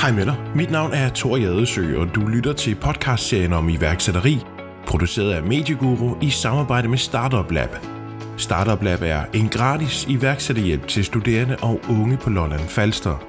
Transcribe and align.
Hej 0.00 0.12
med 0.12 0.26
dig. 0.26 0.36
Mit 0.54 0.70
navn 0.70 0.92
er 0.92 1.10
Thor 1.14 1.36
Jadesø, 1.36 1.98
og 1.98 2.14
du 2.14 2.26
lytter 2.26 2.52
til 2.52 2.74
podcastserien 2.74 3.52
om 3.52 3.68
iværksætteri, 3.68 4.38
produceret 4.86 5.32
af 5.32 5.42
Medieguru 5.42 6.16
i 6.22 6.30
samarbejde 6.30 6.88
med 6.88 6.98
Startup 6.98 7.50
Lab. 7.50 7.76
Startup 8.36 8.82
Lab 8.82 9.02
er 9.02 9.24
en 9.34 9.48
gratis 9.48 10.06
iværksætterhjælp 10.08 10.88
til 10.88 11.04
studerende 11.04 11.56
og 11.62 11.80
unge 11.90 12.16
på 12.16 12.30
Lolland 12.30 12.60
Falster. 12.60 13.24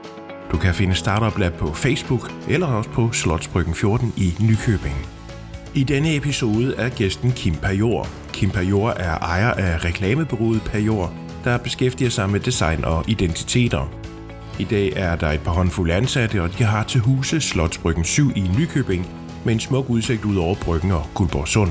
Du 0.52 0.58
kan 0.58 0.74
finde 0.74 0.96
Startup 0.96 1.40
Lab 1.40 1.54
på 1.54 1.74
Facebook 1.74 2.32
eller 2.50 2.68
også 2.68 2.90
på 2.90 3.12
Slotsbryggen 3.12 3.76
14 3.76 4.14
i 4.18 4.34
Nykøbing. 4.40 5.08
I 5.76 5.84
denne 5.84 6.16
episode 6.16 6.76
er 6.78 6.90
gæsten 6.90 7.32
Kim 7.32 7.56
Pajor. 7.56 8.08
Kim 8.34 8.50
Pajor 8.50 8.90
er 8.90 9.18
ejer 9.18 9.52
af 9.52 9.86
reklamebureauet 9.86 10.62
Pajor, 10.62 11.14
der 11.44 11.58
beskæftiger 11.58 12.10
sig 12.10 12.30
med 12.30 12.40
design 12.40 12.86
og 12.86 13.10
identiteter. 13.10 13.99
I 14.60 14.64
dag 14.64 14.94
er 14.96 15.16
der 15.16 15.28
et 15.32 15.40
par 15.40 15.52
håndfulde 15.52 15.94
ansatte, 15.94 16.42
og 16.42 16.58
de 16.58 16.64
har 16.64 16.84
til 16.84 17.02
huse 17.02 17.42
Slotsbryggen 17.42 18.04
7 18.04 18.32
i 18.36 18.52
Nykøbing, 18.58 19.08
med 19.46 19.54
en 19.54 19.60
smuk 19.60 19.90
udsigt 19.90 20.26
ud 20.26 20.36
over 20.36 20.56
Bryggen 20.56 20.92
og 20.92 21.06
Guldborgsund. 21.14 21.70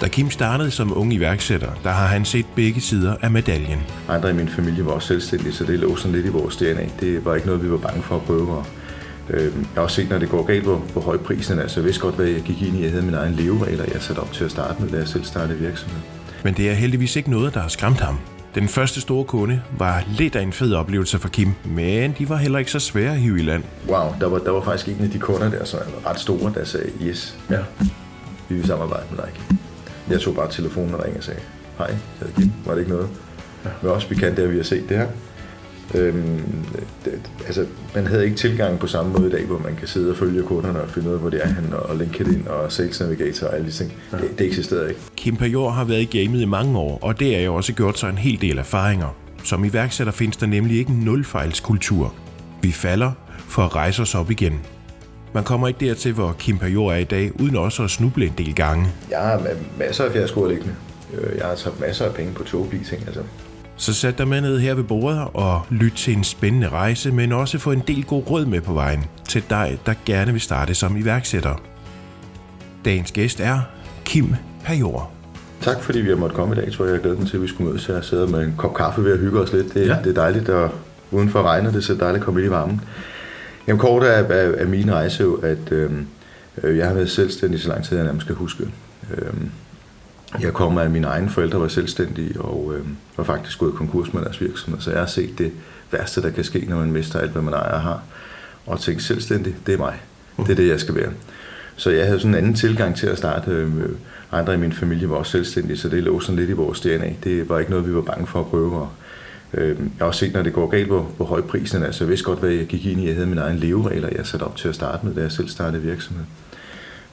Da 0.00 0.08
Kim 0.08 0.30
startede 0.30 0.70
som 0.70 0.98
ung 0.98 1.12
iværksætter, 1.12 1.70
der 1.82 1.90
har 1.90 2.06
han 2.06 2.24
set 2.24 2.46
begge 2.56 2.80
sider 2.80 3.16
af 3.22 3.30
medaljen. 3.30 3.78
Andre 4.08 4.30
i 4.30 4.32
min 4.32 4.48
familie 4.48 4.86
var 4.86 4.92
også 4.92 5.08
selvstændige, 5.08 5.52
så 5.52 5.64
det 5.64 5.78
lå 5.78 5.96
sådan 5.96 6.12
lidt 6.12 6.26
i 6.26 6.28
vores 6.28 6.56
DNA. 6.56 6.86
Det 7.00 7.24
var 7.24 7.34
ikke 7.34 7.46
noget, 7.46 7.62
vi 7.64 7.70
var 7.70 7.76
bange 7.76 8.02
for 8.02 8.16
at 8.16 8.22
prøve. 8.22 8.52
Og, 8.52 8.66
øh, 9.30 9.42
jeg 9.44 9.52
har 9.74 9.82
også 9.82 9.96
set, 9.96 10.10
når 10.10 10.18
det 10.18 10.28
går 10.28 10.42
galt, 10.42 10.64
hvor, 10.64 10.76
hvor 10.76 11.02
høj 11.02 11.16
prisen 11.16 11.58
er. 11.58 11.62
Altså, 11.62 11.80
jeg 11.80 11.84
vidste 11.84 12.02
godt, 12.02 12.14
hvad 12.14 12.26
jeg 12.26 12.42
gik 12.42 12.62
ind 12.62 12.76
i. 12.76 12.82
Jeg 12.82 12.90
havde 12.90 13.04
min 13.04 13.14
egen 13.14 13.34
leveregler, 13.34 13.84
jeg 13.92 14.02
satte 14.02 14.20
op 14.20 14.32
til 14.32 14.44
at 14.44 14.50
starte 14.50 14.82
med, 14.82 14.90
da 14.90 14.96
jeg 14.96 15.08
selv 15.08 15.24
startede 15.24 15.58
virksomhed. 15.58 16.00
Men 16.44 16.54
det 16.54 16.70
er 16.70 16.74
heldigvis 16.74 17.16
ikke 17.16 17.30
noget, 17.30 17.54
der 17.54 17.60
har 17.60 17.68
skræmt 17.68 18.00
ham. 18.00 18.18
Den 18.54 18.68
første 18.68 19.00
store 19.00 19.24
kunde 19.24 19.62
var 19.78 20.04
lidt 20.18 20.36
af 20.36 20.42
en 20.42 20.52
fed 20.52 20.74
oplevelse 20.74 21.18
for 21.18 21.28
Kim, 21.28 21.52
men 21.64 22.14
de 22.18 22.28
var 22.28 22.36
heller 22.36 22.58
ikke 22.58 22.70
så 22.70 22.78
svære 22.78 23.12
at 23.12 23.18
hive 23.18 23.38
i 23.38 23.42
land. 23.42 23.64
Wow, 23.88 24.14
der 24.20 24.26
var, 24.26 24.38
der 24.38 24.50
var 24.50 24.60
faktisk 24.60 24.98
en 24.98 25.04
af 25.04 25.10
de 25.10 25.18
kunder 25.18 25.50
der, 25.50 25.64
som 25.64 25.80
var 26.02 26.10
ret 26.10 26.20
store, 26.20 26.52
der 26.54 26.64
sagde, 26.64 26.90
yes, 27.02 27.38
ja, 27.50 27.58
vi 28.48 28.54
vil 28.54 28.66
samarbejde 28.66 29.04
med 29.10 29.18
dig. 29.18 29.32
Kim. 29.34 29.58
Jeg 30.08 30.20
tog 30.20 30.34
bare 30.34 30.50
telefonen 30.50 30.94
og 30.94 31.04
ringede 31.04 31.18
og 31.18 31.24
sagde, 31.24 31.40
hej, 31.78 31.86
jeg 31.86 31.98
hedder 32.20 32.34
Kim, 32.40 32.52
var 32.66 32.72
det 32.72 32.80
ikke 32.80 32.92
noget? 32.92 33.08
Ja. 33.64 33.70
Men 33.82 33.90
også 33.90 34.08
bekendte, 34.08 34.42
at 34.42 34.50
vi 34.50 34.56
har 34.56 34.64
set 34.64 34.88
det 34.88 34.96
her. 34.96 35.08
Øhm, 35.94 36.40
det, 37.04 37.20
altså, 37.46 37.66
man 37.94 38.06
havde 38.06 38.24
ikke 38.24 38.36
tilgang 38.36 38.78
på 38.78 38.86
samme 38.86 39.12
måde 39.12 39.28
i 39.28 39.30
dag, 39.30 39.44
hvor 39.44 39.58
man 39.58 39.76
kan 39.76 39.88
sidde 39.88 40.10
og 40.10 40.16
følge 40.16 40.42
kunderne 40.42 40.80
og 40.80 40.90
finde 40.90 41.08
ud 41.08 41.14
af, 41.14 41.20
hvor 41.20 41.30
det 41.30 41.40
er 41.42 41.48
han 41.48 41.72
og 41.72 41.96
LinkedIn 41.96 42.46
og 42.48 42.72
Sales 42.72 43.00
Navigator 43.00 43.46
og 43.46 43.54
alle 43.54 43.66
de 43.66 43.72
ting. 43.72 43.92
Ja. 44.12 44.16
Det, 44.16 44.38
det 44.38 44.46
eksisterede 44.46 44.88
ikke. 44.88 45.00
Kim 45.16 45.36
Pajor 45.36 45.70
har 45.70 45.84
været 45.84 46.14
i 46.14 46.18
gamet 46.18 46.40
i 46.40 46.44
mange 46.44 46.78
år, 46.78 46.98
og 47.02 47.20
det 47.20 47.36
er 47.36 47.40
jo 47.40 47.54
også 47.54 47.72
gjort 47.72 47.98
sig 47.98 48.10
en 48.10 48.18
hel 48.18 48.40
del 48.40 48.58
erfaringer. 48.58 49.16
Som 49.44 49.64
iværksætter 49.64 50.12
findes 50.12 50.36
der 50.36 50.46
nemlig 50.46 50.78
ikke 50.78 50.90
en 50.90 51.00
nulfejlskultur. 51.00 52.14
Vi 52.62 52.72
falder 52.72 53.12
for 53.48 53.62
at 53.62 53.74
rejse 53.76 54.02
os 54.02 54.14
op 54.14 54.30
igen. 54.30 54.60
Man 55.34 55.44
kommer 55.44 55.68
ikke 55.68 55.86
dertil, 55.86 56.12
hvor 56.12 56.32
Kim 56.38 56.58
Pajor 56.58 56.92
er 56.92 56.96
i 56.96 57.04
dag, 57.04 57.40
uden 57.40 57.56
også 57.56 57.82
at 57.82 57.90
snuble 57.90 58.26
en 58.26 58.32
del 58.38 58.54
gange. 58.54 58.86
Jeg 59.10 59.20
har 59.20 59.42
masser 59.78 60.04
af 60.04 60.12
fiaskoer 60.12 60.48
liggende. 60.48 60.74
Øh, 61.14 61.38
jeg 61.38 61.46
har 61.46 61.54
taget 61.54 61.80
masser 61.80 62.04
af 62.04 62.14
penge 62.14 62.32
på 62.32 62.44
togleasing. 62.44 63.02
Altså. 63.06 63.20
Så 63.76 63.94
sæt 63.94 64.18
dig 64.18 64.28
med 64.28 64.40
ned 64.40 64.58
her 64.58 64.74
ved 64.74 64.84
bordet 64.84 65.28
og 65.34 65.62
lyt 65.70 65.92
til 65.92 66.16
en 66.16 66.24
spændende 66.24 66.68
rejse, 66.68 67.12
men 67.12 67.32
også 67.32 67.58
få 67.58 67.72
en 67.72 67.82
del 67.86 68.04
god 68.04 68.30
råd 68.30 68.46
med 68.46 68.60
på 68.60 68.72
vejen 68.72 69.04
til 69.28 69.42
dig, 69.50 69.78
der 69.86 69.94
gerne 70.06 70.32
vil 70.32 70.40
starte 70.40 70.74
som 70.74 70.96
iværksætter. 70.96 71.62
Dagens 72.84 73.12
gæst 73.12 73.40
er 73.40 73.60
Kim 74.04 74.34
Pajor. 74.64 75.10
Tak 75.60 75.82
fordi 75.82 76.00
vi 76.00 76.08
har 76.08 76.16
måttet 76.16 76.36
komme 76.36 76.54
i 76.54 76.58
dag, 76.58 76.72
tror 76.72 76.84
jeg. 76.84 76.92
Jeg 76.92 77.00
glæder 77.00 77.18
mig 77.18 77.28
til, 77.28 77.36
at 77.36 77.42
vi 77.42 77.48
skulle 77.48 77.70
mødes 77.70 77.86
her 77.86 77.96
og 77.96 78.04
sidde 78.04 78.26
med 78.26 78.44
en 78.44 78.54
kop 78.56 78.74
kaffe 78.74 79.04
ved 79.04 79.12
at 79.12 79.18
hygge 79.18 79.40
os 79.40 79.52
lidt. 79.52 79.74
Det, 79.74 79.86
ja. 79.86 79.96
det 80.04 80.10
er 80.10 80.14
dejligt, 80.14 80.48
at 80.48 80.70
udenfor 81.10 81.42
regner 81.42 81.70
det, 81.70 81.84
så 81.84 81.92
det 81.92 82.00
er 82.00 82.04
dejligt 82.04 82.22
at 82.22 82.24
komme 82.24 82.40
ind 82.40 82.46
i 82.46 82.50
varmen. 82.50 82.80
Jamen 83.66 83.80
kort 83.80 84.02
er, 84.02 84.06
er, 84.06 84.52
er 84.56 84.66
min 84.66 84.92
rejse 84.92 85.22
jo, 85.22 85.34
at 85.34 85.72
øhm, 85.72 86.06
øh, 86.62 86.76
jeg 86.76 86.86
har 86.86 86.94
været 86.94 87.10
selvstændig 87.10 87.60
så 87.60 87.68
lang 87.68 87.84
tid, 87.84 87.96
jeg 87.96 88.06
nærmest 88.06 88.24
skal 88.24 88.36
huske. 88.36 88.64
Øhm, 89.16 89.50
jeg 90.40 90.52
kommer 90.52 90.80
af 90.80 90.90
mine 90.90 91.06
egne 91.06 91.30
forældre 91.30 91.60
var 91.60 91.68
selvstændige 91.68 92.40
og 92.40 92.74
øh, 92.76 92.86
var 93.16 93.24
faktisk 93.24 93.58
gået 93.58 93.74
konkurs 93.74 94.12
med 94.12 94.22
deres 94.22 94.40
virksomhed, 94.40 94.80
så 94.80 94.90
jeg 94.90 94.98
har 94.98 95.06
set 95.06 95.38
det 95.38 95.52
værste, 95.90 96.22
der 96.22 96.30
kan 96.30 96.44
ske, 96.44 96.66
når 96.68 96.76
man 96.76 96.92
mister 96.92 97.18
alt, 97.18 97.30
hvad 97.30 97.42
man 97.42 97.54
ejer 97.54 97.74
og 97.74 97.82
har. 97.82 98.02
Og 98.66 98.80
tænkt, 98.80 99.02
selvstændig, 99.02 99.56
det 99.66 99.74
er 99.74 99.78
mig. 99.78 100.02
Det 100.36 100.50
er 100.50 100.54
det, 100.54 100.68
jeg 100.68 100.80
skal 100.80 100.94
være. 100.94 101.12
Så 101.76 101.90
jeg 101.90 102.06
havde 102.06 102.20
sådan 102.20 102.30
en 102.30 102.38
anden 102.38 102.54
tilgang 102.54 102.96
til 102.96 103.06
at 103.06 103.18
starte. 103.18 103.50
Øh, 103.50 103.76
øh, 103.76 103.90
andre 104.32 104.54
i 104.54 104.56
min 104.56 104.72
familie 104.72 105.10
var 105.10 105.16
også 105.16 105.32
selvstændige, 105.32 105.76
så 105.76 105.88
det 105.88 106.02
lå 106.02 106.20
sådan 106.20 106.36
lidt 106.36 106.50
i 106.50 106.52
vores 106.52 106.80
DNA. 106.80 107.12
Det 107.24 107.48
var 107.48 107.58
ikke 107.58 107.70
noget, 107.70 107.86
vi 107.88 107.94
var 107.94 108.00
bange 108.00 108.26
for 108.26 108.40
at 108.40 108.46
prøve. 108.46 108.76
Og, 108.76 108.88
øh, 109.54 109.68
jeg 109.68 109.76
har 109.98 110.06
også 110.06 110.20
set, 110.20 110.34
når 110.34 110.42
det 110.42 110.52
går 110.52 110.66
galt, 110.66 110.86
hvor, 110.86 111.02
hvor 111.16 111.26
høj 111.26 111.40
prisen 111.40 111.82
er. 111.82 111.90
Så 111.90 112.04
jeg 112.04 112.08
vidste 112.08 112.24
godt, 112.24 112.38
hvad 112.38 112.50
jeg 112.50 112.66
gik 112.66 112.86
ind 112.86 113.00
i. 113.00 113.06
Jeg 113.06 113.14
havde 113.14 113.26
min 113.26 113.38
egen 113.38 113.58
leveregler, 113.58 114.08
jeg 114.16 114.26
satte 114.26 114.44
op 114.44 114.56
til 114.56 114.68
at 114.68 114.74
starte 114.74 115.06
med, 115.06 115.14
da 115.14 115.20
jeg 115.20 115.32
selv 115.32 115.48
startede 115.48 115.82
virksomhed. 115.82 116.24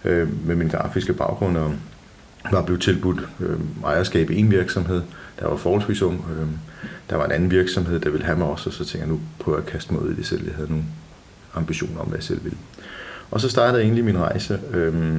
Øh, 0.05 0.47
med 0.47 0.55
min 0.55 0.67
grafiske 0.67 1.13
baggrund 1.13 1.57
og 1.57 1.73
var 2.51 2.61
blevet 2.61 2.81
tilbudt 2.81 3.27
øh, 3.39 3.59
ejerskab 3.85 4.29
i 4.29 4.39
en 4.39 4.51
virksomhed, 4.51 5.01
der 5.39 5.47
var 5.47 5.55
forholdsvis 5.55 6.01
ung. 6.01 6.25
Øh, 6.31 6.47
der 7.09 7.15
var 7.15 7.25
en 7.25 7.31
anden 7.31 7.51
virksomhed, 7.51 7.99
der 7.99 8.09
ville 8.09 8.25
have 8.25 8.37
mig 8.37 8.47
også, 8.47 8.69
og 8.69 8.73
så 8.73 8.85
tænkte 8.85 8.99
jeg, 8.99 9.07
nu 9.07 9.19
jeg 9.47 9.57
at 9.57 9.65
kaste 9.65 9.93
mig 9.93 10.01
ud 10.01 10.11
i 10.11 10.15
det 10.15 10.25
selv. 10.25 10.45
Jeg 10.45 10.55
havde 10.55 10.69
nogle 10.69 10.83
ambitioner 11.53 11.99
om, 11.99 12.07
hvad 12.07 12.17
jeg 12.17 12.23
selv 12.23 12.43
ville. 12.43 12.57
Og 13.31 13.41
så 13.41 13.49
startede 13.49 13.77
jeg 13.77 13.83
egentlig 13.83 14.05
min 14.05 14.17
rejse. 14.17 14.59
Øh, 14.73 15.13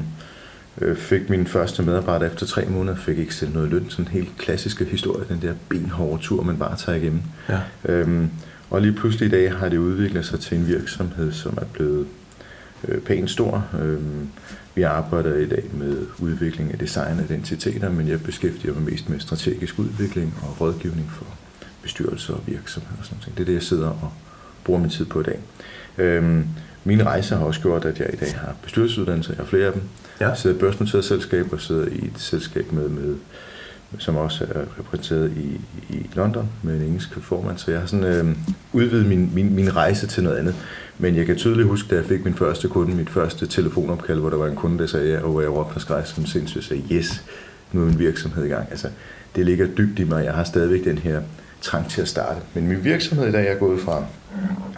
øh, 0.81 0.97
fik 0.97 1.31
min 1.31 1.47
første 1.47 1.83
medarbejder 1.83 2.27
efter 2.27 2.47
tre 2.47 2.65
måneder, 2.65 2.97
fik 2.97 3.19
ikke 3.19 3.35
selv 3.35 3.53
noget 3.53 3.71
løn. 3.71 3.91
Sådan 3.91 4.05
en 4.05 4.11
helt 4.11 4.39
klassiske 4.39 4.85
historie, 4.85 5.25
den 5.29 5.43
der 5.43 5.55
benhårde 5.69 6.23
tur, 6.23 6.43
man 6.43 6.57
bare 6.57 6.77
tager 6.77 6.99
igennem. 6.99 7.23
Ja. 7.49 7.61
Øhm, 7.85 8.31
og 8.71 8.81
lige 8.83 8.93
pludselig 8.93 9.27
i 9.27 9.31
dag 9.31 9.53
har 9.53 9.69
det 9.69 9.79
udviklet 9.79 10.27
sig 10.27 10.41
til 10.41 10.59
en 10.59 10.67
virksomhed, 10.67 11.33
som 11.33 11.59
er 11.61 11.65
blevet 11.73 12.07
øh, 12.89 13.01
pænt 13.01 13.31
stor. 13.31 13.67
Øhm, 13.83 14.29
vi 14.75 14.83
arbejder 14.83 15.37
i 15.37 15.47
dag 15.47 15.65
med 15.73 16.07
udvikling 16.19 16.73
af 16.73 16.79
design 16.79 17.19
og 17.19 17.25
identiteter, 17.25 17.91
men 17.91 18.09
jeg 18.09 18.23
beskæftiger 18.23 18.75
mig 18.75 18.83
mest 18.83 19.09
med 19.09 19.21
strategisk 19.21 19.79
udvikling 19.79 20.35
og 20.43 20.61
rådgivning 20.61 21.11
for 21.11 21.27
bestyrelser 21.83 22.35
og 22.35 22.41
virksomheder 22.47 22.97
og 22.99 23.05
sådan 23.05 23.19
noget. 23.21 23.39
Det 23.39 23.43
er 23.43 23.47
det, 23.47 23.55
jeg 23.55 23.63
sidder 23.63 23.89
og 23.89 24.13
bruger 24.65 24.81
min 24.81 24.91
tid 24.91 25.05
på 25.05 25.21
i 25.21 25.25
dag. 25.25 25.39
Øhm, 25.99 26.47
min 26.85 27.07
rejse 27.07 27.35
har 27.37 27.45
også 27.45 27.61
gjort, 27.61 27.85
at 27.85 28.01
jeg 28.01 28.11
i 28.13 28.17
dag 28.17 28.35
har 28.35 28.55
bestyrelsesuddannelser. 28.63 29.33
Jeg 29.33 29.39
har 29.39 29.45
flere 29.45 29.67
af 29.67 29.73
dem. 29.73 29.83
Ja. 30.21 30.29
Jeg 30.29 30.37
sidder 30.37 30.57
i 30.57 30.59
børsnoteret 30.59 31.05
selskab 31.05 31.53
og 31.53 31.61
sidder 31.61 31.87
i 31.87 32.07
et 32.07 32.13
selskab 32.17 32.73
med, 32.73 32.89
med 32.89 33.17
som 33.99 34.17
også 34.17 34.45
er 34.45 34.61
repræsenteret 34.79 35.33
i, 35.37 35.61
i 35.95 36.11
London 36.15 36.49
med 36.63 36.77
en 36.77 36.83
engelsk 36.83 37.19
formand. 37.21 37.59
Så 37.59 37.71
jeg 37.71 37.81
har 37.81 37.87
sådan 37.87 38.05
øh, 38.05 38.37
udvidet 38.73 39.07
min, 39.07 39.31
min, 39.35 39.55
min 39.55 39.77
rejse 39.77 40.07
til 40.07 40.23
noget 40.23 40.37
andet. 40.37 40.55
Men 41.03 41.17
jeg 41.17 41.27
kan 41.27 41.37
tydeligt 41.37 41.69
huske, 41.69 41.89
da 41.89 41.95
jeg 41.95 42.05
fik 42.05 42.25
min 42.25 42.35
første 42.35 42.69
kunde, 42.69 42.97
mit 42.97 43.11
første 43.11 43.47
telefonopkald, 43.47 44.21
hvor 44.21 44.31
der 44.31 44.37
var 44.37 44.47
en 44.47 44.57
kunde, 44.57 44.79
der 44.79 44.87
sagde 44.87 45.13
ja, 45.13 45.21
og 45.21 45.31
hvor 45.31 45.41
jeg 45.41 45.51
råbte 45.51 45.75
og 45.75 45.81
skreg 45.81 46.03
som 46.07 46.27
sindssygt 46.27 46.59
og 46.59 46.65
sagde, 46.65 46.83
yes, 46.93 47.25
nu 47.73 47.81
er 47.81 47.85
min 47.85 47.99
virksomhed 47.99 48.45
i 48.45 48.49
gang. 48.49 48.67
Altså, 48.71 48.89
det 49.37 49.47
ligger 49.47 49.67
dybt 49.67 49.99
i 49.99 50.05
mig. 50.05 50.25
Jeg 50.25 50.35
har 50.35 50.45
stadigvæk 50.45 50.85
den 50.85 50.99
her 50.99 51.23
trang 51.61 51.91
til 51.91 52.03
at 52.03 52.09
starte. 52.09 52.41
Men 52.55 52.69
min 52.69 52.85
virksomhed 52.85 53.29
i 53.29 53.33
dag 53.33 53.49
er 53.49 53.55
gået 53.55 53.81
fra, 53.81 54.05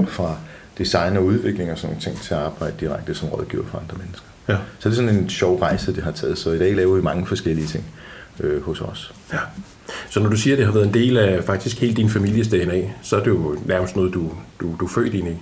fra 0.07 0.37
design 0.79 1.17
og 1.17 1.25
udvikling 1.25 1.71
og 1.71 1.79
sådan 1.79 1.89
nogle 1.89 2.03
ting 2.03 2.21
til 2.21 2.35
at 2.35 2.41
arbejde 2.41 2.75
direkte 2.81 3.15
som 3.15 3.29
rådgiver 3.29 3.65
for 3.67 3.79
andre 3.79 3.97
mennesker. 3.99 4.27
Ja. 4.49 4.57
Så 4.79 4.89
det 4.89 4.99
er 4.99 5.03
sådan 5.03 5.19
en 5.19 5.31
sjov 5.31 5.59
rejse, 5.59 5.95
det 5.95 6.03
har 6.03 6.13
taget. 6.13 6.39
Så 6.39 6.53
i 6.53 6.59
dag 6.59 6.77
laver 6.77 6.97
vi 6.97 7.03
mange 7.03 7.27
forskellige 7.27 7.67
ting 7.67 7.85
øh, 8.41 8.63
hos 8.63 8.81
os. 8.81 9.15
Ja. 9.33 9.39
Så 10.11 10.21
når 10.21 10.31
du 10.31 10.37
siger, 10.37 10.55
at 10.55 10.59
det 10.59 10.67
har 10.67 10.73
været 10.73 10.87
en 10.87 10.95
del 10.95 11.17
af 11.17 11.45
faktisk 11.45 11.81
hele 11.81 11.95
din 11.95 12.09
families 12.09 12.49
DNA, 12.49 12.83
så 13.03 13.17
er 13.17 13.21
det 13.21 13.31
jo 13.31 13.57
nærmest 13.67 13.97
noget, 13.97 14.15
du, 14.15 14.33
du, 14.61 14.77
du 14.81 14.85
er 14.85 14.91
født 14.91 15.15
ind 15.15 15.29
i. 15.29 15.37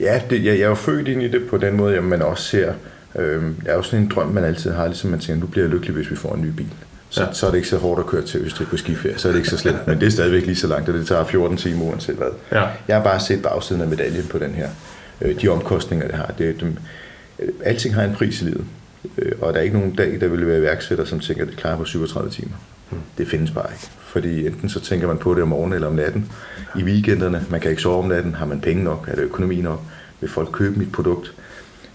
Ja, 0.00 0.22
det, 0.30 0.44
jeg, 0.44 0.54
jeg 0.54 0.64
er 0.64 0.68
jo 0.68 0.74
født 0.74 1.08
ind 1.08 1.22
i 1.22 1.28
det 1.28 1.46
på 1.48 1.56
den 1.56 1.76
måde, 1.76 1.96
at 1.96 2.04
man 2.04 2.22
også 2.22 2.44
ser, 2.44 2.72
øh, 3.18 3.42
det 3.42 3.54
er 3.66 3.74
jo 3.74 3.82
sådan 3.82 4.04
en 4.04 4.10
drøm, 4.14 4.28
man 4.28 4.44
altid 4.44 4.70
har, 4.70 4.86
ligesom 4.86 5.10
man 5.10 5.20
tænker, 5.20 5.40
nu 5.40 5.46
bliver 5.46 5.64
jeg 5.64 5.72
lykkelig, 5.72 5.94
hvis 5.94 6.10
vi 6.10 6.16
får 6.16 6.34
en 6.34 6.42
ny 6.42 6.48
bil. 6.48 6.72
Så, 7.10 7.22
ja. 7.22 7.32
så 7.32 7.46
er 7.46 7.50
det 7.50 7.56
ikke 7.58 7.68
så 7.68 7.76
hårdt 7.76 8.00
at 8.00 8.06
køre 8.06 8.22
til 8.22 8.40
Østrig 8.40 8.68
på 8.68 8.76
skiferie, 8.76 9.18
så 9.18 9.28
er 9.28 9.32
det 9.32 9.38
ikke 9.38 9.50
så 9.50 9.58
slemt, 9.58 9.86
men 9.86 10.00
det 10.00 10.06
er 10.06 10.10
stadigvæk 10.10 10.46
lige 10.46 10.56
så 10.56 10.66
langt, 10.66 10.88
og 10.88 10.94
det 10.94 11.06
tager 11.06 11.24
14 11.24 11.56
timer 11.56 11.84
uanset 11.84 12.14
hvad. 12.14 12.28
Ja. 12.52 12.64
Jeg 12.88 12.96
har 12.96 13.04
bare 13.04 13.20
set 13.20 13.42
bagsiden 13.42 13.82
af 13.82 13.88
medaljen 13.88 14.26
på 14.26 14.38
den 14.38 14.50
her. 14.50 14.68
Øh, 15.20 15.40
de 15.40 15.48
omkostninger, 15.48 16.06
det 16.06 16.16
har. 16.16 16.34
Det, 16.38 16.60
dem, 16.60 16.76
øh, 17.38 17.48
alting 17.64 17.94
har 17.94 18.02
en 18.04 18.14
pris 18.14 18.42
i 18.42 18.44
livet, 18.44 18.64
øh, 19.18 19.32
og 19.40 19.52
der 19.52 19.58
er 19.58 19.62
ikke 19.62 19.78
nogen 19.78 19.94
dag, 19.94 20.20
der 20.20 20.28
vil 20.28 20.46
være 20.46 20.58
iværksætter, 20.58 21.04
som 21.04 21.20
tænker, 21.20 21.42
at 21.42 21.48
det 21.48 21.56
klarer 21.56 21.76
på 21.76 21.84
37 21.84 22.30
timer. 22.30 22.56
Det 23.18 23.28
findes 23.28 23.50
bare 23.50 23.72
ikke. 23.72 23.86
Fordi 24.00 24.46
enten 24.46 24.68
så 24.68 24.80
tænker 24.80 25.06
man 25.06 25.18
på 25.18 25.34
det 25.34 25.42
om 25.42 25.48
morgenen 25.48 25.74
eller 25.74 25.88
om 25.88 25.94
natten. 25.94 26.32
I 26.76 26.82
weekenderne, 26.82 27.46
man 27.50 27.60
kan 27.60 27.70
ikke 27.70 27.82
sove 27.82 27.98
om 27.98 28.08
natten. 28.08 28.34
Har 28.34 28.46
man 28.46 28.60
penge 28.60 28.84
nok? 28.84 29.08
Er 29.08 29.14
det 29.14 29.22
økonomi 29.22 29.60
nok? 29.60 29.80
Vil 30.20 30.30
folk 30.30 30.48
købe 30.52 30.78
mit 30.78 30.92
produkt? 30.92 31.34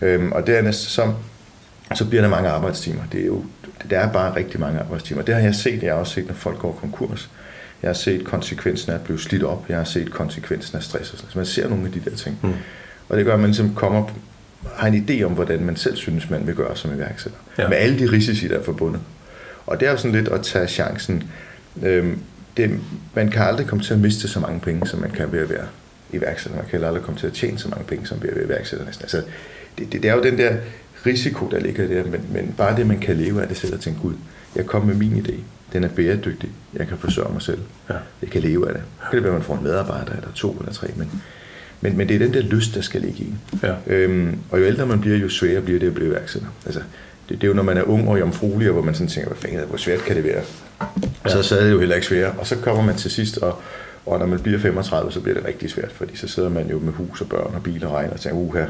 Øhm, 0.02 0.32
og 0.32 0.48
dernæst 0.48 0.80
så, 0.80 1.14
så 1.96 2.06
bliver 2.06 2.22
der 2.22 2.30
mange 2.30 2.50
arbejdstimer. 2.50 3.02
Det 3.12 3.22
er 3.22 3.26
jo, 3.26 3.46
der 3.90 4.00
er 4.00 4.12
bare 4.12 4.36
rigtig 4.36 4.60
mange 4.60 4.80
arbejdstimer. 4.80 5.22
Det 5.22 5.36
har 5.36 5.42
jeg 5.42 5.56
set. 5.56 5.84
Jeg 5.84 5.94
har 5.94 6.00
også 6.00 6.14
set, 6.14 6.28
når 6.28 6.34
folk 6.34 6.60
går 6.60 6.72
konkurs. 6.82 7.30
Jeg 7.82 7.90
har 7.90 7.94
set 7.94 8.26
konsekvensen 8.26 8.92
af 8.92 8.96
at 8.96 9.02
blive 9.02 9.20
slidt 9.20 9.44
op. 9.44 9.66
Jeg 9.70 9.78
har 9.78 9.84
set 9.84 10.12
konsekvensen 10.12 10.78
af 10.78 10.84
stress. 10.84 11.12
Og 11.12 11.18
sådan. 11.18 11.32
Så 11.32 11.40
man 11.40 11.46
ser 11.46 11.70
nogle 11.70 11.86
af 11.86 11.92
de 11.92 12.02
der 12.10 12.16
ting. 12.16 12.40
Mm. 12.44 12.54
Og 13.10 13.18
det 13.18 13.26
gør, 13.26 13.34
at 13.34 13.40
man 13.40 13.50
ligesom 13.50 13.76
kommer 13.76 14.06
har 14.76 14.88
en 14.88 15.06
idé 15.10 15.24
om, 15.24 15.32
hvordan 15.32 15.64
man 15.64 15.76
selv 15.76 15.96
synes, 15.96 16.30
man 16.30 16.48
vil 16.48 16.56
gøre 16.56 16.76
som 16.76 16.94
iværksætter. 16.94 17.40
Ja. 17.58 17.68
Med 17.68 17.78
alle 17.78 18.00
de 18.00 18.12
risici, 18.12 18.48
der 18.48 18.58
er 18.58 18.64
forbundet. 18.64 19.02
Og 19.68 19.80
det 19.80 19.88
er 19.88 19.92
jo 19.92 19.98
sådan 19.98 20.12
lidt 20.12 20.28
at 20.28 20.42
tage 20.42 20.68
chancen. 20.68 21.24
Øhm, 21.84 22.20
det, 22.58 22.80
man 23.14 23.30
kan 23.30 23.42
aldrig 23.42 23.68
komme 23.68 23.84
til 23.84 23.94
at 23.94 24.00
miste 24.00 24.28
så 24.28 24.40
mange 24.40 24.60
penge, 24.60 24.88
som 24.88 25.00
man 25.00 25.12
kan 25.12 25.32
ved 25.32 25.40
at 25.40 25.50
være 25.50 25.68
iværksætter. 26.14 26.58
Man 26.58 26.68
kan 26.70 26.84
aldrig 26.84 27.04
komme 27.04 27.20
til 27.20 27.28
at 27.28 27.34
tjene 27.34 27.60
så 27.60 27.70
mange 27.70 27.86
penge, 27.86 28.06
som 28.08 28.22
ved 28.22 28.30
at 28.30 28.36
være 28.36 28.46
iværksætter. 28.46 28.86
Altså, 28.86 29.18
det, 29.78 29.94
det, 29.94 30.04
det, 30.04 30.10
er 30.10 30.16
jo 30.16 30.24
den 30.24 30.38
der 30.38 30.56
risiko, 31.06 31.48
der 31.52 31.60
ligger 31.60 31.88
der, 31.88 32.04
men, 32.04 32.22
men 32.34 32.56
bare 32.58 32.76
det, 32.76 32.88
man 32.88 33.00
kan 33.00 33.18
leve 33.18 33.42
af, 33.42 33.48
det 33.48 33.58
sætter 33.58 33.78
til 33.78 33.92
en 33.92 34.00
Gud. 34.02 34.14
Jeg 34.56 34.66
kommer 34.66 34.94
med 34.94 34.96
min 34.96 35.26
idé. 35.26 35.34
Den 35.74 35.84
er 35.84 35.88
bæredygtig. 35.88 36.50
Jeg 36.74 36.88
kan 36.88 36.98
forsørge 36.98 37.34
mig 37.34 37.42
selv. 37.42 37.60
Ja. 37.90 37.96
Jeg 38.22 38.30
kan 38.30 38.42
leve 38.42 38.68
af 38.68 38.74
det. 38.74 38.84
Kan 39.10 39.16
det 39.16 39.24
være, 39.24 39.34
man 39.34 39.42
får 39.42 39.56
en 39.56 39.64
medarbejder, 39.64 40.12
eller 40.12 40.32
to 40.36 40.52
eller 40.52 40.74
tre, 40.74 40.88
men, 40.96 41.22
men, 41.82 41.98
men 41.98 42.10
det 42.10 42.16
er 42.16 42.20
den 42.20 42.34
der 42.34 42.42
lyst, 42.42 42.76
der 42.76 42.82
skal 42.82 43.02
ligge 43.02 43.24
i. 43.24 43.34
Ja. 43.64 43.74
Øhm, 43.88 44.40
og 44.50 44.60
jo 44.60 44.66
ældre 44.66 44.86
man 44.86 45.02
bliver, 45.02 45.18
jo 45.18 45.30
sværere 45.30 45.62
bliver 45.62 45.80
det 45.80 45.88
at 45.88 45.94
blive 45.94 46.10
iværksætter. 46.10 46.50
Altså, 46.66 46.82
det, 47.30 47.42
det, 47.42 47.44
er 47.44 47.48
jo, 47.48 47.54
når 47.54 47.64
man 47.64 47.78
er 47.78 47.84
ung 47.84 48.10
og 48.10 48.20
jomfruelig, 48.20 48.72
hvor 48.72 48.82
man 48.82 48.94
sådan 48.94 49.08
tænker, 49.08 49.30
hvad 49.30 49.38
fanden, 49.38 49.68
hvor 49.68 49.78
svært 49.78 50.00
kan 50.00 50.16
det 50.16 50.24
være? 50.24 50.42
Ja. 51.26 51.30
Så, 51.30 51.44
så 51.44 51.58
er 51.60 51.64
det 51.64 51.72
jo 51.72 51.80
heller 51.80 51.96
ikke 51.96 52.08
svært. 52.08 52.34
Og 52.38 52.48
så 52.48 52.56
kommer 52.56 52.84
man 52.84 52.96
til 52.96 53.12
sidst, 53.12 53.38
og, 53.38 53.62
og 54.06 54.20
når 54.20 54.26
man 54.26 54.40
bliver 54.40 54.60
35, 54.60 55.12
så 55.12 55.20
bliver 55.20 55.38
det 55.38 55.48
rigtig 55.48 55.70
svært, 55.70 55.92
fordi 55.92 56.18
så 56.18 56.28
sidder 56.28 56.50
man 56.50 56.70
jo 56.70 56.80
med 56.80 56.94
hus 56.94 57.22
og 57.22 57.30
børn 57.30 57.56
og 57.56 57.64
bil 57.64 57.86
og 57.86 57.94
regner 57.94 58.14
og 58.14 58.20
tænker, 58.20 58.40
uha, 58.40 58.66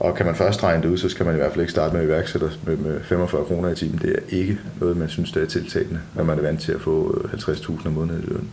og 0.00 0.14
kan 0.14 0.26
man 0.26 0.34
først 0.34 0.62
regne 0.62 0.82
det 0.82 0.88
ud, 0.88 0.98
så 0.98 1.08
skal 1.08 1.26
man 1.26 1.34
i 1.34 1.38
hvert 1.38 1.52
fald 1.52 1.60
ikke 1.60 1.70
starte 1.70 1.92
med 1.92 2.00
at 2.00 2.06
iværksætte 2.06 2.50
med, 2.66 2.76
med 2.76 3.00
45 3.04 3.44
kroner 3.44 3.68
i 3.68 3.74
timen. 3.74 3.98
Det 4.02 4.12
er 4.12 4.36
ikke 4.38 4.58
noget, 4.80 4.96
man 4.96 5.08
synes, 5.08 5.32
det 5.32 5.42
er 5.42 5.46
tiltagende, 5.46 6.00
når 6.14 6.24
man 6.24 6.38
er 6.38 6.42
vant 6.42 6.60
til 6.60 6.72
at 6.72 6.80
få 6.80 7.26
50.000 7.32 7.86
om 7.86 7.92
måneden 7.92 8.22
i 8.22 8.32
løn. 8.32 8.48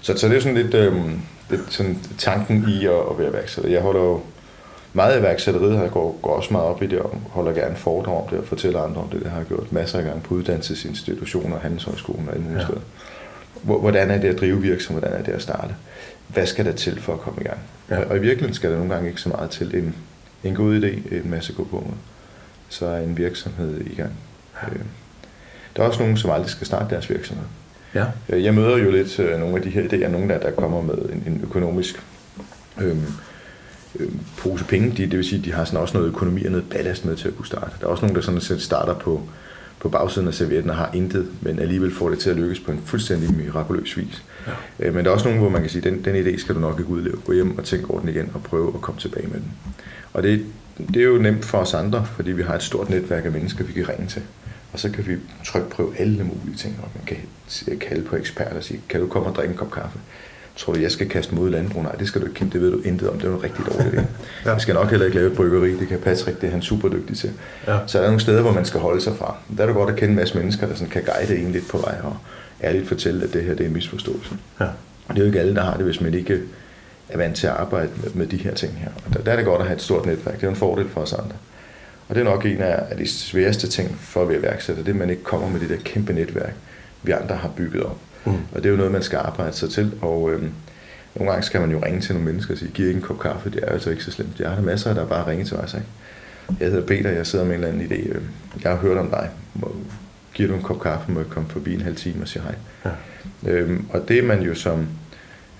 Så, 0.00 0.16
så 0.16 0.28
det 0.28 0.36
er 0.36 0.40
sådan 0.40 0.56
lidt, 0.56 0.74
øh, 0.74 0.94
lidt 1.50 1.62
sådan 1.68 1.98
tanken 2.18 2.68
i 2.68 2.86
at, 2.86 2.92
at 3.10 3.18
være 3.18 3.28
iværksætter. 3.28 3.70
Jeg 3.70 3.82
holder 3.82 4.00
jo 4.00 4.20
meget 4.92 5.12
af 5.12 5.20
iværksætteriet, 5.20 5.80
jeg 5.80 5.90
går, 5.90 6.18
går 6.22 6.36
også 6.36 6.52
meget 6.52 6.66
op 6.66 6.82
i 6.82 6.86
det, 6.86 6.98
og 6.98 7.20
holder 7.30 7.52
gerne 7.52 7.76
foredrag 7.76 8.22
om 8.22 8.28
det, 8.28 8.38
og 8.38 8.44
fortæller 8.44 8.82
andre 8.82 9.00
om 9.00 9.08
det. 9.08 9.20
Det 9.20 9.30
har 9.30 9.38
jeg 9.38 9.46
gjort 9.46 9.72
masser 9.72 9.98
af 9.98 10.04
gange 10.04 10.20
på 10.20 10.34
uddannelsesinstitutioner, 10.34 11.58
handelshøjskolen 11.58 12.28
og 12.28 12.34
alle 12.34 12.44
mulige 12.44 12.60
ja. 12.60 12.66
steder. 12.66 12.80
Hvordan 13.62 14.10
er 14.10 14.18
det 14.18 14.28
at 14.28 14.40
drive 14.40 14.62
virksomhed? 14.62 15.02
Hvordan 15.02 15.20
er 15.20 15.24
det 15.24 15.32
at 15.32 15.42
starte? 15.42 15.74
Hvad 16.28 16.46
skal 16.46 16.64
der 16.64 16.72
til 16.72 17.00
for 17.00 17.12
at 17.12 17.20
komme 17.20 17.40
i 17.40 17.44
gang? 17.44 17.58
Ja. 17.90 18.04
Og 18.04 18.16
i 18.16 18.20
virkeligheden 18.20 18.54
skal 18.54 18.70
der 18.70 18.76
nogle 18.76 18.94
gange 18.94 19.08
ikke 19.08 19.20
så 19.20 19.28
meget 19.28 19.50
til. 19.50 19.74
En, 19.74 19.94
en 20.44 20.54
god 20.54 20.80
idé, 20.80 21.14
en 21.14 21.30
masse 21.30 21.52
gå 21.52 21.64
på 21.64 21.84
med. 21.86 21.96
Så 22.68 22.86
er 22.86 22.98
en 22.98 23.18
virksomhed 23.18 23.80
i 23.80 23.94
gang. 23.94 24.12
Ja. 24.62 24.68
Øh, 24.68 24.80
der 25.76 25.82
er 25.82 25.86
også 25.86 26.00
nogen, 26.00 26.16
som 26.16 26.30
aldrig 26.30 26.50
skal 26.50 26.66
starte 26.66 26.94
deres 26.94 27.10
virksomhed. 27.10 27.44
Ja. 27.94 28.04
Øh, 28.28 28.44
jeg 28.44 28.54
møder 28.54 28.76
jo 28.76 28.90
lidt 28.90 29.18
øh, 29.18 29.40
nogle 29.40 29.56
af 29.56 29.62
de 29.62 29.70
her 29.70 29.82
idéer, 29.82 30.08
nogle 30.08 30.28
der, 30.28 30.38
der 30.38 30.50
kommer 30.50 30.82
med 30.82 30.94
en, 30.94 31.22
en 31.26 31.40
økonomisk 31.42 32.02
øhm, 32.80 33.06
øhm, 33.98 34.18
pose 34.36 34.64
penge. 34.64 34.90
De, 34.96 35.02
det 35.02 35.16
vil 35.16 35.24
sige, 35.24 35.42
de 35.44 35.52
har 35.52 35.64
sådan 35.64 35.80
også 35.80 35.96
noget 35.96 36.08
økonomi 36.08 36.44
og 36.44 36.50
noget 36.50 36.70
ballast 36.70 37.04
med 37.04 37.16
til 37.16 37.28
at 37.28 37.36
kunne 37.36 37.46
starte. 37.46 37.70
Der 37.80 37.86
er 37.86 37.90
også 37.90 38.02
nogen, 38.02 38.16
der 38.16 38.22
sådan 38.22 38.60
starter 38.60 38.94
på, 38.94 39.22
på 39.80 39.88
bagsiden 39.88 40.28
af 40.28 40.34
servietten 40.34 40.70
og 40.70 40.76
har 40.76 40.90
intet, 40.94 41.28
men 41.40 41.58
alligevel 41.58 41.94
får 41.94 42.08
det 42.10 42.18
til 42.18 42.30
at 42.30 42.36
lykkes 42.36 42.60
på 42.60 42.72
en 42.72 42.80
fuldstændig 42.84 43.34
mirakuløs 43.34 43.96
vis. 43.96 44.22
Ja. 44.80 44.90
Men 44.90 45.04
der 45.04 45.10
er 45.10 45.14
også 45.14 45.26
nogen, 45.26 45.40
hvor 45.40 45.50
man 45.50 45.60
kan 45.60 45.70
sige, 45.70 45.90
den, 45.90 46.04
den 46.04 46.26
idé 46.26 46.38
skal 46.38 46.54
du 46.54 46.60
nok 46.60 46.78
ikke 46.78 46.90
udleve. 46.90 47.16
Gå 47.24 47.32
hjem 47.32 47.58
og 47.58 47.64
tænke 47.64 47.90
over 47.90 48.00
den 48.00 48.08
igen 48.08 48.30
og 48.34 48.42
prøve 48.42 48.72
at 48.74 48.80
komme 48.80 49.00
tilbage 49.00 49.26
med 49.26 49.36
den. 49.36 49.52
Og 50.12 50.22
det, 50.22 50.44
det 50.94 50.96
er 50.96 51.06
jo 51.06 51.18
nemt 51.18 51.44
for 51.44 51.58
os 51.58 51.74
andre, 51.74 52.06
fordi 52.16 52.32
vi 52.32 52.42
har 52.42 52.54
et 52.54 52.62
stort 52.62 52.90
netværk 52.90 53.24
af 53.24 53.32
mennesker, 53.32 53.64
vi 53.64 53.72
kan 53.72 53.88
ringe 53.88 54.06
til. 54.06 54.22
Og 54.72 54.78
så 54.78 54.90
kan 54.90 55.06
vi 55.06 55.16
trykprøve 55.44 55.96
alle 55.98 56.24
mulige 56.24 56.56
ting, 56.56 56.80
og 56.82 56.90
man 56.94 57.04
kan 57.04 57.16
kalde 57.78 58.04
på 58.04 58.16
eksperter 58.16 58.56
og 58.56 58.64
sige, 58.64 58.80
kan 58.88 59.00
du 59.00 59.06
komme 59.06 59.28
og 59.28 59.34
drikke 59.34 59.52
en 59.52 59.58
kop 59.58 59.70
kaffe? 59.70 59.98
Tror 60.58 60.72
du, 60.72 60.80
jeg 60.80 60.90
skal 60.90 61.08
kaste 61.08 61.34
mod 61.34 61.50
landbrug? 61.50 61.82
Nej, 61.82 61.92
det 61.92 62.08
skal 62.08 62.20
du 62.20 62.26
ikke, 62.26 62.38
Kim. 62.38 62.50
Det 62.50 62.60
ved 62.60 62.72
du 62.72 62.80
intet 62.84 63.10
om. 63.10 63.18
Det 63.18 63.26
er 63.26 63.30
jo 63.30 63.40
rigtig 63.42 63.64
dårligt. 63.66 63.94
ja. 64.44 64.50
Jeg 64.52 64.60
skal 64.60 64.74
nok 64.74 64.90
heller 64.90 65.06
ikke 65.06 65.18
lave 65.18 65.30
et 65.30 65.36
bryggeri. 65.36 65.78
Det 65.78 65.88
kan 65.88 65.98
Patrick, 65.98 66.40
det 66.40 66.46
er 66.46 66.50
han 66.50 66.62
super 66.62 66.88
dygtig 66.88 67.16
til. 67.16 67.30
Ja. 67.66 67.78
Så 67.86 67.98
er 67.98 68.02
der 68.02 68.08
nogle 68.08 68.20
steder, 68.20 68.42
hvor 68.42 68.52
man 68.52 68.64
skal 68.64 68.80
holde 68.80 69.00
sig 69.00 69.16
fra. 69.16 69.36
Der 69.56 69.62
er 69.62 69.66
det 69.66 69.74
godt 69.74 69.90
at 69.90 69.96
kende 69.96 70.10
en 70.10 70.16
masse 70.16 70.38
mennesker, 70.38 70.66
der 70.66 70.74
sådan 70.74 70.88
kan 70.88 71.02
guide 71.02 71.42
en 71.42 71.52
lidt 71.52 71.68
på 71.68 71.78
vej 71.78 71.94
og 72.02 72.16
ærligt 72.62 72.88
fortælle, 72.88 73.24
at 73.24 73.32
det 73.32 73.42
her 73.42 73.54
det 73.54 73.60
er 73.60 73.66
en 73.66 73.72
misforståelse. 73.72 74.36
Ja. 74.60 74.64
Og 75.08 75.14
det 75.14 75.16
er 75.16 75.20
jo 75.20 75.26
ikke 75.26 75.40
alle, 75.40 75.54
der 75.54 75.62
har 75.62 75.76
det, 75.76 75.84
hvis 75.84 76.00
man 76.00 76.14
ikke 76.14 76.40
er 77.08 77.16
vant 77.16 77.36
til 77.36 77.46
at 77.46 77.52
arbejde 77.52 77.88
med, 78.02 78.10
med 78.14 78.26
de 78.26 78.36
her 78.36 78.54
ting 78.54 78.72
her. 78.78 78.88
Og 79.06 79.14
der, 79.14 79.22
der 79.22 79.32
er 79.32 79.36
det 79.36 79.44
godt 79.44 79.60
at 79.60 79.66
have 79.66 79.76
et 79.76 79.82
stort 79.82 80.06
netværk. 80.06 80.40
Det 80.40 80.46
er 80.46 80.50
en 80.50 80.56
fordel 80.56 80.88
for 80.88 81.00
os 81.00 81.12
andre. 81.12 81.36
Og 82.08 82.14
det 82.14 82.20
er 82.20 82.24
nok 82.24 82.44
en 82.44 82.60
af 82.60 82.96
de 82.96 83.08
sværeste 83.08 83.68
ting 83.68 83.98
for 84.00 84.22
at 84.22 84.28
være 84.28 84.38
iværksætter, 84.38 84.82
det 84.82 84.90
er, 84.90 84.94
at 84.94 84.98
man 84.98 85.10
ikke 85.10 85.22
kommer 85.22 85.48
med 85.48 85.60
det 85.60 85.68
der 85.68 85.76
kæmpe 85.84 86.12
netværk, 86.12 86.54
vi 87.02 87.12
andre 87.12 87.36
har 87.36 87.48
bygget 87.56 87.82
op. 87.82 87.98
Mm. 88.24 88.32
Og 88.32 88.62
det 88.62 88.66
er 88.66 88.70
jo 88.70 88.76
noget, 88.76 88.92
man 88.92 89.02
skal 89.02 89.18
arbejde 89.18 89.52
sig 89.52 89.70
til. 89.70 89.92
Og 90.00 90.32
øhm, 90.32 90.52
nogle 91.14 91.32
gange 91.32 91.46
skal 91.46 91.60
man 91.60 91.70
jo 91.70 91.82
ringe 91.84 92.00
til 92.00 92.14
nogle 92.14 92.30
mennesker 92.30 92.54
og 92.54 92.58
sige, 92.58 92.70
giv 92.70 92.86
ikke 92.86 92.96
en 92.96 93.02
kop 93.02 93.18
kaffe, 93.18 93.50
det 93.50 93.64
er 93.64 93.72
altså 93.72 93.90
ikke 93.90 94.04
så 94.04 94.10
slemt. 94.10 94.40
Jeg 94.40 94.48
har 94.48 94.56
der 94.56 94.62
masser, 94.62 94.94
der 94.94 95.06
bare 95.06 95.26
ringer 95.26 95.44
til 95.44 95.56
os. 95.56 95.74
Ikke? 95.74 95.86
Jeg 96.60 96.68
hedder 96.68 96.86
Peter, 96.86 97.10
jeg 97.10 97.26
sidder 97.26 97.44
med 97.44 97.56
en 97.56 97.64
eller 97.64 97.74
anden 97.74 97.86
idé. 97.86 98.08
Øhm, 98.08 98.28
jeg 98.62 98.70
har 98.70 98.78
hørt 98.78 98.96
om 98.96 99.10
dig. 99.10 99.30
Giver 100.34 100.48
du 100.48 100.54
en 100.54 100.62
kop 100.62 100.80
kaffe, 100.80 101.12
må 101.12 101.20
jeg 101.20 101.28
komme 101.28 101.48
forbi 101.48 101.74
en 101.74 101.80
halv 101.80 101.96
time 101.96 102.22
og 102.22 102.28
sige 102.28 102.42
hej. 102.42 102.54
Ja. 102.84 102.90
Øhm, 103.50 103.86
og 103.90 104.08
det 104.08 104.18
er 104.18 104.22
man 104.22 104.42
jo 104.42 104.54
som 104.54 104.86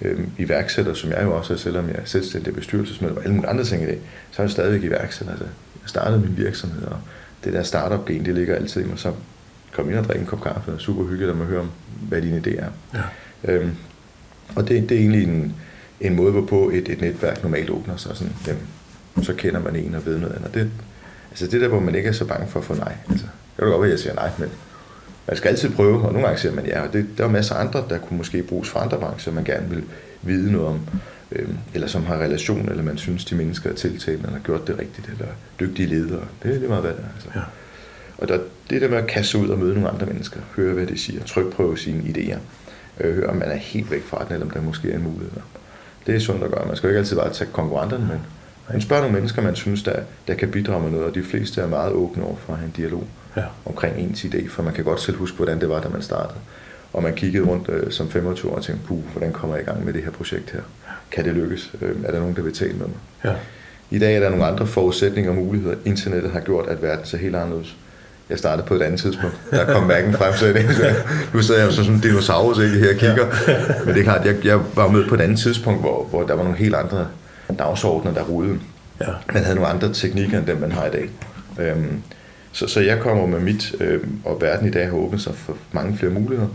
øh, 0.02 0.20
iværksætter, 0.38 0.94
som 0.94 1.11
jeg 1.11 1.22
jo 1.22 1.37
også 1.37 1.52
er, 1.52 1.56
selvom 1.56 1.88
jeg 1.88 1.96
er 1.96 2.04
selvstændig 2.04 2.54
bestyrelsesmedlem 2.54 3.16
og 3.16 3.25
alle 3.25 3.34
mulige 3.34 3.50
andre 3.50 3.64
ting 3.64 3.82
i 3.82 3.87
dag, 3.87 3.99
så 4.31 4.43
er 4.43 4.44
jeg 4.44 4.50
stadigvæk 4.50 4.82
iværksætter. 4.82 5.32
Altså, 5.32 5.46
jeg 5.82 5.88
startede 5.88 6.20
min 6.20 6.37
virksomhed, 6.37 6.82
og 6.82 6.99
det 7.44 7.52
der 7.52 7.62
startup-gen, 7.62 8.25
det 8.25 8.34
ligger 8.34 8.54
altid 8.56 8.84
i 8.84 8.88
mig. 8.88 8.99
Så 8.99 9.12
kom 9.73 9.91
ind 9.91 9.99
og 9.99 10.05
drikke 10.05 10.20
en 10.20 10.26
kop 10.26 10.43
kaffe, 10.43 10.73
og 10.73 10.81
super 10.81 11.05
hyggeligt 11.05 11.31
at 11.31 11.37
høre 11.37 11.61
om, 11.61 11.70
hvad 12.09 12.23
din 12.23 12.38
idé 12.38 12.61
er. 12.61 12.70
Ja. 12.94 13.53
Øhm, 13.53 13.70
og 14.56 14.69
det, 14.69 14.88
det 14.88 14.97
er 14.97 15.00
egentlig 15.00 15.23
en, 15.25 15.55
en 16.00 16.17
måde, 16.17 16.32
hvorpå 16.32 16.70
et, 16.70 16.88
et 16.88 17.00
netværk 17.00 17.43
normalt 17.43 17.70
åbner 17.70 17.97
sig. 17.97 18.17
Sådan, 18.17 18.32
dem, 18.47 18.56
så 19.23 19.35
kender 19.35 19.61
man 19.61 19.76
en 19.76 19.94
og 19.94 20.06
ved 20.06 20.19
noget 20.19 20.35
andet. 20.35 20.55
Det, 20.55 20.70
altså 21.31 21.47
det 21.47 21.61
der, 21.61 21.69
hvor 21.69 21.81
man 21.81 21.94
ikke 21.94 22.09
er 22.09 22.12
så 22.12 22.25
bange 22.25 22.49
for 22.49 22.61
at 22.61 22.67
få 22.67 22.75
nej. 22.75 22.93
Altså, 23.11 23.26
det 23.26 23.59
kan 23.59 23.69
godt 23.69 23.81
være, 23.81 23.88
at 23.88 23.93
jeg 23.93 23.99
siger 23.99 24.15
nej, 24.15 24.31
men 24.38 24.49
man 25.29 25.37
skal 25.37 25.49
altid 25.49 25.71
prøve, 25.71 26.03
og 26.03 26.12
nogle 26.12 26.26
gange 26.26 26.41
siger 26.41 26.55
man 26.55 26.67
ja, 26.67 26.82
og 26.82 26.93
det, 26.93 27.06
der 27.19 27.25
er 27.25 27.29
masser 27.29 27.55
af 27.55 27.61
andre, 27.61 27.85
der 27.88 27.99
kunne 27.99 28.17
måske 28.17 28.43
bruges 28.43 28.69
for 28.69 28.79
andre 28.79 28.99
brancher, 28.99 29.32
man 29.32 29.44
gerne 29.44 29.71
vil 29.71 29.85
vide 30.23 30.53
noget 30.53 30.69
om, 30.69 30.81
øh, 31.32 31.49
eller 31.75 31.88
som 31.88 32.05
har 32.05 32.17
relation, 32.17 32.69
eller 32.69 32.82
man 32.82 32.99
synes, 32.99 33.25
de 33.25 33.35
mennesker 33.35 33.71
er 33.71 33.75
tiltalt, 33.75 34.19
eller 34.19 34.31
har 34.31 34.38
gjort 34.38 34.67
det 34.67 34.79
rigtigt, 34.79 35.09
eller 35.09 35.26
dygtige 35.61 35.88
ledere. 35.88 36.25
Det 36.43 36.55
er 36.55 36.59
det 36.59 36.69
meget, 36.69 36.82
hvad 36.82 36.93
det 36.93 37.00
er. 37.00 37.14
Altså. 37.14 37.29
Ja. 37.35 37.41
Og 38.19 38.29
der, 38.29 38.38
det 38.70 38.82
der 38.82 38.88
med 38.88 38.99
at 38.99 39.06
kaste 39.06 39.38
ud 39.38 39.49
og 39.49 39.59
møde 39.59 39.75
nogle 39.75 39.88
andre 39.88 40.06
mennesker, 40.06 40.41
høre, 40.56 40.75
hvad 40.75 40.87
de 40.87 40.99
siger, 40.99 41.25
trykprøve 41.25 41.79
sine 41.79 42.03
idéer, 42.03 42.38
øh, 43.00 43.15
høre, 43.15 43.26
om 43.26 43.37
man 43.37 43.50
er 43.50 43.56
helt 43.56 43.91
væk 43.91 44.03
fra 44.05 44.25
den, 44.25 44.32
eller 44.32 44.47
om 44.47 44.50
der 44.50 44.61
måske 44.61 44.91
er 44.91 44.97
en 44.97 45.03
mulighed. 45.03 45.31
Det 46.06 46.15
er 46.15 46.19
sundt 46.19 46.44
at 46.44 46.50
gøre. 46.50 46.67
Man 46.67 46.76
skal 46.76 46.87
jo 46.87 46.91
ikke 46.91 46.99
altid 46.99 47.17
bare 47.17 47.32
tage 47.32 47.50
konkurrenterne, 47.53 48.06
men 48.06 48.19
man 48.73 48.81
spørger 48.81 49.03
nogle 49.03 49.17
mennesker, 49.17 49.43
man 49.43 49.56
synes, 49.56 49.82
der, 49.82 50.00
der 50.29 50.35
kan 50.35 50.50
bidrage 50.50 50.82
med 50.82 50.91
noget, 50.91 51.06
og 51.06 51.15
de 51.15 51.23
fleste 51.23 51.61
er 51.61 51.67
meget 51.67 51.93
åbne 51.93 52.25
over 52.25 52.37
for 52.37 52.53
at 52.53 52.59
have 52.59 52.67
en 52.67 52.75
dialog 52.76 53.05
ja. 53.37 53.43
omkring 53.65 53.99
ens 53.99 54.25
idé, 54.25 54.49
for 54.49 54.62
man 54.62 54.75
kan 54.75 54.85
godt 54.85 55.00
selv 55.00 55.17
huske, 55.17 55.37
hvordan 55.37 55.61
det 55.61 55.69
var, 55.69 55.81
da 55.81 55.88
man 55.88 56.03
startede. 56.03 56.38
Og 56.93 57.03
man 57.03 57.14
kiggede 57.14 57.47
rundt 57.47 57.69
øh, 57.69 57.93
som 57.93 58.11
25 58.11 58.53
år 58.53 58.56
og 58.56 58.62
tænkte, 58.62 58.87
puh, 58.87 58.99
hvordan 59.12 59.32
kommer 59.32 59.56
jeg 59.56 59.62
i 59.62 59.67
gang 59.67 59.85
med 59.85 59.93
det 59.93 60.03
her 60.03 60.11
projekt 60.11 60.50
her? 60.50 60.61
Kan 61.11 61.25
det 61.25 61.35
lykkes? 61.35 61.75
Øh, 61.82 61.97
er 62.05 62.11
der 62.11 62.21
nogen, 62.21 62.37
der 62.37 62.43
vil 62.43 62.53
tale 62.53 62.73
med 62.73 62.87
mig? 62.87 62.97
Ja. 63.25 63.35
I 63.91 63.99
dag 63.99 64.17
er 64.17 64.21
der 64.21 64.31
nogle 64.31 64.47
andre 64.47 64.66
forudsætninger 64.66 65.31
og 65.31 65.37
muligheder. 65.37 65.76
Internettet 65.85 66.31
har 66.31 66.40
gjort, 66.40 66.69
at 66.69 66.83
verden 66.83 67.04
ser 67.04 67.19
helt 67.19 67.37
anderledes. 67.37 67.76
Jeg 68.30 68.38
startede 68.38 68.66
på 68.66 68.75
et 68.75 68.82
andet 68.82 69.00
tidspunkt. 69.00 69.37
Der 69.50 69.73
kom 69.73 69.85
hverken 69.85 70.14
fremsætning. 70.14 70.68
Nu 71.35 71.42
sidder 71.42 71.64
jeg 71.64 71.73
som 71.73 71.85
sådan 71.85 71.97
en 71.97 72.02
dinosaurus 72.02 72.58
ikke, 72.58 72.78
her 72.78 72.88
og 72.94 72.99
kigger. 72.99 73.26
Men 73.85 73.94
det 73.94 74.00
er 74.00 74.04
klart, 74.04 74.26
jeg, 74.26 74.44
jeg 74.44 74.61
var 74.75 74.88
med 74.88 75.08
på 75.08 75.14
et 75.14 75.20
andet 75.20 75.38
tidspunkt, 75.38 75.80
hvor, 75.80 76.04
hvor 76.04 76.23
der 76.23 76.35
var 76.35 76.42
nogle 76.42 76.58
helt 76.58 76.75
andre 76.75 77.06
dagsordner, 77.58 78.14
der 78.14 78.23
rudede. 78.23 78.58
Ja. 79.00 79.06
Man 79.32 79.42
havde 79.42 79.54
nogle 79.54 79.70
andre 79.70 79.92
teknikker, 79.92 80.38
end 80.38 80.47
dem 80.47 80.56
man 80.56 80.73
har 80.73 80.87
i 80.87 80.90
dag. 80.90 81.11
Øhm, 81.58 82.02
så, 82.52 82.66
så 82.66 82.80
jeg 82.80 83.00
kommer 83.00 83.26
med 83.26 83.40
mit, 83.40 83.75
øh, 83.80 84.00
og 84.25 84.40
verden 84.40 84.68
i 84.68 84.70
dag 84.70 84.87
har 84.87 84.97
åbnet 84.97 85.20
sig 85.20 85.35
for 85.35 85.56
mange 85.73 85.97
flere 85.97 86.12
muligheder, 86.12 86.49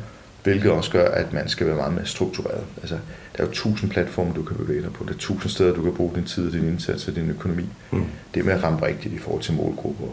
hvilket 0.44 0.72
også 0.72 0.92
gør, 0.92 1.06
at 1.06 1.34
man 1.34 1.50
skal 1.50 1.68
være 1.68 1.75
meget 1.75 1.94
mere 1.94 2.06
struktureret. 2.06 2.63
Altså, 2.82 2.96
der 3.38 3.44
er 3.44 3.48
jo 3.48 3.53
tusind 3.53 3.89
platforme, 3.89 4.34
du 4.36 4.44
kan 4.44 4.58
bevæge 4.58 4.82
dig 4.82 4.94
på. 4.94 5.03
Der 5.08 5.13
er 5.13 5.18
tusind 5.18 5.51
steder, 5.51 5.74
du 5.74 5.82
kan 5.82 5.94
bruge 5.94 6.12
din 6.15 6.24
tid, 6.24 6.51
din 6.51 6.68
indsats 6.68 7.08
og 7.08 7.15
din 7.15 7.30
økonomi. 7.30 7.65
Mm. 7.92 8.03
Det 8.34 8.46
med 8.46 8.53
at 8.53 8.63
ramme 8.63 8.86
rigtigt 8.86 9.13
i 9.13 9.18
forhold 9.18 9.42
til 9.42 9.53
målgrupper 9.53 10.06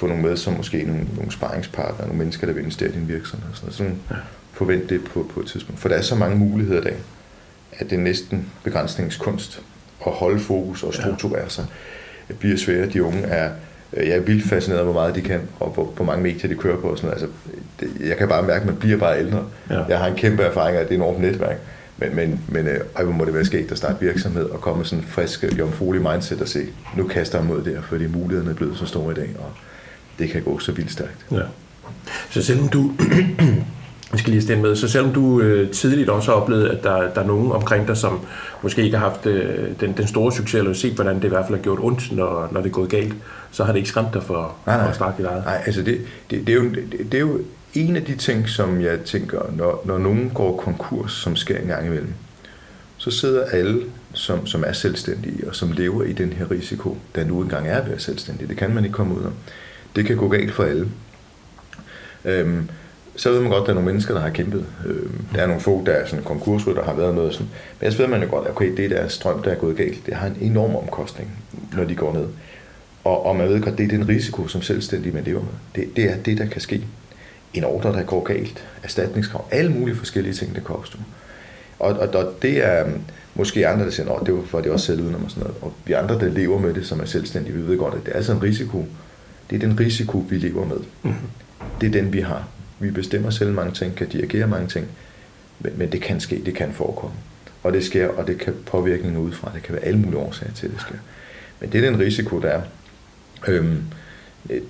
få 0.00 0.06
nogle 0.06 0.22
med, 0.22 0.36
som 0.36 0.52
måske 0.52 0.82
nogle, 0.82 1.06
nogle 1.16 1.32
sparringspartnere, 1.32 2.06
nogle 2.06 2.18
mennesker, 2.18 2.46
der 2.46 2.54
vil 2.54 2.60
investere 2.60 2.88
i 2.88 2.92
din 2.92 3.08
virksomhed. 3.08 3.48
Sådan, 3.54 3.72
sådan 3.72 3.98
ja. 4.10 4.16
forvent 4.52 4.90
det 4.90 5.04
på, 5.04 5.30
på 5.34 5.40
et 5.40 5.46
tidspunkt. 5.46 5.80
For 5.80 5.88
der 5.88 5.96
er 5.96 6.02
så 6.02 6.14
mange 6.14 6.36
muligheder 6.36 6.80
i 6.80 6.84
dag, 6.84 6.96
at 7.72 7.90
det 7.90 7.96
er 7.96 8.00
næsten 8.00 8.46
begrænsningskunst 8.64 9.62
at 10.06 10.12
holde 10.12 10.40
fokus 10.40 10.82
og 10.82 10.94
strukturere 10.94 11.50
sig. 11.50 11.66
Det 12.28 12.38
bliver 12.38 12.56
svært. 12.56 12.92
De 12.92 13.02
unge 13.02 13.22
er 13.22 13.50
Øh, 13.92 14.08
jeg 14.08 14.16
er 14.16 14.20
vildt 14.20 14.48
fascineret 14.48 14.78
af, 14.78 14.84
hvor 14.86 14.94
meget 14.94 15.14
de 15.14 15.20
kan, 15.20 15.40
og 15.60 15.70
hvor, 15.70 15.84
hvor 15.84 16.04
mange 16.04 16.22
medier 16.22 16.48
de 16.48 16.54
kører 16.54 16.76
på. 16.76 16.88
Og 16.88 16.98
sådan 16.98 17.10
noget. 17.10 17.22
Altså, 17.22 17.36
det, 17.80 18.08
jeg 18.08 18.16
kan 18.16 18.28
bare 18.28 18.42
mærke, 18.42 18.60
at 18.60 18.66
man 18.66 18.76
bliver 18.76 18.96
bare 18.96 19.18
ældre. 19.18 19.44
Ja. 19.70 19.84
Jeg 19.88 19.98
har 19.98 20.06
en 20.06 20.16
kæmpe 20.16 20.42
erfaring 20.42 20.76
af, 20.76 20.86
det 20.86 20.94
er 20.94 20.98
enormt 20.98 21.20
netværk. 21.20 21.56
Men, 21.98 22.16
men, 22.16 22.40
men 22.48 22.66
øh, 22.66 22.80
ej, 22.96 23.04
hvor 23.04 23.12
må 23.12 23.24
det 23.24 23.34
være 23.34 23.44
sket 23.44 23.72
at 23.72 23.78
starte 23.78 24.00
virksomhed 24.00 24.44
og 24.44 24.60
komme 24.60 24.78
med 24.78 24.86
sådan 24.86 25.04
en 25.04 25.08
frisk, 25.08 25.44
øh, 25.44 25.58
jomfruelig 25.58 26.02
mindset 26.02 26.40
og 26.40 26.48
se, 26.48 26.66
nu 26.96 27.08
kaster 27.08 27.38
jeg 27.38 27.46
mod 27.46 27.62
det 27.64 27.74
her, 27.74 27.82
fordi 27.82 28.06
mulighederne 28.06 28.50
er 28.50 28.54
blevet 28.54 28.78
så 28.78 28.86
store 28.86 29.12
i 29.12 29.14
dag, 29.14 29.28
og 29.38 29.52
det 30.20 30.30
kan 30.30 30.42
gå 30.42 30.58
så 30.58 30.72
vildt 30.72 30.92
stærkt. 30.92 31.26
Ja. 31.30 31.42
Så 32.30 32.42
selvom 32.42 32.68
du 32.68 32.92
vi 34.12 34.18
skal 34.18 34.30
lige 34.30 34.42
stemme 34.42 34.62
med. 34.62 34.76
Så 34.76 34.88
selvom 34.88 35.12
du 35.12 35.40
øh, 35.40 35.70
tidligt 35.70 36.08
også 36.08 36.30
har 36.30 36.40
oplevet, 36.40 36.68
at 36.68 36.82
der, 36.82 37.14
der 37.14 37.20
er 37.20 37.26
nogen 37.26 37.52
omkring 37.52 37.88
dig, 37.88 37.96
som 37.96 38.20
måske 38.62 38.82
ikke 38.82 38.98
har 38.98 39.08
haft 39.08 39.26
øh, 39.26 39.68
den, 39.80 39.92
den 39.96 40.06
store 40.06 40.32
succes, 40.32 40.58
eller 40.58 40.72
set, 40.72 40.92
hvordan 40.92 41.16
det 41.16 41.24
i 41.24 41.28
hvert 41.28 41.44
fald 41.46 41.58
har 41.58 41.62
gjort 41.62 41.78
ondt, 41.82 42.12
når, 42.12 42.48
når 42.52 42.60
det 42.60 42.68
er 42.68 42.72
gået 42.72 42.90
galt, 42.90 43.14
så 43.50 43.64
har 43.64 43.72
det 43.72 43.78
ikke 43.78 43.88
skræmt 43.88 44.14
dig 44.14 44.22
for, 44.22 44.54
nej, 44.66 44.76
nej. 44.76 44.84
for 44.84 44.90
at 44.90 44.94
starte 44.94 45.16
dit 45.18 45.26
eget. 45.26 45.44
Nej, 45.44 45.62
altså 45.66 45.82
det, 45.82 46.00
det, 46.30 46.46
det, 46.46 46.52
er 46.52 46.56
jo, 46.56 46.70
det, 46.70 47.12
det 47.12 47.14
er 47.14 47.20
jo 47.20 47.40
en 47.74 47.96
af 47.96 48.04
de 48.04 48.14
ting, 48.14 48.48
som 48.48 48.80
jeg 48.80 49.00
tænker, 49.00 49.40
når, 49.56 49.82
når 49.84 49.98
nogen 49.98 50.30
går 50.34 50.56
konkurs, 50.56 51.12
som 51.12 51.36
sker 51.36 51.58
en 51.58 51.66
gang 51.66 51.86
imellem, 51.86 52.12
så 52.96 53.10
sidder 53.10 53.44
alle 53.44 53.82
som, 54.12 54.46
som 54.46 54.64
er 54.66 54.72
selvstændige 54.72 55.48
og 55.48 55.56
som 55.56 55.72
lever 55.72 56.02
i 56.02 56.12
den 56.12 56.32
her 56.32 56.50
risiko, 56.50 56.98
der 57.14 57.24
nu 57.24 57.42
engang 57.42 57.68
er 57.68 57.74
ved 57.74 57.82
at 57.82 57.88
være 57.88 57.98
selvstændig. 57.98 58.48
Det 58.48 58.56
kan 58.56 58.74
man 58.74 58.84
ikke 58.84 58.94
komme 58.94 59.14
ud 59.14 59.22
af. 59.22 59.30
Det 59.96 60.06
kan 60.06 60.16
gå 60.16 60.28
galt 60.28 60.52
for 60.52 60.64
alle. 60.64 60.88
Øhm, 62.24 62.68
så 63.16 63.32
ved 63.32 63.40
man 63.40 63.50
godt, 63.50 63.60
at 63.60 63.66
der 63.66 63.72
er 63.72 63.74
nogle 63.74 63.90
mennesker, 63.90 64.14
der 64.14 64.20
har 64.20 64.30
kæmpet. 64.30 64.64
Øhm, 64.86 65.24
der 65.34 65.42
er 65.42 65.46
nogle 65.46 65.62
få, 65.62 65.82
der 65.86 65.92
er 65.92 66.06
sådan 66.06 66.24
konkursrytter, 66.24 66.82
der 66.82 66.90
har 66.90 66.96
været 66.96 67.14
noget 67.14 67.32
sådan. 67.32 67.48
Men 67.80 67.92
så 67.92 67.98
ved 67.98 68.06
man 68.06 68.22
jo 68.22 68.30
godt, 68.30 68.46
at 68.46 68.50
okay, 68.50 68.76
det 68.76 68.90
der 68.90 69.08
strøm, 69.08 69.42
der 69.42 69.50
er 69.50 69.54
gået 69.54 69.76
galt, 69.76 70.06
det 70.06 70.14
har 70.14 70.26
en 70.26 70.36
enorm 70.40 70.76
omkostning, 70.76 71.30
når 71.76 71.84
de 71.84 71.94
går 71.94 72.12
ned. 72.12 72.26
Og, 73.04 73.26
og 73.26 73.36
man 73.36 73.48
ved 73.48 73.60
godt, 73.60 73.78
det 73.78 73.84
er 73.84 73.88
den 73.88 74.08
risiko, 74.08 74.46
som 74.46 74.62
selvstændige 74.62 75.14
man 75.14 75.24
lever 75.24 75.40
med. 75.40 75.52
Det, 75.74 75.96
det 75.96 76.04
er 76.04 76.16
det, 76.16 76.38
der 76.38 76.46
kan 76.46 76.60
ske. 76.60 76.84
En 77.54 77.64
ordre, 77.64 77.92
der 77.92 78.02
går 78.02 78.22
galt, 78.22 78.64
erstatningskrav, 78.82 79.44
alle 79.50 79.72
mulige 79.72 79.96
forskellige 79.96 80.34
ting, 80.34 80.54
der 80.54 80.60
kan 80.60 80.76
opstå. 80.76 80.98
Og, 81.78 81.92
og, 81.92 82.08
og 82.08 82.34
det 82.42 82.66
er 82.66 82.86
øhm, 82.86 83.00
måske 83.34 83.68
andre, 83.68 83.84
der 83.84 83.90
siger, 83.90 84.12
at 84.12 84.26
det 84.26 84.34
var 84.34 84.42
for 84.42 84.60
det 84.60 84.72
også 84.72 84.86
selv 84.86 85.02
og 85.02 85.30
sådan 85.30 85.42
noget. 85.42 85.56
Og 85.62 85.72
vi 85.84 85.92
andre, 85.92 86.14
der 86.14 86.28
lever 86.28 86.58
med 86.58 86.74
det, 86.74 86.86
som 86.86 87.00
er 87.00 87.04
selvstændige, 87.04 87.54
vi 87.54 87.66
ved 87.66 87.78
godt, 87.78 87.94
at 87.94 88.00
det 88.06 88.12
er 88.12 88.16
altså 88.16 88.32
en 88.32 88.42
risiko. 88.42 88.86
Det 89.50 89.62
er 89.62 89.68
den 89.68 89.80
risiko, 89.80 90.18
vi 90.18 90.38
lever 90.38 90.66
med. 90.66 90.76
Mm-hmm. 91.02 91.28
Det 91.80 91.86
er 91.86 91.90
den, 91.90 92.12
vi 92.12 92.20
har. 92.20 92.48
Vi 92.78 92.90
bestemmer 92.90 93.30
selv 93.30 93.52
mange 93.52 93.72
ting, 93.72 93.94
kan 93.94 94.08
dirigere 94.08 94.46
mange 94.46 94.68
ting, 94.68 94.86
men, 95.60 95.72
men 95.76 95.92
det 95.92 96.02
kan 96.02 96.20
ske, 96.20 96.42
det 96.46 96.54
kan 96.54 96.72
forekomme. 96.72 97.16
Og 97.62 97.72
det 97.72 97.84
sker, 97.84 98.08
og 98.08 98.26
det 98.26 98.38
kan 98.38 98.54
påvirkning 98.66 99.18
udefra. 99.18 99.50
Det 99.54 99.62
kan 99.62 99.74
være 99.74 99.84
alle 99.84 99.98
mulige 99.98 100.18
årsager 100.18 100.52
til, 100.52 100.66
at 100.66 100.72
det 100.72 100.80
sker. 100.80 100.94
Men 101.60 101.72
det 101.72 101.84
er 101.84 101.90
den 101.90 102.00
risiko, 102.00 102.40
der 102.40 102.48
er. 102.48 102.62
Øhm, 103.48 103.82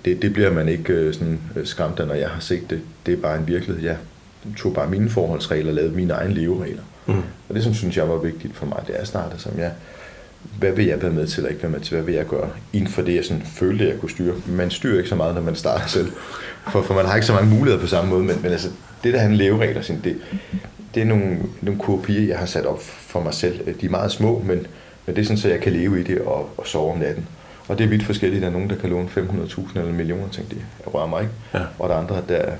det, 0.05 0.23
det 0.23 0.33
bliver 0.33 0.53
man 0.53 0.69
ikke 0.69 0.93
øh, 0.93 1.15
sådan 1.15 1.41
øh, 1.57 1.67
skræmt 1.67 2.01
af, 2.01 2.07
når 2.07 2.15
jeg 2.15 2.29
har 2.29 2.41
set 2.41 2.71
det. 2.71 2.81
Det 3.07 3.15
er 3.15 3.19
bare 3.19 3.39
en 3.39 3.49
virkelighed. 3.49 3.85
Jeg 3.85 3.97
tog 4.57 4.75
bare 4.75 4.91
mine 4.91 5.11
forholdsregler 5.11 5.69
og 5.69 5.75
lavede 5.75 5.93
mine 5.93 6.13
egne 6.13 6.35
leveregler. 6.35 6.83
Mm. 7.07 7.23
Og 7.49 7.55
det, 7.55 7.63
som 7.63 7.75
synes 7.75 7.97
jeg 7.97 8.09
var 8.09 8.19
vigtigt 8.19 8.57
for 8.57 8.67
mig, 8.67 8.83
det 8.87 9.01
er 9.01 9.05
snart, 9.05 9.35
som 9.39 9.59
jeg, 9.59 9.73
hvad 10.59 10.73
vil 10.73 10.87
jeg 10.87 11.03
være 11.03 11.11
med 11.11 11.27
til, 11.27 11.39
eller 11.39 11.51
ikke 11.51 11.63
være 11.63 11.73
med 11.73 11.81
til, 11.81 11.95
hvad 11.95 12.05
vil 12.05 12.15
jeg 12.15 12.27
gøre, 12.27 12.51
inden 12.73 12.91
for 12.91 13.03
det, 13.03 13.17
jeg 13.17 13.25
sådan 13.25 13.43
følte, 13.43 13.89
jeg 13.89 14.01
kunne 14.01 14.11
styre. 14.11 14.35
Man 14.47 14.71
styrer 14.71 14.97
ikke 14.97 15.09
så 15.09 15.17
meget, 15.17 15.35
når 15.35 15.43
man 15.43 15.55
starter 15.55 15.87
selv, 15.87 16.13
for, 16.73 16.83
for 16.83 16.95
man 16.95 17.07
har 17.07 17.15
ikke 17.15 17.27
så 17.27 17.33
mange 17.33 17.51
muligheder 17.51 17.81
på 17.81 17.87
samme 17.89 18.11
måde, 18.11 18.25
men, 18.25 18.43
men 18.43 18.53
altså, 18.53 18.69
det 19.05 19.15
der 19.15 19.21
han 19.21 19.35
leveregler, 19.35 19.83
sådan, 19.83 20.03
det, 20.05 20.17
det 20.95 21.01
er 21.01 21.07
nogle, 21.07 21.39
nogle 21.61 21.81
kopier, 21.81 22.27
jeg 22.29 22.39
har 22.39 22.47
sat 22.47 22.67
op 22.67 22.83
for 22.83 23.21
mig 23.21 23.35
selv. 23.35 23.75
De 23.81 23.87
er 23.87 23.91
meget 23.91 24.13
små, 24.13 24.43
men, 24.47 24.67
men 25.07 25.17
det 25.17 25.19
er 25.19 25.25
sådan, 25.25 25.39
så 25.39 25.49
jeg 25.49 25.61
kan 25.61 25.73
leve 25.73 26.01
i 26.01 26.03
det 26.03 26.21
og, 26.21 26.55
og 26.57 26.67
sove 26.67 26.93
om 26.93 26.99
natten. 26.99 27.27
Og 27.69 27.79
det 27.79 27.85
er 27.85 27.89
vidt 27.89 28.03
forskelligt. 28.03 28.43
Der 28.43 28.49
er 28.49 28.53
nogen, 28.53 28.71
der 28.71 28.77
kan 28.77 28.91
låne 28.91 29.09
500.000 29.17 29.79
eller 29.79 29.93
millioner, 29.93 30.29
ting, 30.29 30.51
de 30.51 30.57
rører 30.87 31.07
mig 31.07 31.23
ikke. 31.23 31.35
Ja. 31.55 31.61
Og 31.79 31.89
der 31.89 31.95
er 31.95 31.99
andre, 31.99 32.23
der 32.29 32.53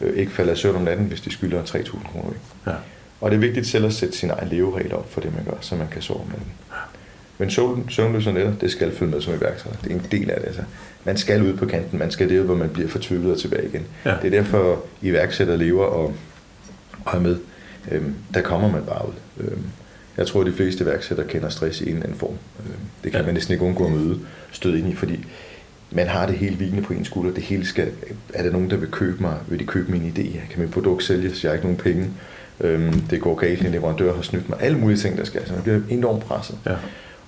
øh, 0.00 0.16
ikke 0.16 0.32
falder 0.32 0.52
i 0.52 0.56
søvn 0.56 0.76
om 0.76 0.82
natten, 0.82 1.06
hvis 1.06 1.20
de 1.20 1.30
skylder 1.30 1.62
3.000 1.62 2.12
kroner. 2.12 2.32
Ja. 2.66 2.72
Og 3.20 3.30
det 3.30 3.36
er 3.36 3.40
vigtigt 3.40 3.66
selv 3.66 3.86
at 3.86 3.92
sætte 3.92 4.16
sin 4.16 4.30
egen 4.30 4.48
leveregler 4.48 4.96
op 4.96 5.12
for 5.12 5.20
det, 5.20 5.34
man 5.34 5.44
gør, 5.44 5.56
så 5.60 5.76
man 5.76 5.88
kan 5.88 6.02
sove 6.02 6.20
om 6.20 6.26
natten. 6.26 6.52
Men 7.38 7.50
søvnløse 7.90 8.32
nætter, 8.32 8.52
det 8.60 8.70
skal 8.70 8.92
følge 8.92 9.12
med 9.12 9.20
som 9.20 9.34
iværksætter. 9.34 9.78
Det 9.84 9.90
er 9.90 9.94
en 9.94 10.06
del 10.10 10.30
af 10.30 10.40
det. 10.40 10.46
Altså. 10.46 10.62
Man 11.04 11.16
skal 11.16 11.42
ud 11.42 11.56
på 11.56 11.66
kanten, 11.66 11.98
man 11.98 12.10
skal 12.10 12.28
det 12.28 12.40
hvor 12.40 12.54
man 12.54 12.68
bliver 12.68 12.88
fortvivlet 12.88 13.32
og 13.32 13.38
tilbage 13.38 13.68
igen. 13.68 13.86
Ja. 14.04 14.14
Det 14.22 14.34
er 14.34 14.42
derfor, 14.42 14.84
iværksætter 15.02 15.56
lever 15.56 15.84
og, 15.84 16.14
og 17.04 17.16
er 17.16 17.20
med. 17.20 17.36
Øhm, 17.90 18.14
der 18.34 18.40
kommer 18.40 18.70
man 18.70 18.82
bare 18.82 19.08
ud. 19.08 19.44
Øhm, 19.44 19.62
jeg 20.16 20.26
tror, 20.26 20.40
at 20.40 20.46
de 20.46 20.52
fleste 20.52 20.84
iværksættere 20.84 21.26
kender 21.26 21.48
stress 21.48 21.80
i 21.80 21.84
en 21.84 21.88
eller 21.88 22.02
anden 22.02 22.18
form. 22.18 22.34
Øhm, 22.60 22.74
det 23.04 23.12
kan 23.12 23.20
ja. 23.20 23.26
man 23.26 23.34
næsten 23.34 23.52
ikke 23.52 23.64
undgå 23.64 23.86
at 23.86 23.92
møde, 23.92 24.18
støde 24.52 24.78
ind 24.78 24.88
i, 24.88 24.94
fordi 24.94 25.26
man 25.90 26.06
har 26.06 26.26
det 26.26 26.34
hele 26.34 26.56
vigende 26.56 26.82
på 26.82 26.92
en 26.92 27.04
skulder. 27.04 27.34
Det 27.34 27.42
hele 27.42 27.66
skal, 27.66 27.90
er 28.34 28.42
der 28.42 28.50
nogen, 28.50 28.70
der 28.70 28.76
vil 28.76 28.90
købe 28.90 29.22
mig? 29.22 29.36
Vil 29.48 29.58
de 29.58 29.64
købe 29.66 29.92
min 29.92 30.14
idé? 30.16 30.52
Kan 30.52 30.60
mit 30.60 30.70
produkt 30.70 31.04
sælges? 31.04 31.44
Jeg 31.44 31.50
har 31.50 31.54
ikke 31.54 31.66
nogen 31.66 31.78
penge. 31.78 32.10
Øhm, 32.60 33.00
det 33.00 33.20
går 33.20 33.34
galt, 33.34 33.60
en 33.60 33.72
leverandør 33.72 34.14
har 34.14 34.22
snydt 34.22 34.48
mig. 34.48 34.58
Alle 34.62 34.78
mulige 34.78 34.98
ting, 34.98 35.18
der 35.18 35.24
skal. 35.24 35.46
Så 35.46 35.52
man 35.52 35.62
bliver 35.62 35.80
enormt 35.88 36.24
presset. 36.24 36.58
Ja. 36.66 36.74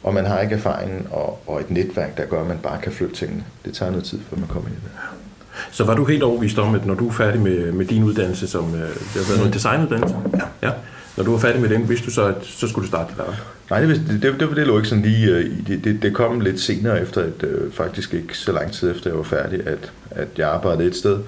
Og 0.06 0.14
man 0.14 0.26
har 0.26 0.40
ikke 0.40 0.54
erfaringen 0.54 1.06
og, 1.10 1.42
og 1.46 1.60
et 1.60 1.70
netværk, 1.70 2.16
der 2.16 2.24
gør, 2.24 2.40
at 2.40 2.46
man 2.46 2.58
bare 2.62 2.80
kan 2.82 2.92
flytte 2.92 3.14
tingene. 3.14 3.44
Det 3.64 3.74
tager 3.74 3.90
noget 3.90 4.04
tid, 4.04 4.18
før 4.30 4.36
man 4.36 4.48
kommer 4.48 4.68
ind 4.68 4.78
i 4.78 4.80
det. 4.80 4.90
Så 5.70 5.84
var 5.84 5.94
du 5.94 6.04
helt 6.04 6.22
overbevist 6.22 6.58
om, 6.58 6.74
at 6.74 6.86
når 6.86 6.94
du 6.94 7.08
er 7.08 7.12
færdig 7.12 7.40
med, 7.40 7.72
med 7.72 7.86
din 7.86 8.02
uddannelse, 8.02 8.48
som 8.48 8.74
øh, 8.74 8.80
det 8.80 9.12
har 9.14 9.28
været 9.28 9.38
noget 9.38 9.54
designuddannelse? 9.54 10.16
Ja. 10.62 10.68
ja. 10.68 10.72
Når 11.16 11.24
du 11.24 11.30
var 11.30 11.38
færdig 11.38 11.60
med 11.60 11.68
den, 11.68 11.88
vidste 11.88 12.06
du 12.06 12.10
så, 12.10 12.24
at 12.24 12.36
så 12.42 12.68
skulle 12.68 12.82
du 12.82 12.88
starte 12.88 13.14
der? 13.16 13.24
Nej, 13.70 13.80
det, 13.80 13.88
det, 13.88 14.22
det, 14.22 14.40
det, 14.40 14.56
det 14.56 14.66
lå 14.66 14.76
ikke 14.76 14.88
sådan 14.88 15.04
lige 15.04 15.30
øh, 15.30 15.44
i. 15.44 15.60
Det, 15.68 15.84
det, 15.84 16.02
det 16.02 16.14
kom 16.14 16.40
lidt 16.40 16.60
senere 16.60 17.02
efter, 17.02 17.20
at, 17.22 17.42
øh, 17.42 17.72
faktisk 17.72 18.14
ikke 18.14 18.38
så 18.38 18.52
lang 18.52 18.72
tid 18.72 18.90
efter 18.90 19.10
jeg 19.10 19.16
var 19.16 19.24
færdig, 19.24 19.66
at, 19.66 19.92
at 20.10 20.28
jeg 20.38 20.48
arbejdede 20.48 20.88
et 20.88 20.96
sted, 20.96 21.20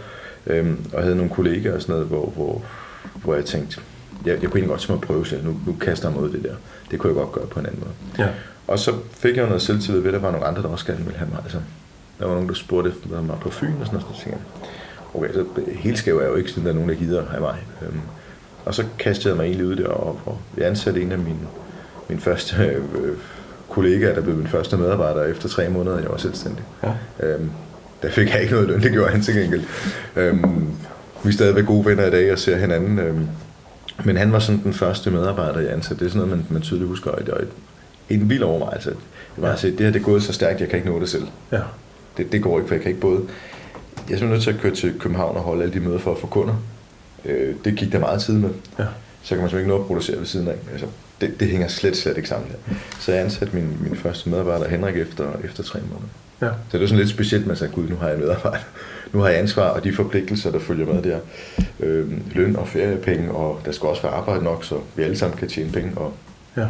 øh, 0.47 0.67
og 0.93 1.03
havde 1.03 1.17
nogle 1.17 1.31
kollegaer 1.31 1.75
og 1.75 1.83
sådan 1.83 1.93
noget, 1.93 2.07
hvor, 2.07 2.33
hvor, 2.37 2.63
hvor 3.23 3.35
jeg 3.35 3.45
tænkte, 3.45 3.81
jeg, 4.25 4.33
jeg 4.43 4.51
kunne 4.51 4.61
egentlig 4.61 4.89
godt 4.89 4.91
at 4.91 5.01
prøve 5.01 5.27
selv. 5.27 5.45
Nu, 5.45 5.61
nu 5.67 5.77
kaster 5.81 6.09
jeg 6.09 6.17
mig 6.17 6.25
ud 6.25 6.33
det 6.33 6.43
der. 6.43 6.55
Det 6.91 6.99
kunne 6.99 7.09
jeg 7.09 7.17
godt 7.17 7.33
gøre 7.33 7.47
på 7.47 7.61
en 7.61 7.67
anden 7.67 7.81
måde. 7.81 8.27
Ja. 8.27 8.33
Og 8.69 8.79
så 8.79 8.93
fik 9.13 9.37
jeg 9.37 9.47
noget 9.47 9.63
selvtillid 9.63 10.01
ved, 10.01 10.09
at 10.09 10.15
der 10.15 10.21
var 10.21 10.31
nogle 10.31 10.47
andre, 10.47 10.63
der 10.63 10.69
også 10.69 10.87
gerne 10.87 11.05
ville 11.05 11.19
have 11.19 11.31
mig. 11.31 11.41
Altså, 11.43 11.59
der 12.19 12.27
var 12.27 12.35
nogen, 12.35 12.49
der 12.49 12.55
spurgte 12.55 12.91
efter 12.91 13.23
mig 13.23 13.37
på 13.41 13.51
Fyn 13.51 13.73
og 13.81 13.87
sådan 13.87 14.01
noget. 14.01 14.17
Så 14.17 14.25
tænkte 14.25 14.41
jeg, 14.41 14.69
okay, 15.15 15.33
så 15.33 15.45
helt 15.73 15.99
skæv 15.99 16.17
er 16.17 16.21
jeg 16.21 16.31
jo 16.31 16.37
ikke, 16.37 16.51
siden 16.51 16.65
der 16.65 16.71
er 16.71 16.75
nogen, 16.75 16.89
der 16.89 16.95
gider 16.95 17.27
have 17.31 17.41
mig. 17.41 17.57
Øhm, 17.83 18.01
og 18.65 18.75
så 18.75 18.85
kastede 18.99 19.29
jeg 19.29 19.37
mig 19.37 19.45
egentlig 19.45 19.67
ud 19.67 19.77
der, 19.77 19.89
og, 19.89 20.21
og 20.27 20.39
jeg 20.57 20.67
ansatte 20.67 21.03
en 21.03 21.13
af 21.13 21.19
mine, 21.19 21.39
mine 22.09 22.21
første 22.21 22.57
øh, 22.65 23.17
kollegaer, 23.69 24.15
der 24.15 24.21
blev 24.21 24.37
min 24.37 24.47
første 24.47 24.77
medarbejder 24.77 25.25
efter 25.25 25.49
tre 25.49 25.69
måneder, 25.69 25.99
jeg 25.99 26.11
var 26.11 26.17
selvstændig. 26.17 26.65
Ja. 26.83 26.93
Øhm, 27.27 27.51
der 28.03 28.11
fik 28.11 28.29
jeg 28.29 28.41
ikke 28.41 28.53
noget 28.53 28.69
løn, 28.69 28.83
det 28.83 28.93
gjorde 28.93 29.11
han 29.11 29.23
til 29.23 29.35
gengæld. 29.35 29.65
Øhm, 30.17 30.67
vi 31.25 31.29
er 31.29 31.33
stadigvæk 31.33 31.67
gode 31.67 31.85
venner 31.85 32.07
i 32.07 32.11
dag 32.11 32.33
og 32.33 32.39
ser 32.39 32.57
hinanden. 32.57 32.99
Øhm, 32.99 33.29
men 34.05 34.17
han 34.17 34.33
var 34.33 34.39
sådan 34.39 34.63
den 34.65 34.73
første 34.73 35.11
medarbejder, 35.11 35.61
jeg 35.61 35.73
ansatte. 35.73 36.05
Det 36.05 36.07
er 36.07 36.13
sådan 36.13 36.29
noget, 36.29 36.39
man, 36.39 36.47
man 36.51 36.63
tydeligt 36.63 36.89
husker. 36.89 37.11
Og 37.11 37.21
et, 37.21 37.49
en 38.11 38.31
vild 38.31 38.43
overvejelse. 38.43 38.91
Det 38.91 38.99
var 39.37 39.49
ja. 39.49 39.57
se, 39.57 39.71
det 39.71 39.81
her 39.81 39.91
det 39.91 40.01
er 40.01 40.05
gået 40.05 40.23
så 40.23 40.33
stærkt, 40.33 40.61
jeg 40.61 40.69
kan 40.69 40.79
ikke 40.79 40.91
nå 40.91 41.01
det 41.01 41.09
selv. 41.09 41.27
Ja. 41.53 41.61
Det, 42.17 42.33
det 42.33 42.43
går 42.43 42.59
ikke, 42.59 42.69
for 42.69 42.75
jeg 42.75 42.83
kan 42.83 42.89
ikke 42.91 43.01
både... 43.01 43.21
Jeg 44.11 44.23
er 44.23 44.27
nødt 44.27 44.43
til 44.43 44.51
at 44.51 44.59
køre 44.61 44.75
til 44.75 44.95
København 45.01 45.37
og 45.37 45.43
holde 45.43 45.63
alle 45.63 45.75
de 45.75 45.81
møder 45.81 45.99
for 45.99 46.13
at 46.13 46.19
få 46.19 46.27
kunder. 46.27 46.55
Øh, 47.25 47.55
det 47.65 47.77
gik 47.77 47.93
der 47.93 47.99
meget 47.99 48.23
tid 48.23 48.35
med. 48.35 48.51
Ja. 48.79 48.85
Så 49.23 49.35
kan 49.35 49.39
man 49.39 49.51
simpelthen 49.51 49.59
ikke 49.59 49.69
nå 49.69 49.81
at 49.81 49.87
producere 49.87 50.19
ved 50.19 50.27
siden 50.27 50.49
af. 50.49 50.55
Altså, 50.73 50.87
det, 51.21 51.41
det 51.41 51.49
hænger 51.49 51.69
slet, 51.69 51.97
slet 51.97 52.17
ikke 52.17 52.29
sammen 52.29 52.49
her. 52.49 52.75
Så 53.01 53.13
jeg 53.13 53.25
ansatte 53.25 53.57
min, 53.57 53.79
min 53.81 53.97
første 53.97 54.31
medarbejder, 54.31 54.69
Henrik, 54.69 54.97
efter, 54.97 55.33
efter 55.45 55.63
tre 55.63 55.81
måneder. 55.81 56.09
Ja. 56.43 56.49
Så 56.71 56.79
det 56.79 56.83
er 56.83 56.87
sådan 56.87 56.99
lidt 56.99 57.11
specielt, 57.11 57.47
man 57.47 57.57
sagde, 57.57 57.73
gud, 57.73 57.89
nu 57.89 57.97
har 57.97 58.09
jeg 58.09 58.19
medarbejder. 58.19 58.59
Nu 59.13 59.21
har 59.21 59.29
jeg 59.29 59.39
ansvar, 59.39 59.69
og 59.69 59.85
de 59.85 59.93
forpligtelser, 59.93 60.51
der 60.51 60.59
følger 60.59 60.87
med 60.87 61.03
der. 61.03 61.19
Øh, 61.81 62.35
løn 62.35 62.57
og 62.57 62.69
feriepenge, 62.69 63.31
og 63.31 63.61
der 63.65 63.73
skal 63.73 63.89
også 63.89 64.03
være 64.03 64.13
arbejde 64.13 64.45
nok, 64.45 64.65
så 64.65 64.79
vi 64.97 65.03
alle 65.03 65.17
sammen 65.17 65.39
kan 65.39 65.49
tjene 65.49 65.73
penge. 65.73 65.93
Og 65.97 66.13
ja. 66.57 66.67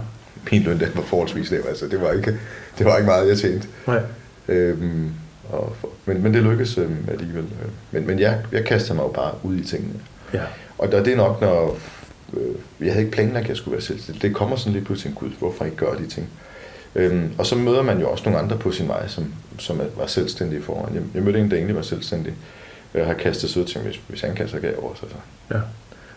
Min 0.52 0.62
løn, 0.62 0.80
den 0.80 0.88
var 0.94 1.02
forholdsvis 1.02 1.50
lav. 1.50 1.60
Altså, 1.68 1.88
det 1.88 2.00
var 2.00 2.12
ikke, 2.12 2.38
det 2.78 2.86
var 2.86 2.96
ikke 2.96 3.06
meget, 3.06 3.28
jeg 3.28 3.38
tjente. 3.38 3.68
Nej. 3.86 4.02
Øhm, 4.48 5.10
og, 5.50 5.76
men, 6.04 6.22
men 6.22 6.34
det 6.34 6.42
lykkedes 6.42 6.78
øh, 6.78 6.90
alligevel. 7.08 7.44
Men, 7.90 8.06
men 8.06 8.18
jeg, 8.18 8.38
jeg 8.52 8.64
kaster 8.64 8.94
mig 8.94 9.02
jo 9.02 9.08
bare 9.08 9.34
ud 9.42 9.56
i 9.56 9.64
tingene. 9.64 9.94
Ja. 10.34 10.42
Og, 10.78 10.88
og 10.92 11.04
det 11.04 11.12
er 11.12 11.16
nok, 11.16 11.40
når 11.40 11.78
øh, 12.36 12.54
jeg 12.80 12.92
havde 12.92 13.04
ikke 13.04 13.14
planlagt, 13.14 13.44
at 13.44 13.48
jeg 13.48 13.56
skulle 13.56 13.72
være 13.72 13.82
selvstændig. 13.82 14.22
Det 14.22 14.34
kommer 14.34 14.56
sådan 14.56 14.72
lidt 14.72 14.84
pludselig, 14.84 15.14
gud, 15.14 15.30
hvorfor 15.38 15.64
ikke 15.64 15.76
gøre 15.76 15.98
de 15.98 16.06
ting? 16.06 16.28
Øhm, 16.94 17.30
og 17.38 17.46
så 17.46 17.56
møder 17.56 17.82
man 17.82 18.00
jo 18.00 18.10
også 18.10 18.24
nogle 18.24 18.38
andre 18.38 18.58
på 18.58 18.72
sin 18.72 18.88
vej, 18.88 19.08
som, 19.08 19.34
som 19.58 19.80
var 19.96 20.06
selvstændige 20.06 20.62
foran. 20.62 20.94
Jeg, 20.94 21.02
jeg 21.14 21.22
mødte 21.22 21.40
en, 21.40 21.50
der 21.50 21.56
egentlig 21.56 21.76
var 21.76 21.82
selvstændig. 21.82 22.34
Jeg 22.94 23.06
har 23.06 23.14
kastet 23.14 23.50
sig 23.50 23.62
ud 23.62 23.66
til, 23.66 23.80
hvis, 23.80 24.00
hvis 24.08 24.20
han 24.20 24.34
kaster 24.34 24.58
gav 24.58 24.72
over 24.82 24.94
sig. 24.94 25.08
Så. 25.10 25.16
Ja. 25.54 25.60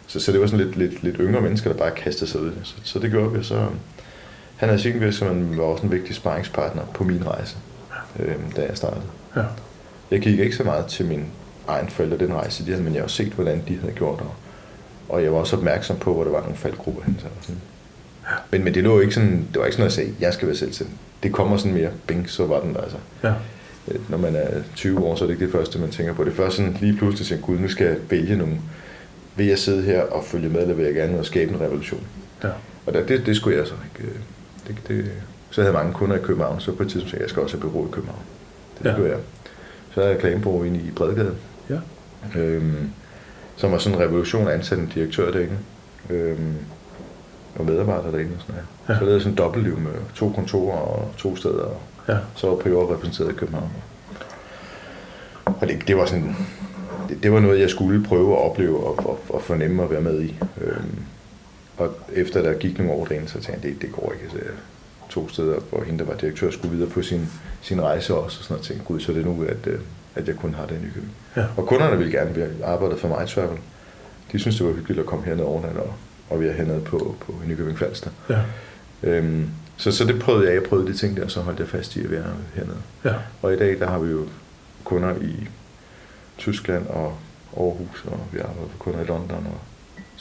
Så, 0.08 0.20
så 0.20 0.32
det 0.32 0.42
var 0.42 0.48
sådan 0.48 0.66
lidt, 0.66 0.78
lidt, 0.78 1.04
lidt 1.04 1.16
yngre 1.20 1.42
mennesker, 1.42 1.70
der 1.70 1.78
bare 1.78 1.92
kastede 1.92 2.32
sig 2.32 2.42
ud. 2.42 2.52
Så, 2.64 2.74
så 2.84 3.00
det 3.00 3.12
gjorde 3.12 3.38
vi, 3.38 3.44
så 3.44 3.68
han 4.62 4.70
havde 4.70 4.82
sikkert 4.82 5.14
som 5.14 5.58
var 5.58 5.64
også 5.64 5.84
en 5.84 5.92
vigtig 5.92 6.16
sparringspartner 6.16 6.82
på 6.94 7.04
min 7.04 7.28
rejse, 7.28 7.58
øhm, 8.20 8.52
da 8.56 8.62
jeg 8.62 8.78
startede. 8.78 9.04
Ja. 9.36 9.42
Jeg 10.12 10.22
gik 10.22 10.40
ikke 10.40 10.56
så 10.56 10.64
meget 10.64 10.86
til 10.86 11.06
min 11.06 11.26
egen 11.68 11.90
forældre 11.90 12.18
den 12.18 12.34
rejse, 12.34 12.66
de 12.66 12.72
havde, 12.72 12.84
men 12.84 12.94
jeg 12.94 13.02
har 13.04 13.08
set, 13.08 13.32
hvordan 13.34 13.64
de 13.68 13.78
havde 13.78 13.94
gjort 13.94 14.20
det. 14.20 14.28
Og 15.10 15.24
jeg 15.24 15.32
var 15.32 15.38
også 15.38 15.56
opmærksom 15.56 15.98
på, 15.98 16.14
hvor 16.14 16.24
der 16.24 16.32
var 16.32 16.42
nogle 16.42 16.56
faldgrupper 16.56 17.02
hen. 17.04 17.22
Men, 18.52 18.64
men 18.64 18.74
det, 18.74 18.84
lå 18.84 19.00
ikke 19.00 19.14
sådan, 19.14 19.48
det 19.54 19.60
var 19.60 19.66
ikke 19.66 19.76
sådan 19.76 19.82
noget, 19.82 19.98
at 19.98 20.06
sige, 20.06 20.16
jeg 20.20 20.34
skal 20.34 20.48
være 20.48 20.58
selvstændig. 20.58 20.98
Det 21.24 21.32
kommer 21.32 21.58
sådan 21.58 21.74
mere, 21.74 21.90
bing, 22.08 22.30
så 22.30 22.46
var 22.46 22.60
den 22.60 22.74
der 22.74 22.82
altså. 22.82 22.98
Ja. 23.24 23.34
Øh, 23.88 24.10
når 24.10 24.18
man 24.18 24.36
er 24.36 24.62
20 24.76 25.00
år, 25.00 25.16
så 25.16 25.24
er 25.24 25.28
det 25.28 25.34
ikke 25.34 25.46
det 25.46 25.54
første, 25.54 25.80
man 25.80 25.90
tænker 25.90 26.14
på. 26.14 26.24
Det 26.24 26.32
er 26.32 26.36
først 26.36 26.56
sådan 26.56 26.78
lige 26.82 26.98
pludselig 26.98 27.28
siger, 27.28 27.42
gud, 27.42 27.60
nu 27.60 27.68
skal 27.68 27.88
jeg 27.88 27.98
vælge 28.10 28.36
nogen. 28.36 28.62
Vil 29.36 29.46
jeg 29.46 29.60
sidde 29.60 29.84
her 29.84 30.02
og 30.02 30.24
følge 30.24 30.50
med, 30.50 30.62
eller 30.62 30.76
vil 30.76 30.86
jeg 30.86 30.94
gerne 30.94 31.20
og 31.20 31.26
skabe 31.26 31.54
en 31.54 31.62
revolution? 31.62 32.04
Ja. 32.44 32.50
Og 32.86 32.94
der, 32.94 33.06
det, 33.06 33.26
det 33.26 33.36
skulle 33.36 33.58
jeg 33.58 33.68
så 33.68 33.74
ikke. 33.74 34.14
Det, 34.68 34.76
det, 34.88 35.12
så 35.50 35.62
havde 35.62 35.74
jeg 35.74 35.84
mange 35.84 35.94
kunder 35.94 36.16
i 36.16 36.20
København, 36.20 36.60
så 36.60 36.72
på 36.72 36.84
et 36.84 36.90
tidspunkt 36.90 37.10
sagde 37.10 37.20
jeg, 37.20 37.22
jeg 37.22 37.30
skal 37.30 37.44
også 37.44 37.58
have 37.58 37.70
bureau 37.72 37.88
i 37.88 37.92
København. 37.92 38.22
Det 38.78 38.86
ja. 38.86 38.96
gjorde 38.96 39.12
jeg. 39.12 39.20
Så 39.94 40.02
havde 40.02 40.08
jeg 40.08 40.18
reklamebureau 40.18 40.64
inde 40.64 40.80
i 40.80 40.92
Bredegade. 40.92 41.36
Ja. 41.70 41.80
Øhm, 42.40 42.90
som 43.56 43.72
var 43.72 43.78
sådan 43.78 43.98
en 43.98 44.04
revolution 44.04 44.48
ansat 44.48 44.80
en 44.80 44.92
direktør 44.96 45.32
derinde. 45.32 45.58
Øhm, 46.10 46.56
og 47.56 47.66
medarbejdere 47.66 48.12
derinde 48.12 48.36
og 48.36 48.42
sådan 48.42 48.56
noget. 48.56 48.68
Ja. 48.90 48.94
Så 48.94 49.00
lavede 49.00 49.14
jeg 49.14 49.22
sådan 49.22 49.34
en 49.34 49.38
dobbeltliv 49.38 49.80
med 49.80 49.92
to 50.16 50.32
kontorer 50.36 50.78
og 50.78 51.12
to 51.18 51.36
steder. 51.36 51.64
Og 51.64 51.82
ja. 52.08 52.18
Så 52.36 52.48
var 52.48 52.56
privat 52.56 52.90
repræsenteret 52.90 53.32
i 53.32 53.36
København. 53.36 53.70
Og 55.46 55.68
det, 55.68 55.88
det 55.88 55.98
var 55.98 56.06
sådan, 56.06 56.36
det, 57.10 57.24
det, 57.24 57.32
var 57.32 57.40
noget, 57.40 57.60
jeg 57.60 57.70
skulle 57.70 58.04
prøve 58.04 58.32
at 58.32 58.52
opleve 58.52 58.78
og, 58.88 59.10
og, 59.10 59.20
og 59.30 59.42
fornemme 59.42 59.84
at 59.84 59.92
være 59.92 60.02
med 60.02 60.22
i. 60.22 60.36
Øhm, 60.62 60.98
og 61.82 62.00
efter 62.14 62.42
der 62.42 62.54
gik 62.54 62.78
nogle 62.78 62.94
år 62.94 63.06
derinde, 63.06 63.28
så 63.28 63.34
tænkte 63.34 63.52
jeg, 63.52 63.74
det, 63.74 63.82
det 63.82 63.92
går 63.92 64.14
ikke. 64.14 64.32
Så 64.32 64.38
jeg, 64.38 64.54
to 65.10 65.30
steder, 65.30 65.60
hvor 65.60 65.84
hende, 65.84 66.00
der 66.00 66.06
var 66.06 66.16
direktør, 66.18 66.52
skulle 66.52 66.76
videre 66.76 66.90
på 66.90 67.02
sin, 67.02 67.28
sin 67.62 67.82
rejse 67.82 68.16
også, 68.16 68.40
og 68.40 68.44
sådan 68.44 68.54
noget 68.54 68.66
ting. 68.66 68.82
Gud, 68.86 69.00
så 69.00 69.12
er 69.12 69.16
det 69.16 69.26
nu, 69.26 69.44
at, 69.44 69.68
øh, 69.68 69.80
at 70.16 70.28
jeg 70.28 70.36
kun 70.36 70.54
har 70.54 70.66
det 70.66 70.76
i 70.76 70.86
Nykøbing. 70.86 71.12
Ja. 71.36 71.46
Og 71.58 71.68
kunderne 71.68 71.98
ville 71.98 72.12
gerne 72.12 72.36
være 72.36 72.50
arbejdet 72.64 73.00
for 73.00 73.08
mig 73.08 73.28
travel. 73.28 73.58
De 74.32 74.40
synes, 74.40 74.58
det 74.58 74.66
var 74.66 74.74
hyggeligt 74.74 75.00
at 75.00 75.06
komme 75.06 75.26
herned 75.26 75.44
overnat, 75.44 75.78
og, 75.78 75.94
og 76.30 76.42
vi 76.42 76.48
er 76.48 76.54
hernede 76.54 76.82
på, 76.82 77.16
på 77.20 77.34
Nykøbing 77.48 77.80
Falster. 77.80 78.10
Ja. 78.30 78.40
Øhm, 79.04 79.50
så, 79.78 79.92
så 79.92 80.06
det 80.06 80.20
prøvede 80.20 80.46
jeg. 80.46 80.56
Jeg 80.56 80.64
prøvede 80.64 80.88
de 80.88 80.98
ting 80.98 81.18
der, 81.18 81.24
og 81.24 81.32
så 81.32 81.42
holdt 81.42 81.60
jeg 81.60 81.68
fast 81.68 81.96
i 81.96 82.04
at 82.04 82.12
være 82.12 82.26
hernede. 82.56 82.78
Ja. 83.06 83.14
Og 83.42 83.54
i 83.54 83.58
dag, 83.58 83.80
der 83.80 83.88
har 83.88 84.00
vi 84.00 84.12
jo 84.12 84.28
kunder 84.84 85.16
i 85.22 85.48
Tyskland 86.38 86.88
og 86.88 87.18
Aarhus, 87.58 88.06
og 88.06 88.20
vi 88.32 88.40
arbejder 88.40 88.70
for 88.72 88.78
kunder 88.78 89.02
i 89.02 89.06
London, 89.06 89.48
og 89.48 89.60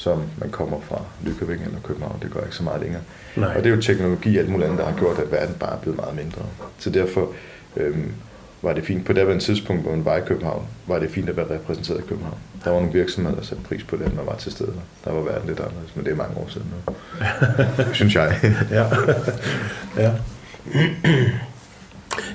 som 0.00 0.22
man 0.38 0.50
kommer 0.50 0.80
fra 0.80 1.02
Nykøbing 1.24 1.62
eller 1.64 1.80
København. 1.84 2.18
Det 2.22 2.30
går 2.30 2.40
ikke 2.40 2.56
så 2.56 2.62
meget 2.62 2.80
længere. 2.80 3.02
Nej. 3.36 3.48
Og 3.56 3.64
det 3.64 3.66
er 3.70 3.76
jo 3.76 3.82
teknologi 3.82 4.36
og 4.36 4.40
alt 4.40 4.50
muligt 4.50 4.66
andet, 4.66 4.78
der 4.80 4.90
har 4.90 4.98
gjort, 4.98 5.18
at 5.18 5.32
verden 5.32 5.54
bare 5.54 5.72
er 5.72 5.78
blevet 5.78 5.96
meget 5.96 6.16
mindre. 6.16 6.42
Så 6.78 6.90
derfor 6.90 7.32
øhm, 7.76 8.12
var 8.62 8.72
det 8.72 8.84
fint. 8.84 9.06
På 9.06 9.12
det 9.12 9.30
en 9.30 9.40
tidspunkt, 9.40 9.82
hvor 9.82 9.90
man 9.90 10.04
var 10.04 10.16
i 10.16 10.20
København, 10.20 10.66
var 10.86 10.98
det 10.98 11.10
fint 11.10 11.28
at 11.28 11.36
være 11.36 11.50
repræsenteret 11.50 11.98
i 11.98 12.02
København. 12.02 12.38
Der 12.64 12.70
var 12.70 12.78
nogle 12.78 12.92
virksomheder, 12.92 13.36
der 13.36 13.44
satte 13.44 13.64
pris 13.64 13.84
på 13.84 13.96
det, 13.96 14.06
når 14.06 14.14
man 14.14 14.26
var 14.26 14.36
til 14.36 14.52
stede. 14.52 14.72
Der 15.04 15.12
var 15.12 15.20
verden 15.20 15.48
lidt 15.48 15.60
anderledes, 15.60 15.96
men 15.96 16.04
det 16.04 16.12
er 16.12 16.16
mange 16.16 16.36
år 16.36 16.48
siden 16.48 16.66
nu. 16.86 16.94
synes 18.00 18.14
jeg. 18.14 18.40
ja. 18.70 18.84
ja. 19.96 20.12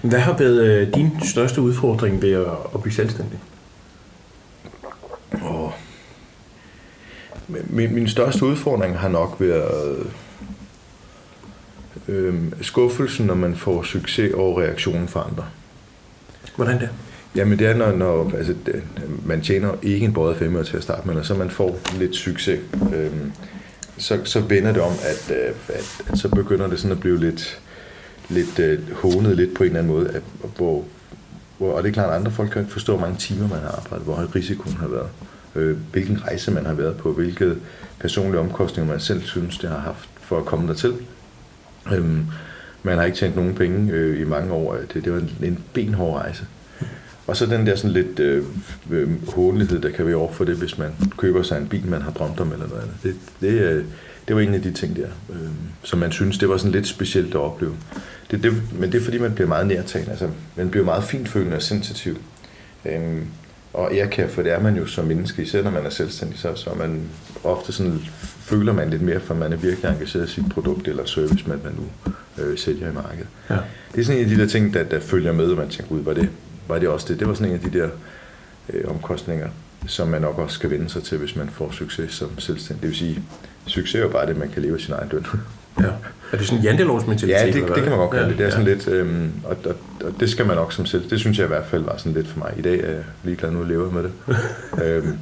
Hvad 0.09 0.19
har 0.19 0.37
været 0.37 0.61
øh, 0.63 0.93
din 0.93 1.11
største 1.23 1.61
udfordring 1.61 2.21
ved 2.21 2.31
at, 2.33 2.47
at 2.73 2.81
blive 2.81 2.93
selvstændig? 2.93 3.39
Oh. 5.43 5.71
Min, 7.47 7.93
min 7.93 8.07
største 8.07 8.45
udfordring 8.45 8.97
har 8.99 9.09
nok 9.09 9.35
været 9.39 10.07
øh, 12.07 12.35
skuffelsen, 12.61 13.25
når 13.25 13.35
man 13.35 13.55
får 13.55 13.83
succes 13.83 14.33
over 14.33 14.61
reaktionen 14.61 15.07
fra 15.07 15.27
andre. 15.31 15.45
Hvordan 16.55 16.79
det? 16.79 16.89
Jamen 17.35 17.59
det 17.59 17.67
er, 17.67 17.75
når, 17.75 17.91
når 17.91 18.31
altså, 18.37 18.55
det, 18.65 18.83
man 19.25 19.41
tjener 19.41 19.73
ikke 19.83 20.05
en 20.05 20.13
båret 20.13 20.37
femmer 20.37 20.63
til 20.63 20.77
at 20.77 20.83
starte 20.83 21.07
med, 21.07 21.15
og 21.15 21.25
så 21.25 21.33
man 21.33 21.49
får 21.49 21.79
lidt 21.99 22.15
succes, 22.15 22.59
øh, 22.95 23.11
så, 23.97 24.19
så 24.23 24.39
vender 24.39 24.73
det 24.73 24.81
om, 24.81 24.93
at, 25.03 25.35
øh, 25.35 25.53
at, 25.67 26.01
at 26.07 26.17
så 26.17 26.29
begynder 26.29 26.67
det 26.67 26.79
sådan 26.79 26.91
at 26.91 26.99
blive 26.99 27.19
lidt, 27.19 27.59
lidt 28.29 28.59
øh, 28.59 28.93
hånet 28.93 29.35
lidt 29.35 29.53
på 29.53 29.63
en 29.63 29.67
eller 29.67 29.79
anden 29.79 29.93
måde, 29.93 30.09
at, 30.09 30.21
hvor, 30.57 30.83
hvor, 31.57 31.73
og 31.73 31.83
det 31.83 31.89
er 31.89 31.93
klart, 31.93 32.09
at 32.09 32.15
andre 32.15 32.31
folk 32.31 32.49
kan 32.51 32.61
ikke 32.61 32.73
forstå, 32.73 32.97
hvor 32.97 33.05
mange 33.05 33.19
timer 33.19 33.47
man 33.47 33.59
har 33.59 33.81
arbejdet, 33.83 34.05
hvor 34.05 34.13
høj 34.13 34.25
risikoen 34.35 34.75
har 34.75 34.87
været, 34.87 35.09
øh, 35.55 35.77
hvilken 35.91 36.23
rejse 36.23 36.51
man 36.51 36.65
har 36.65 36.73
været 36.73 36.97
på, 36.97 37.13
hvilke 37.13 37.55
personlige 37.99 38.39
omkostninger 38.39 38.91
man 38.91 38.99
selv 38.99 39.23
synes, 39.23 39.57
det 39.57 39.69
har 39.69 39.79
haft 39.79 40.09
for 40.21 40.37
at 40.37 40.45
komme 40.45 40.67
dertil. 40.67 40.93
Øhm, 41.93 42.25
man 42.83 42.97
har 42.97 43.05
ikke 43.05 43.17
tjent 43.17 43.35
nogen 43.35 43.55
penge 43.55 43.91
øh, 43.91 44.21
i 44.21 44.23
mange 44.23 44.53
år. 44.53 44.73
Øh, 44.75 44.81
det, 44.93 45.05
det 45.05 45.13
var 45.13 45.19
en, 45.19 45.31
en 45.43 45.63
benhård 45.73 46.21
rejse. 46.21 46.45
Og 47.27 47.37
så 47.37 47.45
den 47.45 47.67
der 47.67 47.75
sådan 47.75 47.91
lidt 47.91 48.19
øh, 48.19 48.43
øh, 48.91 49.29
hånlighed, 49.29 49.81
der 49.81 49.89
kan 49.89 50.05
være 50.05 50.15
over 50.15 50.31
for 50.31 50.45
det, 50.45 50.55
hvis 50.55 50.77
man 50.77 50.91
køber 51.17 51.43
sig 51.43 51.57
en 51.57 51.67
bil, 51.67 51.87
man 51.87 52.01
har 52.01 52.11
drømt 52.11 52.39
om 52.39 52.51
eller 52.51 52.67
noget 52.67 52.81
andet. 52.81 52.95
Det, 53.03 53.15
det, 53.41 53.61
øh, 53.61 53.85
det 54.27 54.35
var 54.35 54.41
en 54.41 54.53
af 54.53 54.61
de 54.61 54.71
ting 54.71 54.95
der, 54.95 55.07
øh, 55.29 55.49
som 55.83 55.99
man 55.99 56.11
synes, 56.11 56.37
det 56.37 56.49
var 56.49 56.57
sådan 56.57 56.71
lidt 56.71 56.87
specielt 56.87 57.35
at 57.35 57.41
opleve. 57.41 57.73
Det, 58.31 58.43
det, 58.43 58.53
men 58.79 58.91
det 58.91 58.99
er 58.99 59.03
fordi, 59.03 59.17
man 59.17 59.33
bliver 59.33 59.47
meget 59.47 59.67
nærtagende. 59.67 60.11
Altså, 60.11 60.29
man 60.55 60.69
bliver 60.69 60.85
meget 60.85 61.03
finfølende 61.03 61.55
og 61.55 61.61
sensitiv. 61.61 62.17
Øh, 62.85 63.21
og 63.75 63.91
kan, 64.11 64.29
for 64.29 64.41
det 64.41 64.51
er 64.51 64.59
man 64.59 64.77
jo 64.77 64.85
som 64.85 65.05
menneske, 65.05 65.41
især 65.41 65.63
når 65.63 65.71
man 65.71 65.85
er 65.85 65.89
selvstændig, 65.89 66.39
så, 66.39 66.55
så 66.55 66.69
man 66.73 67.01
ofte 67.43 67.73
sådan, 67.73 67.99
føler 68.39 68.73
man 68.73 68.89
lidt 68.89 69.01
mere, 69.01 69.19
for 69.19 69.33
man 69.33 69.53
er 69.53 69.57
virkelig 69.57 69.91
engageret 69.91 70.29
i 70.29 70.31
sit 70.31 70.49
produkt 70.49 70.87
eller 70.87 71.05
service, 71.05 71.49
man, 71.49 71.59
man 71.63 71.73
nu 71.73 72.13
øh, 72.43 72.57
sælger 72.57 72.89
i 72.89 72.93
markedet. 72.93 73.27
Ja. 73.49 73.57
Det 73.95 74.01
er 74.01 74.05
sådan 74.05 74.21
en 74.21 74.29
af 74.29 74.35
de 74.35 74.41
der 74.41 74.47
ting, 74.47 74.73
der, 74.73 74.83
der 74.83 74.99
følger 74.99 75.31
med, 75.31 75.45
og 75.45 75.57
man 75.57 75.69
tænker, 75.69 75.95
ud, 75.95 76.03
var 76.03 76.13
det, 76.13 76.29
var 76.67 76.79
det 76.79 76.87
også 76.87 77.07
det? 77.09 77.19
Det 77.19 77.27
var 77.27 77.33
sådan 77.33 77.49
en 77.49 77.53
af 77.53 77.71
de 77.71 77.79
der 77.79 77.89
øh, 78.69 78.83
omkostninger, 78.87 79.49
som 79.87 80.07
man 80.07 80.21
nok 80.21 80.39
også 80.39 80.55
skal 80.55 80.69
vende 80.69 80.89
sig 80.89 81.03
til, 81.03 81.17
hvis 81.17 81.35
man 81.35 81.49
får 81.49 81.71
succes 81.71 82.11
som 82.11 82.39
selvstændig. 82.39 82.81
Det 82.81 82.89
vil 82.89 82.97
sige, 82.97 83.23
succes 83.67 83.95
er 83.95 83.99
jo 83.99 84.09
bare 84.09 84.27
det, 84.27 84.37
man 84.37 84.49
kan 84.49 84.61
leve 84.61 84.79
sin 84.79 84.93
egen 84.93 85.09
løn. 85.11 85.25
Ja. 85.79 85.87
Er 86.31 86.37
det 86.37 86.45
sådan 86.45 86.59
en 86.59 86.63
jantelovsmentalitet? 86.63 87.55
Ja, 87.55 87.59
det, 87.61 87.75
det 87.75 87.83
kan 87.83 87.89
man 87.89 87.99
godt 87.99 88.11
kalde 88.11 88.29
det. 88.29 88.37
Det 88.37 88.45
er 88.45 88.49
sådan 88.49 88.67
ja. 88.67 88.73
lidt, 88.73 88.87
øhm, 88.87 89.31
og, 89.43 89.57
og, 89.65 89.75
og, 90.05 90.13
det 90.19 90.29
skal 90.29 90.45
man 90.45 90.55
nok 90.55 90.73
som 90.73 90.85
selv. 90.85 91.09
Det 91.09 91.19
synes 91.19 91.37
jeg 91.37 91.45
i 91.45 91.47
hvert 91.47 91.65
fald 91.65 91.83
var 91.83 91.97
sådan 91.97 92.13
lidt 92.13 92.27
for 92.27 92.39
mig. 92.39 92.53
I 92.57 92.61
dag 92.61 92.79
er 92.79 92.91
jeg 92.91 93.03
ligeglad 93.23 93.51
nu 93.51 93.61
at 93.61 93.67
leve 93.67 93.91
med 93.91 94.03
det. 94.03 94.11
øhm, 94.85 95.17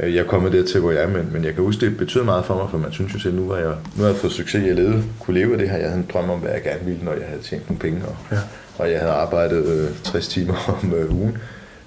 Øh, 0.00 0.14
jeg 0.14 0.20
er 0.20 0.26
kommet 0.26 0.52
dertil, 0.52 0.80
hvor 0.80 0.90
jeg 0.90 1.02
er, 1.02 1.08
men, 1.08 1.28
men 1.32 1.44
jeg 1.44 1.54
kan 1.54 1.64
huske, 1.64 1.86
det 1.86 1.96
betyder 1.96 2.24
meget 2.24 2.44
for 2.44 2.54
mig, 2.54 2.70
for 2.70 2.78
man 2.78 2.92
synes 2.92 3.14
jo 3.14 3.18
selv, 3.18 3.34
nu 3.34 3.50
har 3.50 3.56
jeg, 3.58 3.74
nu 3.96 4.02
har 4.02 4.10
jeg 4.10 4.16
fået 4.16 4.32
succes, 4.32 4.66
jeg 4.66 4.74
levede, 4.74 5.04
kunne 5.20 5.40
leve 5.40 5.52
af 5.52 5.58
det 5.58 5.70
her. 5.70 5.76
Jeg 5.76 5.88
havde 5.88 6.00
en 6.00 6.08
drøm 6.12 6.30
om, 6.30 6.40
hvad 6.40 6.50
jeg 6.50 6.62
gerne 6.62 6.84
ville, 6.84 7.04
når 7.04 7.12
jeg 7.12 7.26
havde 7.28 7.42
tjent 7.42 7.68
nogle 7.68 7.80
penge, 7.80 8.02
og, 8.04 8.16
ja. 8.32 8.38
og 8.78 8.90
jeg 8.90 9.00
havde 9.00 9.12
arbejdet 9.12 9.66
øh, 9.66 9.90
60 10.04 10.28
timer 10.28 10.54
om 10.82 10.94
øh, 10.94 11.14
ugen 11.14 11.38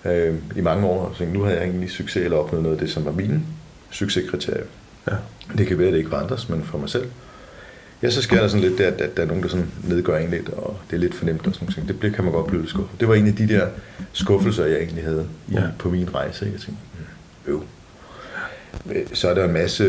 øh, 0.06 0.36
i 0.56 0.62
mange 0.62 0.88
år, 0.88 1.14
så 1.18 1.26
nu 1.34 1.44
havde 1.44 1.58
jeg 1.58 1.66
egentlig 1.66 1.92
succes 1.92 2.24
eller 2.24 2.38
opnået 2.38 2.64
noget 2.64 2.76
af 2.76 2.82
det, 2.82 2.92
som 2.92 3.06
var 3.06 3.12
mine 3.12 3.42
succeskriterier. 3.92 4.66
Ja. 5.08 5.16
Det 5.58 5.68
kan 5.68 5.78
være, 5.78 5.88
at 5.88 5.94
det 5.94 6.00
ikke 6.00 6.12
var 6.12 6.20
andres, 6.20 6.50
men 6.50 6.64
for 6.64 6.78
mig 6.78 6.90
selv. 6.90 7.06
Ja, 8.04 8.10
så 8.10 8.22
sker 8.22 8.42
der 8.42 8.48
sådan 8.48 8.70
lidt 8.70 8.78
der, 8.78 8.88
at, 8.88 9.02
at 9.02 9.18
der 9.18 9.24
er 9.24 9.28
nogen, 9.28 9.44
der 9.44 9.50
sådan 9.50 9.72
nedgør 9.84 10.18
en 10.18 10.30
lidt, 10.30 10.50
og 10.50 10.80
det 10.90 10.96
er 10.96 11.00
lidt 11.00 11.16
for 11.16 11.26
nemt 11.26 11.48
og 11.48 11.54
sådan 11.54 11.74
noget. 11.78 12.02
Det 12.02 12.16
kan 12.16 12.24
man 12.24 12.34
godt 12.34 12.48
blive 12.48 12.62
lidt 12.62 12.70
skuffet. 12.70 13.00
Det 13.00 13.08
var 13.08 13.16
en 13.16 13.28
af 13.28 13.36
de 13.36 13.48
der 13.48 13.68
skuffelser, 14.14 14.66
jeg 14.66 14.78
egentlig 14.78 15.04
havde 15.04 15.28
ja. 15.52 15.64
på 15.80 15.90
min 15.90 16.16
rejse. 16.16 16.46
Jeg 16.46 16.60
tænkte, 16.60 16.84
mm, 17.46 17.54
øv, 17.54 17.64
så 19.14 19.30
er 19.30 19.34
der 19.34 19.46
en 19.46 19.54
masse, 19.54 19.84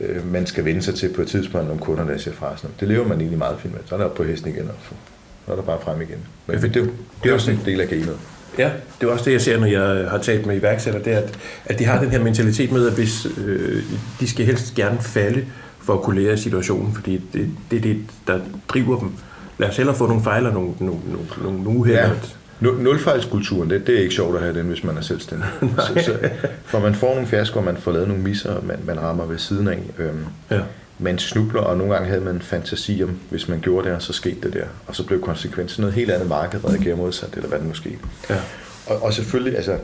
øh, 0.00 0.32
man 0.32 0.46
skal 0.46 0.64
vende 0.64 0.82
sig 0.82 0.94
til 0.94 1.12
på 1.12 1.22
et 1.22 1.28
tidspunkt, 1.28 1.70
om 1.70 1.78
kunderne 1.78 2.12
der 2.12 2.18
siger 2.18 2.34
fra. 2.34 2.56
Sådan. 2.56 2.70
Det 2.80 2.88
lever 2.88 3.08
man 3.08 3.18
egentlig 3.18 3.38
meget 3.38 3.56
fint 3.60 3.74
med. 3.74 3.80
Så 3.86 3.94
er 3.94 3.98
der 3.98 4.06
op 4.06 4.14
på 4.14 4.24
hesten 4.24 4.50
igen, 4.50 4.68
og 4.68 4.74
så 5.46 5.52
er 5.52 5.56
der 5.56 5.62
bare 5.62 5.78
frem 5.82 6.00
igen. 6.00 6.18
Men 6.46 6.62
det, 6.62 6.74
det, 6.74 6.90
det 7.22 7.30
er 7.30 7.34
også 7.34 7.50
en 7.50 7.60
del 7.64 7.80
af 7.80 7.88
gamet. 7.88 8.18
Ja, 8.58 8.70
det 9.00 9.06
er 9.06 9.12
også 9.12 9.24
det, 9.24 9.32
jeg 9.32 9.40
ser, 9.40 9.58
når 9.58 9.66
jeg 9.66 10.10
har 10.10 10.18
talt 10.18 10.46
med 10.46 10.56
iværksættere, 10.56 11.04
det 11.04 11.12
er, 11.12 11.18
at, 11.18 11.38
at 11.64 11.78
de 11.78 11.84
har 11.84 12.00
den 12.00 12.10
her 12.10 12.22
mentalitet 12.22 12.72
med, 12.72 12.86
at 12.86 12.94
hvis 12.94 13.26
øh, 13.46 13.82
de 14.20 14.28
skal 14.28 14.46
helst 14.46 14.74
gerne 14.74 14.98
falde 15.00 15.44
for 15.84 15.94
at 15.94 16.02
kunne 16.02 16.22
lære 16.22 16.36
situationen, 16.36 16.94
fordi 16.94 17.20
det, 17.32 17.50
det 17.70 17.76
er 17.76 17.80
det, 17.80 17.96
der 18.26 18.40
driver 18.68 18.98
dem. 18.98 19.12
Lad 19.58 19.68
os 19.68 19.76
hellere 19.76 19.96
få 19.96 20.06
nogle 20.06 20.22
fejl 20.22 20.46
og 20.46 20.52
nogle, 20.52 20.72
nogle, 20.80 21.00
nogle, 21.42 21.62
nogle 21.62 21.78
uheld. 21.78 21.96
Ja. 21.96 22.10
Nulfejlskulturen, 22.60 23.70
det, 23.70 23.86
det 23.86 23.94
er 23.94 24.00
ikke 24.02 24.14
sjovt 24.14 24.36
at 24.36 24.42
have 24.42 24.58
den, 24.58 24.66
hvis 24.66 24.84
man 24.84 24.96
er 24.96 25.00
selvstændig. 25.00 25.48
så, 25.86 26.02
så, 26.04 26.30
for 26.64 26.80
man 26.80 26.94
får 26.94 27.14
nogle 27.14 27.26
fiaskoer, 27.26 27.64
man 27.64 27.76
får 27.76 27.92
lavet 27.92 28.08
nogle 28.08 28.22
misser, 28.22 28.60
man, 28.62 28.78
man 28.86 29.00
rammer 29.00 29.26
ved 29.26 29.38
siden 29.38 29.68
af. 29.68 29.82
Øhm, 29.98 30.24
ja. 30.50 30.60
Man 30.98 31.18
snubler, 31.18 31.60
og 31.60 31.76
nogle 31.76 31.92
gange 31.92 32.08
havde 32.08 32.20
man 32.20 32.34
en 32.34 32.42
fantasi 32.42 33.02
om, 33.02 33.18
hvis 33.30 33.48
man 33.48 33.60
gjorde 33.60 33.88
det, 33.88 33.96
og 33.96 34.02
så 34.02 34.12
skete 34.12 34.40
det 34.42 34.52
der. 34.52 34.64
Og 34.86 34.96
så 34.96 35.06
blev 35.06 35.20
konsekvensen 35.20 35.80
noget 35.80 35.94
helt 35.94 36.10
andet 36.10 36.28
marked, 36.28 36.64
reagerer 36.64 36.96
modsat, 36.96 37.34
eller 37.34 37.48
hvad 37.48 37.58
det 37.58 37.66
nu 37.66 37.74
skete. 37.74 37.98
Ja. 38.30 38.36
Og, 38.86 39.02
og 39.02 39.14
selvfølgelig, 39.14 39.56
altså, 39.56 39.78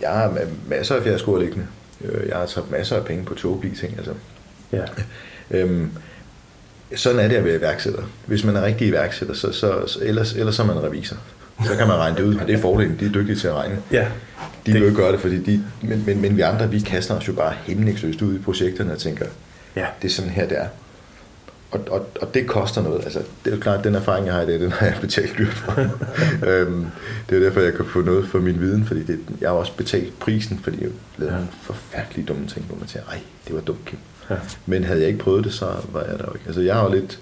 jeg 0.00 0.10
har 0.10 0.38
masser 0.68 0.94
af 0.94 1.02
fiaskoer 1.02 1.40
liggende. 1.40 1.66
Øh, 2.04 2.28
jeg 2.28 2.36
har 2.36 2.46
taget 2.46 2.70
masser 2.70 2.96
af 2.96 3.04
penge 3.04 3.24
på 3.24 3.34
ting, 3.34 3.94
altså. 3.96 4.12
Ja. 4.74 5.58
øhm, 5.58 5.90
sådan 6.96 7.18
er 7.18 7.28
det 7.28 7.36
at 7.36 7.44
være 7.44 7.56
iværksætter. 7.56 8.02
Hvis 8.26 8.44
man 8.44 8.56
er 8.56 8.62
rigtig 8.62 8.88
iværksætter, 8.88 9.34
så, 9.34 9.52
så, 9.52 9.86
så 9.86 9.98
ellers, 10.02 10.32
ellers 10.32 10.58
er 10.58 10.64
man 10.64 10.82
revisor. 10.82 11.16
Så 11.64 11.76
kan 11.76 11.86
man 11.86 11.96
regne 11.96 12.16
det 12.16 12.22
ud. 12.22 12.34
Det 12.34 12.54
er 12.54 12.60
fordelen. 12.60 12.96
De 13.00 13.06
er 13.06 13.10
dygtige 13.10 13.36
til 13.36 13.48
at 13.48 13.54
regne. 13.54 13.78
Ja. 13.92 14.06
De 14.66 14.72
vil 14.72 14.80
jo 14.80 14.86
ikke 14.86 14.96
gøre 14.96 15.12
det, 15.12 15.20
fordi 15.20 15.42
de, 15.42 15.64
men, 15.82 16.02
men, 16.06 16.20
men 16.20 16.36
vi 16.36 16.40
andre, 16.42 16.70
vi 16.70 16.80
kaster 16.80 17.14
os 17.14 17.28
jo 17.28 17.32
bare 17.32 17.54
hemmeligsløst 17.66 18.22
ud 18.22 18.34
i 18.34 18.38
projekterne 18.38 18.92
og 18.92 18.98
tænker, 18.98 19.26
ja. 19.76 19.86
det 20.02 20.08
er 20.08 20.12
sådan 20.12 20.30
her, 20.30 20.48
det 20.48 20.58
er. 20.58 20.66
Og, 21.70 21.80
og, 21.90 22.06
og 22.20 22.34
det 22.34 22.46
koster 22.46 22.82
noget. 22.82 23.04
Altså, 23.04 23.18
det 23.18 23.52
er 23.52 23.56
jo 23.56 23.60
klart, 23.62 23.78
at 23.78 23.84
den 23.84 23.94
erfaring, 23.94 24.26
jeg 24.26 24.34
har 24.34 24.42
i 24.42 24.46
det, 24.46 24.60
den 24.60 24.72
har 24.72 24.86
jeg 24.86 24.96
betalt 25.00 25.38
dyrt 25.38 25.52
for. 25.54 25.80
øhm, 26.50 26.86
det 27.30 27.36
er 27.36 27.40
derfor, 27.40 27.60
jeg 27.60 27.74
kan 27.74 27.84
få 27.86 28.00
noget 28.00 28.28
for 28.28 28.38
min 28.38 28.60
viden, 28.60 28.84
fordi 28.84 29.02
det, 29.02 29.18
jeg 29.40 29.48
har 29.48 29.56
også 29.56 29.72
betalt 29.76 30.18
prisen, 30.18 30.60
fordi 30.62 30.82
jeg 30.82 30.90
lavede 31.16 31.34
ja. 31.34 31.40
nogle 31.40 31.52
forfærdelige 31.62 32.26
dumme 32.26 32.46
ting, 32.46 32.66
hvor 32.66 32.76
man 32.76 32.88
tænker, 32.88 33.08
ej, 33.08 33.20
det 33.46 33.54
var 33.54 33.60
dumt, 33.60 33.84
Kim. 33.84 33.98
Ja. 34.30 34.36
Men 34.66 34.84
havde 34.84 35.00
jeg 35.00 35.08
ikke 35.08 35.20
prøvet 35.20 35.44
det, 35.44 35.52
så 35.52 35.66
var 35.92 36.00
jeg 36.00 36.18
der 36.18 36.24
jo 36.28 36.34
ikke. 36.34 36.46
Altså, 36.46 36.60
jeg 36.60 36.74
har 36.74 36.84
jo 36.84 36.94
lidt, 36.94 37.18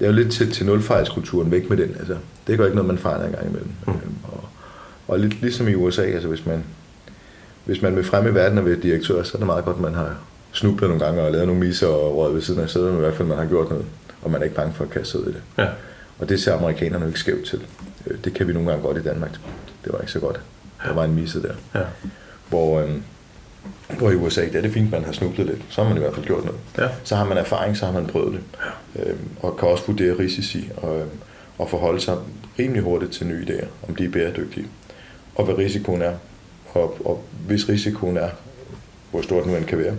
jeg 0.00 0.06
er 0.06 0.10
jo 0.10 0.16
lidt 0.16 0.32
til, 0.32 0.52
til 0.52 0.66
nulfejlskulturen 0.66 1.50
væk 1.50 1.70
med 1.70 1.76
den. 1.76 1.96
Altså, 1.98 2.16
det 2.46 2.58
går 2.58 2.64
ikke 2.64 2.76
noget, 2.76 2.88
man 2.88 2.98
fejler 2.98 3.26
en 3.26 3.32
gang 3.32 3.46
imellem. 3.46 3.70
Mm. 3.86 3.92
Øhm, 3.92 4.14
og, 4.24 4.44
og 5.08 5.18
lidt 5.18 5.40
ligesom 5.40 5.68
i 5.68 5.74
USA, 5.74 6.02
altså 6.02 6.28
hvis 6.28 6.46
man, 6.46 6.64
hvis 7.64 7.82
man 7.82 7.96
vil 7.96 8.04
frem 8.04 8.26
i 8.26 8.34
verden 8.34 8.58
og 8.58 8.66
være 8.66 8.76
direktør, 8.76 9.22
så 9.22 9.32
er 9.34 9.38
det 9.38 9.46
meget 9.46 9.64
godt, 9.64 9.76
at 9.76 9.82
man 9.82 9.94
har 9.94 10.16
snublet 10.52 10.90
nogle 10.90 11.04
gange 11.04 11.22
og 11.22 11.32
lavet 11.32 11.46
nogle 11.46 11.60
misser 11.60 11.86
og 11.86 12.16
røget 12.16 12.34
ved 12.34 12.42
siden 12.42 12.60
af 12.60 12.68
men 12.82 12.96
i 12.96 13.00
hvert 13.00 13.14
fald 13.14 13.28
man 13.28 13.38
har 13.38 13.46
gjort 13.46 13.70
noget, 13.70 13.84
og 14.22 14.30
man 14.30 14.40
er 14.40 14.44
ikke 14.44 14.56
bange 14.56 14.74
for 14.74 14.84
at 14.84 14.90
kaste 14.90 15.10
sig 15.10 15.20
ud 15.20 15.26
i 15.26 15.32
det. 15.32 15.42
Ja. 15.58 15.68
Og 16.18 16.28
det 16.28 16.40
ser 16.40 16.54
amerikanerne 16.54 17.06
ikke 17.06 17.20
skævt 17.20 17.46
til. 17.46 17.60
Øh, 18.06 18.18
det 18.24 18.34
kan 18.34 18.48
vi 18.48 18.52
nogle 18.52 18.68
gange 18.68 18.82
godt 18.82 18.96
i 18.96 19.02
Danmark. 19.02 19.30
Det 19.84 19.92
var 19.92 19.98
ikke 20.00 20.12
så 20.12 20.20
godt. 20.20 20.40
Der 20.84 20.92
var 20.92 21.04
en 21.04 21.14
misse 21.14 21.42
der. 21.42 21.54
Ja. 21.74 21.84
Hvor, 22.48 22.80
øhm, 22.80 23.02
hvor 23.98 24.10
i 24.10 24.14
USA, 24.14 24.44
det 24.44 24.54
er 24.54 24.60
det 24.60 24.72
fint, 24.72 24.90
man 24.90 25.04
har 25.04 25.12
snublet 25.12 25.46
lidt. 25.46 25.62
Så 25.68 25.82
har 25.82 25.88
man 25.88 25.98
i 25.98 26.00
hvert 26.00 26.14
fald 26.14 26.26
gjort 26.26 26.44
noget. 26.44 26.60
Ja. 26.78 26.88
Så 27.04 27.16
har 27.16 27.24
man 27.24 27.38
erfaring, 27.38 27.76
så 27.76 27.86
har 27.86 27.92
man 27.92 28.06
prøvet 28.06 28.32
det. 28.32 28.40
Ja. 28.96 29.10
Øhm, 29.10 29.28
og 29.40 29.56
kan 29.56 29.68
også 29.68 29.84
vurdere 29.86 30.18
risici 30.18 30.70
og, 30.76 31.00
øhm, 31.00 31.10
og 31.58 31.70
forholde 31.70 32.00
sig 32.00 32.16
rimelig 32.58 32.82
hurtigt 32.82 33.12
til 33.12 33.26
nye 33.26 33.46
idéer, 33.48 33.66
om 33.88 33.96
de 33.96 34.04
er 34.04 34.10
bæredygtige. 34.10 34.66
Og 35.34 35.44
hvad 35.44 35.58
risikoen 35.58 36.02
er. 36.02 36.14
Og, 36.72 37.06
og 37.06 37.24
hvis 37.46 37.68
risikoen 37.68 38.16
er, 38.16 38.28
hvor 39.10 39.22
stort 39.22 39.46
nu 39.46 39.56
end 39.56 39.64
kan 39.64 39.78
være, 39.78 39.94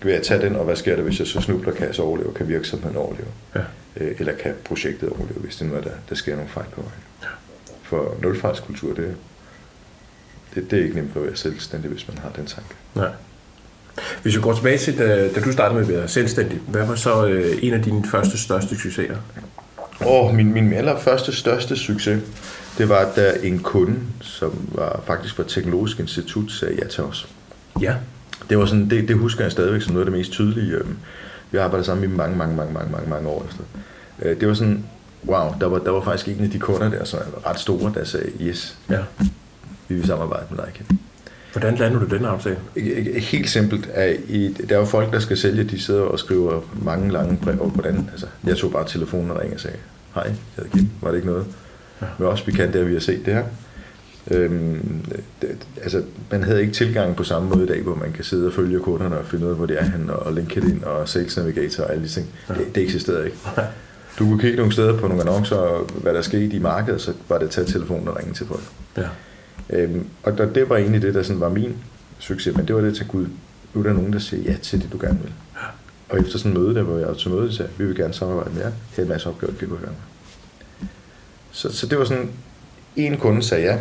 kan 0.00 0.10
jeg 0.10 0.22
tage 0.22 0.40
den, 0.40 0.56
og 0.56 0.64
hvad 0.64 0.76
sker 0.76 0.96
der, 0.96 1.02
hvis 1.02 1.18
jeg 1.18 1.26
så 1.26 1.40
snubler, 1.40 1.72
kan 1.72 1.86
jeg 1.86 1.94
så 1.94 2.02
overleve, 2.02 2.34
kan 2.34 2.48
virksomheden 2.48 2.96
overleve. 2.96 3.28
Ja. 3.54 3.60
Øh, 3.96 4.16
eller 4.18 4.32
kan 4.32 4.54
projektet 4.64 5.08
overleve, 5.08 5.40
hvis 5.40 5.56
det 5.56 5.66
nu 5.66 5.74
er, 5.74 5.80
der, 5.80 5.90
der 6.08 6.14
sker 6.14 6.36
nogle 6.36 6.50
fejl 6.50 6.66
på 6.74 6.80
vejen. 6.80 7.00
Ja. 7.22 7.28
For 7.82 8.14
nulfejlskultur, 8.22 8.94
det, 8.94 9.16
det, 10.56 10.70
det 10.70 10.78
er 10.78 10.82
ikke 10.82 10.96
nemt 10.96 11.16
at 11.16 11.22
være 11.22 11.36
selvstændig, 11.36 11.90
hvis 11.90 12.08
man 12.08 12.18
har 12.18 12.30
den 12.36 12.46
tanke. 12.46 12.74
Nej. 12.94 13.10
Hvis 14.22 14.36
vi 14.36 14.40
går 14.40 14.54
tilbage 14.54 14.78
til, 14.78 14.98
da, 14.98 15.28
da 15.28 15.40
du 15.40 15.52
startede 15.52 15.80
med 15.80 15.88
at 15.88 16.00
være 16.00 16.08
selvstændig, 16.08 16.60
hvad 16.68 16.86
var 16.86 16.94
så 16.94 17.26
øh, 17.26 17.58
en 17.62 17.74
af 17.74 17.82
dine 17.82 18.04
første 18.04 18.38
største 18.38 18.76
succeser? 18.78 19.16
Oh, 20.06 20.34
min, 20.34 20.52
min 20.52 20.72
allerførste 20.72 21.32
største 21.32 21.76
succes, 21.76 22.22
det 22.78 22.88
var, 22.88 23.12
da 23.16 23.32
en 23.42 23.58
kunde, 23.58 24.00
som 24.20 24.68
var 24.72 25.02
faktisk 25.06 25.38
var 25.38 25.44
Teknologisk 25.44 26.00
Institut, 26.00 26.52
sagde 26.52 26.74
ja 26.82 26.86
til 26.86 27.04
os. 27.04 27.28
Ja. 27.80 27.94
Det 28.50 28.58
var 28.58 28.66
sådan, 28.66 28.90
det, 28.90 29.08
det 29.08 29.16
husker 29.16 29.44
jeg 29.44 29.52
stadigvæk 29.52 29.82
som 29.82 29.92
noget 29.92 30.06
af 30.06 30.10
det 30.10 30.18
mest 30.18 30.32
tydelige. 30.32 30.72
Øhm, 30.72 30.96
vi 31.50 31.58
har 31.58 31.64
arbejdet 31.64 31.86
sammen 31.86 32.10
i 32.10 32.16
mange, 32.16 32.36
mange, 32.36 32.56
mange, 32.56 32.72
mange, 32.72 32.92
mange, 32.92 33.08
mange 33.10 33.28
år 33.28 33.46
efter. 33.48 33.62
Øh, 34.22 34.40
det 34.40 34.48
var 34.48 34.54
sådan, 34.54 34.84
wow, 35.26 35.54
der 35.60 35.66
var, 35.66 35.78
der 35.78 35.90
var 35.90 36.00
faktisk 36.00 36.38
en 36.38 36.44
af 36.44 36.50
de 36.50 36.58
kunder 36.58 36.88
der, 36.88 37.04
som 37.04 37.20
var 37.34 37.50
ret 37.50 37.60
store, 37.60 37.92
der 37.94 38.04
sagde, 38.04 38.30
yes, 38.40 38.78
ja. 38.90 38.98
Vi 39.88 39.94
vil 39.94 40.06
samarbejde 40.06 40.46
med 40.50 40.58
Ken. 40.74 40.98
Hvordan 41.52 41.76
lander 41.76 41.98
du 41.98 42.16
den 42.16 42.24
aftale? 42.24 42.56
Helt 43.20 43.50
simpelt. 43.50 43.88
Er 43.92 44.16
i, 44.28 44.56
der 44.68 44.74
er 44.74 44.78
jo 44.78 44.84
folk, 44.84 45.12
der 45.12 45.18
skal 45.18 45.36
sælge, 45.36 45.64
de 45.64 45.80
sidder 45.80 46.00
og 46.00 46.18
skriver 46.18 46.60
mange 46.82 47.12
lange 47.12 47.38
brev. 47.42 47.70
Hvordan? 47.70 48.08
Altså, 48.12 48.26
jeg 48.46 48.56
tog 48.56 48.72
bare 48.72 48.86
telefonen 48.86 49.30
og 49.30 49.40
ringede 49.40 49.56
og 49.56 49.60
sagde, 49.60 49.76
hej, 50.14 50.24
jeg 50.24 50.34
hedder 50.56 50.70
Kim, 50.70 50.88
var 51.00 51.08
det 51.10 51.16
ikke 51.16 51.28
noget? 51.28 51.46
Ja. 52.02 52.06
Men 52.18 52.28
også 52.28 52.44
vi 52.44 52.52
kan 52.52 52.72
der, 52.72 52.84
vi 52.84 52.92
har 52.92 53.00
set 53.00 53.26
det 53.26 53.34
her. 53.34 53.44
Øhm, 54.30 55.04
det, 55.42 55.48
altså, 55.82 56.02
man 56.30 56.42
havde 56.42 56.60
ikke 56.60 56.72
tilgang 56.72 57.16
på 57.16 57.24
samme 57.24 57.48
måde 57.48 57.64
i 57.64 57.66
dag, 57.66 57.82
hvor 57.82 57.94
man 57.94 58.12
kan 58.12 58.24
sidde 58.24 58.46
og 58.46 58.52
følge 58.52 58.80
kunderne 58.80 59.18
og 59.18 59.26
finde 59.26 59.46
ud 59.46 59.50
af, 59.50 59.56
hvor 59.56 59.66
det 59.66 59.80
er 59.80 59.84
han, 59.84 60.10
og 60.10 60.32
LinkedIn 60.32 60.82
og 60.84 61.08
Sales 61.08 61.36
Navigator 61.36 61.84
og 61.84 61.92
alle 61.92 62.04
de 62.04 62.08
ting. 62.08 62.26
Ja. 62.48 62.54
Det, 62.54 62.74
det 62.74 62.82
eksisterede 62.82 63.24
ikke. 63.24 63.38
Du 64.18 64.24
kunne 64.24 64.40
kigge 64.40 64.56
nogle 64.56 64.72
steder 64.72 64.98
på 64.98 65.08
nogle 65.08 65.22
annoncer, 65.22 65.56
og 65.56 65.90
hvad 66.02 66.14
der 66.14 66.22
skete 66.22 66.56
i 66.56 66.58
markedet, 66.58 67.00
så 67.00 67.12
var 67.28 67.38
det 67.38 67.44
at 67.44 67.50
tage 67.50 67.66
telefonen 67.66 68.08
og 68.08 68.16
ringe 68.16 68.34
til 68.34 68.46
folk. 68.46 68.62
Ja. 68.96 69.02
Øhm, 69.70 70.06
og 70.22 70.38
der, 70.38 70.52
det 70.52 70.68
var 70.68 70.76
egentlig 70.76 71.02
det, 71.02 71.14
der 71.14 71.22
sådan 71.22 71.40
var 71.40 71.48
min 71.48 71.76
succes, 72.18 72.56
men 72.56 72.68
det 72.68 72.76
var 72.76 72.82
det 72.82 72.96
til 72.96 73.06
Gud. 73.06 73.26
Nu 73.74 73.80
er 73.80 73.84
der 73.84 73.92
nogen, 73.92 74.12
der 74.12 74.18
siger 74.18 74.52
ja 74.52 74.56
til 74.62 74.82
det, 74.82 74.92
du 74.92 74.98
gerne 75.00 75.18
vil. 75.22 75.32
Og 76.08 76.20
efter 76.20 76.38
sådan 76.38 76.52
en 76.52 76.58
møde, 76.58 76.74
der 76.74 76.82
hvor 76.82 76.98
jeg 76.98 77.16
til 77.16 77.30
møde, 77.30 77.52
sagde, 77.52 77.70
vi 77.78 77.84
vil 77.84 77.96
gerne 77.96 78.14
samarbejde 78.14 78.50
med 78.54 78.62
jer. 78.62 78.70
Her 78.70 78.96
er 78.96 79.02
en 79.02 79.08
masse 79.08 79.28
opgaver, 79.28 79.52
vi 79.52 79.66
kunne 79.66 79.78
høre 79.78 79.90
Så, 81.50 81.72
så 81.72 81.86
det 81.86 81.98
var 81.98 82.04
sådan, 82.04 82.30
en 82.96 83.16
kunde 83.16 83.42
sagde 83.42 83.64
ja, 83.64 83.78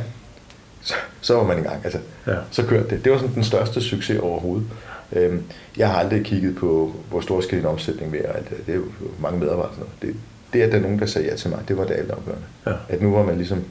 så, 0.82 0.94
så 1.22 1.36
var 1.36 1.44
man 1.44 1.60
i 1.60 1.62
gang. 1.62 1.82
Altså, 1.84 2.00
ja. 2.28 2.36
Så 2.52 2.64
kørte 2.66 2.90
det. 2.90 3.04
Det 3.04 3.12
var 3.12 3.18
sådan 3.18 3.36
den 3.36 3.44
største 3.44 3.82
succes 3.82 4.20
overhovedet. 4.20 4.68
Øhm, 5.12 5.44
jeg 5.78 5.90
har 5.90 5.96
aldrig 5.96 6.24
kigget 6.26 6.56
på, 6.56 6.96
hvor 7.10 7.22
stor 7.22 7.42
skal 7.42 7.58
din 7.58 7.66
omsætning 7.66 8.12
være. 8.12 8.38
Alt 8.38 8.50
det. 8.50 8.58
det 8.66 8.72
er 8.72 8.78
jo 8.78 8.86
mange 9.20 9.40
medarbejdere. 9.40 9.86
Det, 10.02 10.16
det, 10.54 10.62
at 10.62 10.72
der 10.72 10.78
er 10.78 10.82
nogen, 10.82 11.00
der 11.00 11.06
sagde 11.06 11.28
ja 11.28 11.36
til 11.36 11.50
mig, 11.50 11.60
det 11.68 11.78
var 11.78 11.86
det 11.86 11.94
altafgørende. 11.94 12.46
Ja. 12.66 12.74
At 12.90 13.02
nu 13.02 13.12
var 13.12 13.24
man 13.24 13.38
ligesom 13.38 13.64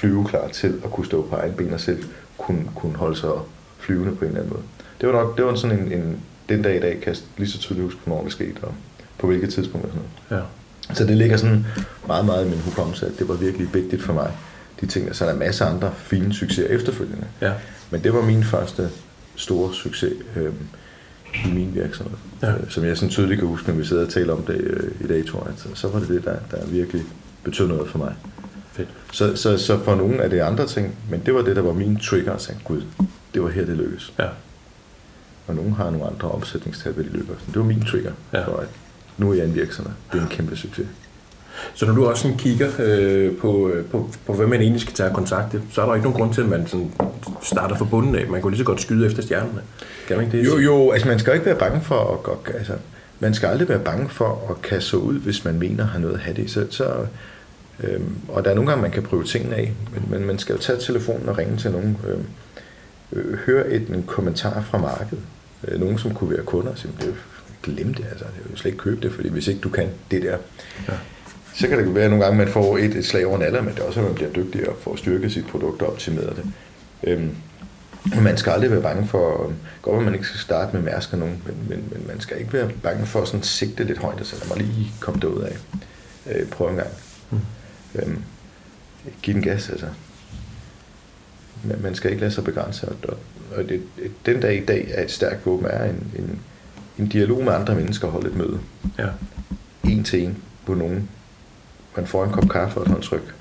flyveklar 0.00 0.48
til 0.48 0.80
at 0.84 0.90
kunne 0.90 1.06
stå 1.06 1.26
på 1.30 1.36
egen 1.36 1.52
ben 1.52 1.72
og 1.72 1.80
selv 1.80 2.04
kunne, 2.38 2.64
kunne 2.74 2.96
holde 2.96 3.16
sig 3.16 3.30
flyvende 3.78 4.16
på 4.16 4.24
en 4.24 4.28
eller 4.28 4.40
anden 4.40 4.52
måde. 4.52 4.62
Det 5.00 5.08
var 5.08 5.14
nok 5.14 5.36
det 5.36 5.44
var 5.44 5.54
sådan 5.54 5.78
en, 5.78 5.92
en 5.92 6.20
den 6.48 6.62
dag 6.62 6.76
i 6.76 6.80
dag 6.80 7.00
kan 7.00 7.12
jeg 7.12 7.16
lige 7.36 7.50
så 7.50 7.58
tydeligt 7.58 7.84
huske, 7.84 8.00
hvornår 8.04 8.22
det 8.22 8.32
skete, 8.32 8.58
og 8.62 8.74
på 9.18 9.26
hvilket 9.26 9.52
tidspunkt 9.52 9.86
og 9.86 9.92
sådan 9.92 10.08
noget. 10.30 10.42
Ja. 10.42 10.94
Så 10.94 11.06
det 11.06 11.16
ligger 11.16 11.36
sådan 11.36 11.66
meget, 12.06 12.26
meget 12.26 12.46
i 12.46 12.48
min 12.48 12.58
hukommelse, 12.60 13.06
at 13.06 13.12
det 13.18 13.28
var 13.28 13.34
virkelig 13.34 13.74
vigtigt 13.74 14.02
for 14.02 14.12
mig, 14.12 14.32
de 14.80 14.86
ting. 14.86 15.16
Så 15.16 15.24
der 15.24 15.30
er 15.30 15.36
masser 15.36 15.64
af 15.66 15.70
andre 15.70 15.92
fine 15.96 16.34
succeser 16.34 16.66
efterfølgende. 16.66 17.26
Ja. 17.40 17.52
Men 17.90 18.04
det 18.04 18.14
var 18.14 18.22
min 18.22 18.44
første 18.44 18.90
store 19.36 19.74
succes 19.74 20.12
øh, 20.36 20.52
i 21.46 21.52
min 21.54 21.74
virksomhed. 21.74 22.16
Ja. 22.42 22.52
Øh, 22.52 22.70
som 22.70 22.84
jeg 22.84 22.96
sådan 22.96 23.10
tydeligt 23.10 23.38
kan 23.38 23.48
huske, 23.48 23.68
når 23.68 23.74
vi 23.74 23.84
sidder 23.84 24.04
og 24.04 24.12
taler 24.12 24.32
om 24.32 24.42
det 24.42 24.60
øh, 24.60 24.90
i 25.00 25.06
dag, 25.06 25.26
tror 25.26 25.46
jeg. 25.46 25.54
Så, 25.56 25.68
så 25.74 25.88
var 25.88 25.98
det 25.98 26.08
det, 26.08 26.24
der, 26.24 26.36
der 26.50 26.66
virkelig 26.66 27.02
betød 27.44 27.68
noget 27.68 27.88
for 27.88 27.98
mig. 27.98 28.14
Fedt. 28.80 28.88
Så, 29.12 29.36
så, 29.36 29.58
så 29.58 29.78
for 29.84 29.94
nogle 29.94 30.22
af 30.22 30.30
det 30.30 30.40
andre 30.40 30.66
ting, 30.66 30.94
men 31.10 31.22
det 31.26 31.34
var 31.34 31.42
det, 31.42 31.56
der 31.56 31.62
var 31.62 31.72
min 31.72 31.96
trigger, 31.96 32.32
og 32.32 32.40
sagde, 32.40 32.60
gud, 32.64 32.82
det 33.34 33.42
var 33.42 33.48
her, 33.48 33.64
det 33.64 33.76
lykkedes. 33.76 34.12
Ja. 34.18 34.26
Og 35.46 35.54
nogen 35.54 35.72
har 35.72 35.90
nogle 35.90 36.06
andre 36.06 36.30
omsætningstab, 36.30 36.96
de 36.96 37.02
lykkes. 37.02 37.36
Det 37.46 37.56
var 37.56 37.64
min 37.64 37.84
trigger 37.84 38.12
ja. 38.32 38.44
for, 38.44 38.56
at 38.56 38.68
nu 39.18 39.30
er 39.30 39.34
jeg 39.34 39.44
en 39.44 39.54
virksomhed. 39.54 39.92
Det 40.12 40.18
er 40.18 40.22
en 40.22 40.28
kæmpe 40.28 40.56
succes. 40.56 40.86
Så 41.74 41.86
når 41.86 41.94
du 41.94 42.06
også 42.06 42.22
sådan 42.22 42.36
kigger 42.36 42.68
øh, 42.78 43.36
på, 43.36 43.68
øh, 43.68 43.84
på, 43.84 44.10
på, 44.26 44.32
hvem 44.32 44.48
man 44.48 44.60
egentlig 44.60 44.80
skal 44.80 44.94
tage 44.94 45.14
kontakt 45.14 45.50
til, 45.50 45.62
så 45.72 45.82
er 45.82 45.86
der 45.86 45.94
ikke 45.94 46.04
nogen 46.04 46.20
grund 46.20 46.34
til, 46.34 46.40
at 46.42 46.48
man 46.48 46.66
sådan 46.66 46.92
starter 47.42 47.76
fra 47.76 47.84
bunden 47.84 48.14
af. 48.14 48.26
Man 48.28 48.42
kan 48.42 48.50
lige 48.50 48.58
så 48.58 48.64
godt 48.64 48.80
skyde 48.80 49.06
efter 49.06 49.22
stjernerne. 49.22 49.60
Kan 50.08 50.16
man 50.16 50.26
ikke 50.26 50.38
det? 50.38 50.46
Jo, 50.46 50.58
jo, 50.58 50.90
altså 50.90 51.08
man 51.08 51.18
skal 51.18 51.34
ikke 51.34 51.46
være 51.46 51.58
bange 51.58 51.80
for 51.80 52.20
at, 52.28 52.54
altså, 52.54 52.72
man 53.20 53.34
skal 53.34 53.46
aldrig 53.46 53.68
være 53.68 53.78
bange 53.78 54.08
for 54.08 54.46
at 54.50 54.62
kaste 54.62 54.90
sig 54.90 54.98
ud, 54.98 55.20
hvis 55.20 55.44
man 55.44 55.58
mener, 55.58 55.86
har 55.86 55.98
noget 55.98 56.14
at 56.14 56.20
have 56.20 56.36
det. 56.36 56.50
Så, 56.50 56.66
så, 56.70 56.94
øhm, 57.82 58.16
og 58.28 58.44
der 58.44 58.50
er 58.50 58.54
nogle 58.54 58.70
gange, 58.70 58.82
man 58.82 58.90
kan 58.90 59.02
prøve 59.02 59.24
tingene 59.24 59.56
af, 59.56 59.72
men, 59.92 60.10
men 60.10 60.26
man 60.26 60.38
skal 60.38 60.52
jo 60.52 60.58
tage 60.60 60.78
telefonen 60.78 61.28
og 61.28 61.38
ringe 61.38 61.56
til 61.56 61.70
nogen. 61.70 61.98
Øhm, 62.08 62.24
øh, 63.12 63.38
høre 63.38 63.68
et, 63.68 63.88
en 63.88 64.02
kommentar 64.02 64.62
fra 64.62 64.78
markedet. 64.78 65.22
Øh, 65.68 65.80
nogen, 65.80 65.98
som 65.98 66.14
kunne 66.14 66.30
være 66.30 66.44
kunder, 66.44 66.72
og 66.72 66.78
sige, 66.78 66.92
glem 67.62 67.94
det, 67.94 68.06
altså, 68.10 68.24
jeg 68.24 68.50
vil 68.50 68.58
slet 68.58 68.70
ikke 68.70 68.82
købe 68.82 69.00
det, 69.02 69.12
fordi 69.12 69.28
hvis 69.28 69.48
ikke 69.48 69.60
du 69.60 69.68
kan 69.68 69.88
det 70.10 70.22
der, 70.22 70.36
ja 70.88 70.94
så 71.54 71.68
kan 71.68 71.78
det 71.78 71.94
være 71.94 72.08
nogle 72.08 72.24
gange, 72.24 72.38
man 72.38 72.48
får 72.48 72.78
et, 72.78 72.94
et 72.94 73.06
slag 73.06 73.26
over 73.26 73.38
naller, 73.38 73.62
men 73.62 73.74
det 73.74 73.80
er 73.80 73.86
også, 73.86 74.00
at 74.00 74.06
man 74.06 74.14
bliver 74.14 74.30
dygtigere 74.30 74.74
for 74.80 74.92
at 74.92 74.98
styrke 74.98 75.30
sit 75.30 75.46
produkt 75.46 75.82
og 75.82 75.92
optimere 75.92 76.26
det. 76.26 76.44
Øhm, 77.04 77.36
man 78.22 78.36
skal 78.36 78.52
aldrig 78.52 78.70
være 78.70 78.82
bange 78.82 79.08
for, 79.08 79.52
godt 79.82 79.98
at 79.98 80.04
man 80.04 80.14
ikke 80.14 80.26
skal 80.26 80.40
starte 80.40 80.76
med 80.76 80.82
mærsker 80.82 81.16
nogen, 81.16 81.42
men, 81.46 81.56
men, 81.68 81.88
men 81.92 82.06
man 82.06 82.20
skal 82.20 82.38
ikke 82.38 82.52
være 82.52 82.70
bange 82.82 83.06
for 83.06 83.22
at 83.22 83.28
sådan 83.28 83.42
sigte 83.42 83.84
lidt 83.84 83.98
højt, 83.98 84.26
så 84.26 84.36
lad 84.40 84.56
mig 84.56 84.66
lige 84.66 84.92
komme 85.00 85.20
derud 85.20 85.42
af. 85.42 85.56
Øh, 86.30 86.48
prøv 86.48 86.68
en 86.68 86.76
gang. 86.76 86.88
Mm. 87.30 87.38
Øhm, 87.94 88.22
giv 89.22 89.34
den 89.34 89.42
gas, 89.42 89.70
altså. 89.70 89.86
Man 91.80 91.94
skal 91.94 92.10
ikke 92.10 92.20
lade 92.20 92.32
sig 92.32 92.44
begrænse, 92.44 92.88
og, 92.88 92.96
og 93.56 93.68
det, 93.68 93.82
den 94.26 94.40
dag 94.40 94.62
i 94.62 94.64
dag 94.64 94.90
er 94.90 95.02
et 95.02 95.10
stærkt 95.10 95.46
våben, 95.46 95.66
er 95.66 95.84
en, 95.84 96.12
en, 96.18 96.40
en 96.98 97.08
dialog 97.08 97.44
med 97.44 97.52
andre 97.52 97.74
mennesker, 97.74 98.08
holde 98.08 98.28
et 98.28 98.36
møde. 98.36 98.60
Ja. 98.98 99.08
En 99.84 100.04
til 100.04 100.22
en 100.22 100.36
på 100.66 100.74
nogen 100.74 101.08
man 101.96 102.06
får 102.06 102.24
en 102.24 102.30
kop 102.32 102.48
kaffe 102.48 102.78
og 102.78 102.82
et 102.82 102.88
håndtryk, 102.88 103.34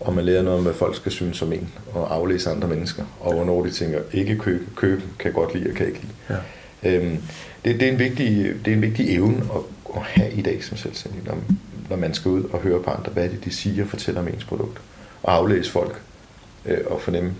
og 0.00 0.14
man 0.14 0.24
lærer 0.24 0.42
noget 0.42 0.58
om, 0.58 0.64
hvad 0.64 0.74
folk 0.74 0.96
skal 0.96 1.12
synes 1.12 1.42
om 1.42 1.52
en, 1.52 1.68
og 1.92 2.14
aflæse 2.14 2.50
andre 2.50 2.68
mennesker, 2.68 3.04
og 3.20 3.34
hvornår 3.34 3.64
de 3.64 3.70
tænker, 3.70 4.00
ikke 4.12 4.38
købe, 4.38 4.64
købe 4.76 5.02
kan 5.18 5.32
godt 5.32 5.54
lide 5.54 5.70
og 5.70 5.76
kan 5.76 5.86
ikke 5.86 6.00
lide. 6.00 6.40
Ja. 6.82 6.96
Øhm, 6.96 7.16
det, 7.64 7.80
det, 7.80 7.88
er 7.88 7.92
en 7.92 7.98
vigtig, 7.98 8.54
det 8.64 8.70
er 8.70 8.76
en 8.76 8.82
vigtig 8.82 9.14
evne 9.14 9.36
at, 9.36 9.60
at 9.96 10.02
have 10.02 10.32
i 10.32 10.42
dag 10.42 10.64
som 10.64 10.76
selvstændig, 10.76 11.22
når, 11.24 11.38
når 11.90 11.96
man 11.96 12.14
skal 12.14 12.30
ud 12.30 12.44
og 12.44 12.60
høre 12.60 12.82
på 12.82 12.90
andre, 12.90 13.12
hvad 13.12 13.28
det 13.28 13.44
de 13.44 13.50
siger 13.50 13.84
og 13.84 13.90
fortæller 13.90 14.20
om 14.20 14.28
ens 14.28 14.44
produkt, 14.44 14.80
og 15.22 15.34
aflæse 15.34 15.70
folk, 15.70 16.00
øh, 16.66 16.78
og 16.86 17.00
fornemme, 17.00 17.32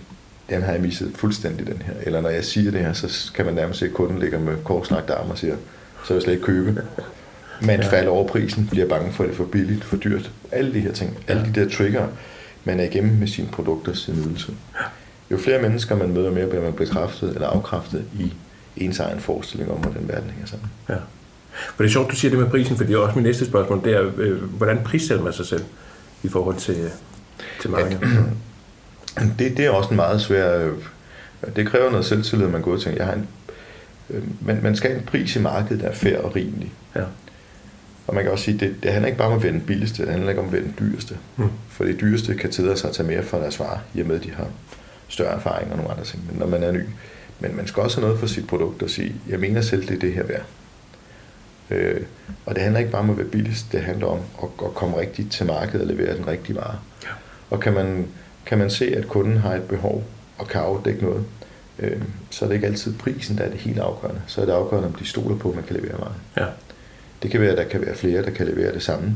den 0.49 0.61
har 0.61 0.71
jeg 0.71 0.81
misset 0.81 1.11
fuldstændig 1.15 1.67
den 1.67 1.81
her. 1.81 1.93
Eller 2.03 2.21
når 2.21 2.29
jeg 2.29 2.45
siger 2.45 2.71
det 2.71 2.81
her, 2.81 2.93
så 2.93 3.31
kan 3.33 3.45
man 3.45 3.53
nærmest 3.53 3.79
se, 3.79 3.85
at 3.85 3.93
kunden 3.93 4.19
ligger 4.19 4.39
med 4.39 4.55
korslagte 4.63 5.13
arme 5.13 5.31
og 5.31 5.37
siger, 5.37 5.55
så 6.03 6.13
vil 6.13 6.15
jeg 6.15 6.21
slet 6.21 6.33
ikke 6.33 6.45
købe 6.45 6.83
man 7.61 7.81
ja. 7.81 7.87
falder 7.87 8.09
over 8.11 8.27
prisen, 8.27 8.67
bliver 8.71 8.87
bange 8.87 9.11
for, 9.11 9.23
at 9.23 9.27
det 9.27 9.33
er 9.33 9.37
for 9.37 9.45
billigt, 9.45 9.83
for 9.83 9.97
dyrt. 9.97 10.31
Alle 10.51 10.73
de 10.73 10.79
her 10.79 10.91
ting, 10.91 11.17
alle 11.27 11.45
de 11.45 11.61
der 11.61 11.69
trigger, 11.69 12.07
man 12.63 12.79
er 12.79 12.83
igennem 12.83 13.15
med 13.15 13.27
sine 13.27 13.47
produkter, 13.47 13.93
sin 13.93 14.13
ydelse. 14.13 14.53
Jo 15.31 15.37
flere 15.37 15.61
mennesker 15.61 15.95
man 15.95 16.13
møder, 16.13 16.31
mere 16.31 16.47
bliver 16.47 16.63
man 16.63 16.73
bekræftet 16.73 17.33
eller 17.33 17.47
afkræftet 17.47 18.05
i 18.19 18.33
ens 18.77 18.99
egen 18.99 19.19
forestilling 19.19 19.71
om, 19.71 19.77
hvordan 19.77 20.07
verden 20.07 20.29
hænger 20.29 20.47
sammen. 20.47 20.71
Ja. 20.89 20.95
For 21.75 21.83
det 21.83 21.89
er 21.89 21.93
sjovt, 21.93 22.11
du 22.11 22.15
siger 22.15 22.29
det 22.29 22.39
med 22.39 22.49
prisen, 22.49 22.77
for 22.77 22.83
det 22.83 22.93
er 22.93 22.97
også 22.97 23.15
mit 23.15 23.25
næste 23.25 23.45
spørgsmål, 23.45 23.83
det 23.83 23.93
er, 23.93 24.11
øh, 24.17 24.43
hvordan 24.43 24.79
prissætter 24.85 25.23
man 25.23 25.33
sig 25.33 25.45
selv 25.45 25.63
i 26.23 26.29
forhold 26.29 26.55
til, 26.55 26.89
til 27.61 27.69
markedet? 27.69 27.99
Det, 29.39 29.57
det 29.57 29.65
er 29.65 29.69
også 29.69 29.89
en 29.89 29.95
meget 29.95 30.21
svær... 30.21 30.59
Øh, 30.59 30.73
det 31.55 31.67
kræver 31.67 31.89
noget 31.89 32.05
selvtillid, 32.05 32.45
at 32.45 32.51
man 32.51 32.61
går 32.61 32.71
ud 32.71 32.75
og 32.75 32.81
tænker, 32.81 32.99
jeg 32.99 33.05
har 33.05 33.13
en, 33.13 33.27
øh, 34.09 34.23
man, 34.41 34.59
man 34.63 34.75
skal 34.75 34.89
have 34.89 34.99
en 34.99 35.05
pris 35.05 35.35
i 35.35 35.39
markedet, 35.39 35.81
der 35.81 35.89
er 35.89 35.93
fair 35.93 36.17
og 36.17 36.35
rimelig. 36.35 36.73
Ja. 36.95 37.03
Og 38.07 38.15
man 38.15 38.23
kan 38.23 38.31
også 38.31 38.43
sige, 38.43 38.57
det, 38.57 38.75
det 38.83 38.91
handler 38.91 39.07
ikke 39.07 39.17
bare 39.17 39.27
om 39.27 39.33
at 39.33 39.43
være 39.43 39.51
den 39.51 39.61
billigste, 39.61 40.03
det 40.03 40.11
handler 40.11 40.29
ikke 40.29 40.41
om 40.41 40.47
at 40.47 40.53
være 40.53 40.61
den 40.61 40.75
dyreste. 40.79 41.17
Mm. 41.37 41.49
For 41.69 41.83
det 41.83 42.01
dyreste 42.01 42.35
kan 42.35 42.51
tillade 42.51 42.77
sig 42.77 42.89
at 42.89 42.95
tage 42.95 43.07
mere 43.07 43.23
for 43.23 43.37
deres 43.37 43.59
varer, 43.59 43.79
i 43.93 44.01
og 44.01 44.07
med, 44.07 44.15
at 44.15 44.23
de 44.23 44.31
har 44.31 44.47
større 45.07 45.35
erfaring 45.35 45.71
og 45.71 45.77
nogle 45.77 45.91
andre 45.91 46.03
ting, 46.03 46.23
men 46.29 46.39
når 46.39 46.47
man 46.47 46.63
er 46.63 46.71
ny. 46.71 46.81
Men 47.39 47.55
man 47.55 47.67
skal 47.67 47.83
også 47.83 47.97
have 47.97 48.07
noget 48.07 48.19
for 48.19 48.27
sit 48.27 48.47
produkt 48.47 48.83
og 48.83 48.89
sige, 48.89 49.15
jeg 49.29 49.39
mener 49.39 49.61
selv, 49.61 49.87
det 49.87 49.95
er 49.95 49.99
det 49.99 50.13
her 50.13 50.23
værd. 50.23 50.45
Øh, 51.69 52.01
og 52.45 52.55
det 52.55 52.63
handler 52.63 52.79
ikke 52.79 52.91
bare 52.91 53.01
om 53.01 53.09
at 53.09 53.17
være 53.17 53.27
billigst, 53.27 53.71
det 53.71 53.81
handler 53.81 54.07
om 54.07 54.19
at, 54.43 54.49
at 54.65 54.73
komme 54.73 54.97
rigtigt 54.99 55.31
til 55.31 55.45
markedet 55.45 55.81
og 55.81 55.87
levere 55.87 56.17
den 56.17 56.27
rigtige 56.27 56.55
vare. 56.55 56.79
Ja. 57.03 57.09
Og 57.49 57.59
kan 57.59 57.73
man, 57.73 58.07
kan 58.45 58.57
man 58.57 58.69
se, 58.69 58.95
at 58.95 59.07
kunden 59.07 59.37
har 59.37 59.55
et 59.55 59.63
behov 59.63 60.03
og 60.37 60.47
kan 60.47 60.61
afdække 60.61 61.05
noget, 61.05 61.25
øh, 61.79 62.01
så 62.29 62.45
er 62.45 62.49
det 62.49 62.55
ikke 62.55 62.67
altid 62.67 62.93
prisen, 62.97 63.37
der 63.37 63.43
er 63.43 63.49
det 63.49 63.59
helt 63.59 63.79
afgørende. 63.79 64.21
Så 64.27 64.41
er 64.41 64.45
det 64.45 64.53
afgørende, 64.53 64.87
om 64.87 64.93
de 64.93 65.05
stoler 65.05 65.37
på, 65.37 65.49
at 65.49 65.55
man 65.55 65.63
kan 65.63 65.75
levere 65.75 65.99
varen. 65.99 66.15
Ja. 66.37 66.45
Det 67.23 67.31
kan 67.31 67.41
være, 67.41 67.51
at 67.51 67.57
der 67.57 67.63
kan 67.63 67.81
være 67.81 67.95
flere, 67.95 68.23
der 68.23 68.29
kan 68.29 68.45
levere 68.45 68.73
det 68.73 68.83
samme. 68.83 69.15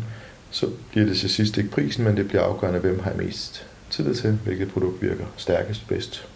Så 0.52 0.68
bliver 0.92 1.06
det 1.08 1.18
til 1.18 1.30
sidst 1.30 1.58
ikke 1.58 1.70
prisen, 1.70 2.04
men 2.04 2.18
det 2.18 2.28
bliver 2.28 2.44
afgørende, 2.44 2.80
hvem 2.80 3.00
har 3.00 3.14
mest 3.14 3.66
tillid 3.90 4.16
til, 4.16 4.32
hvilket 4.44 4.72
produkt 4.72 5.02
virker 5.02 5.26
stærkest 5.38 5.88
bedst, 5.88 6.28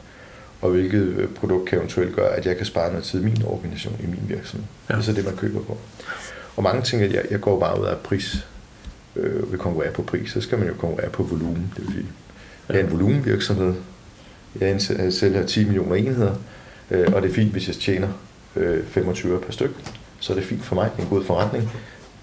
og 0.64 0.70
hvilket 0.70 1.02
øh, 1.02 1.30
produkt 1.30 1.70
kan 1.70 1.78
eventuelt 1.78 2.16
gøre, 2.16 2.36
at 2.36 2.46
jeg 2.46 2.58
kan 2.58 2.66
spare 2.66 2.90
noget 2.90 3.04
tid 3.04 3.22
i 3.22 3.24
min 3.24 3.44
organisation, 3.46 3.96
i 4.04 4.06
min 4.06 4.24
virksomhed. 4.28 4.68
Ja. 4.90 4.94
Det 4.94 5.00
er 5.00 5.04
så 5.04 5.14
det, 5.14 5.26
man 5.26 5.36
køber 5.36 5.62
på. 5.62 5.78
Og 6.56 6.64
mange 6.64 6.82
ting, 6.82 7.02
jeg, 7.02 7.26
jeg 7.32 7.42
går 7.42 7.60
bare 7.60 7.82
ud 7.82 7.86
af 7.86 7.98
pris, 7.98 8.48
øh, 9.16 9.52
vil 9.52 9.60
konkurrere 9.60 9.92
på 9.92 10.02
pris, 10.02 10.32
så 10.32 10.42
skal 10.42 10.58
man 10.58 10.68
jo 10.68 10.74
konkurrere 10.74 11.10
på 11.10 11.24
volumen. 11.24 11.74
Det 11.76 11.86
vil 11.86 11.94
sige, 11.94 12.06
jeg 12.70 12.80
er 12.80 12.84
en 12.84 12.92
volumenvirksomhed. 12.92 13.74
Jeg 14.60 14.82
sælger 15.14 15.46
10 15.46 15.64
millioner 15.66 15.96
enheder, 15.96 16.36
øh, 16.92 17.14
og 17.14 17.22
det 17.22 17.30
er 17.30 17.34
fint, 17.34 17.52
hvis 17.52 17.68
jeg 17.68 17.76
tjener 17.76 18.10
øh, 18.56 18.86
25 18.86 19.42
per 19.42 19.52
styk. 19.52 19.72
Så 20.20 20.34
er 20.34 20.38
det 20.38 20.46
fint 20.46 20.66
for 20.66 20.76
mig, 20.76 20.90
det 20.96 21.00
er 21.00 21.04
en 21.04 21.10
god 21.10 21.24
forretning. 21.24 21.72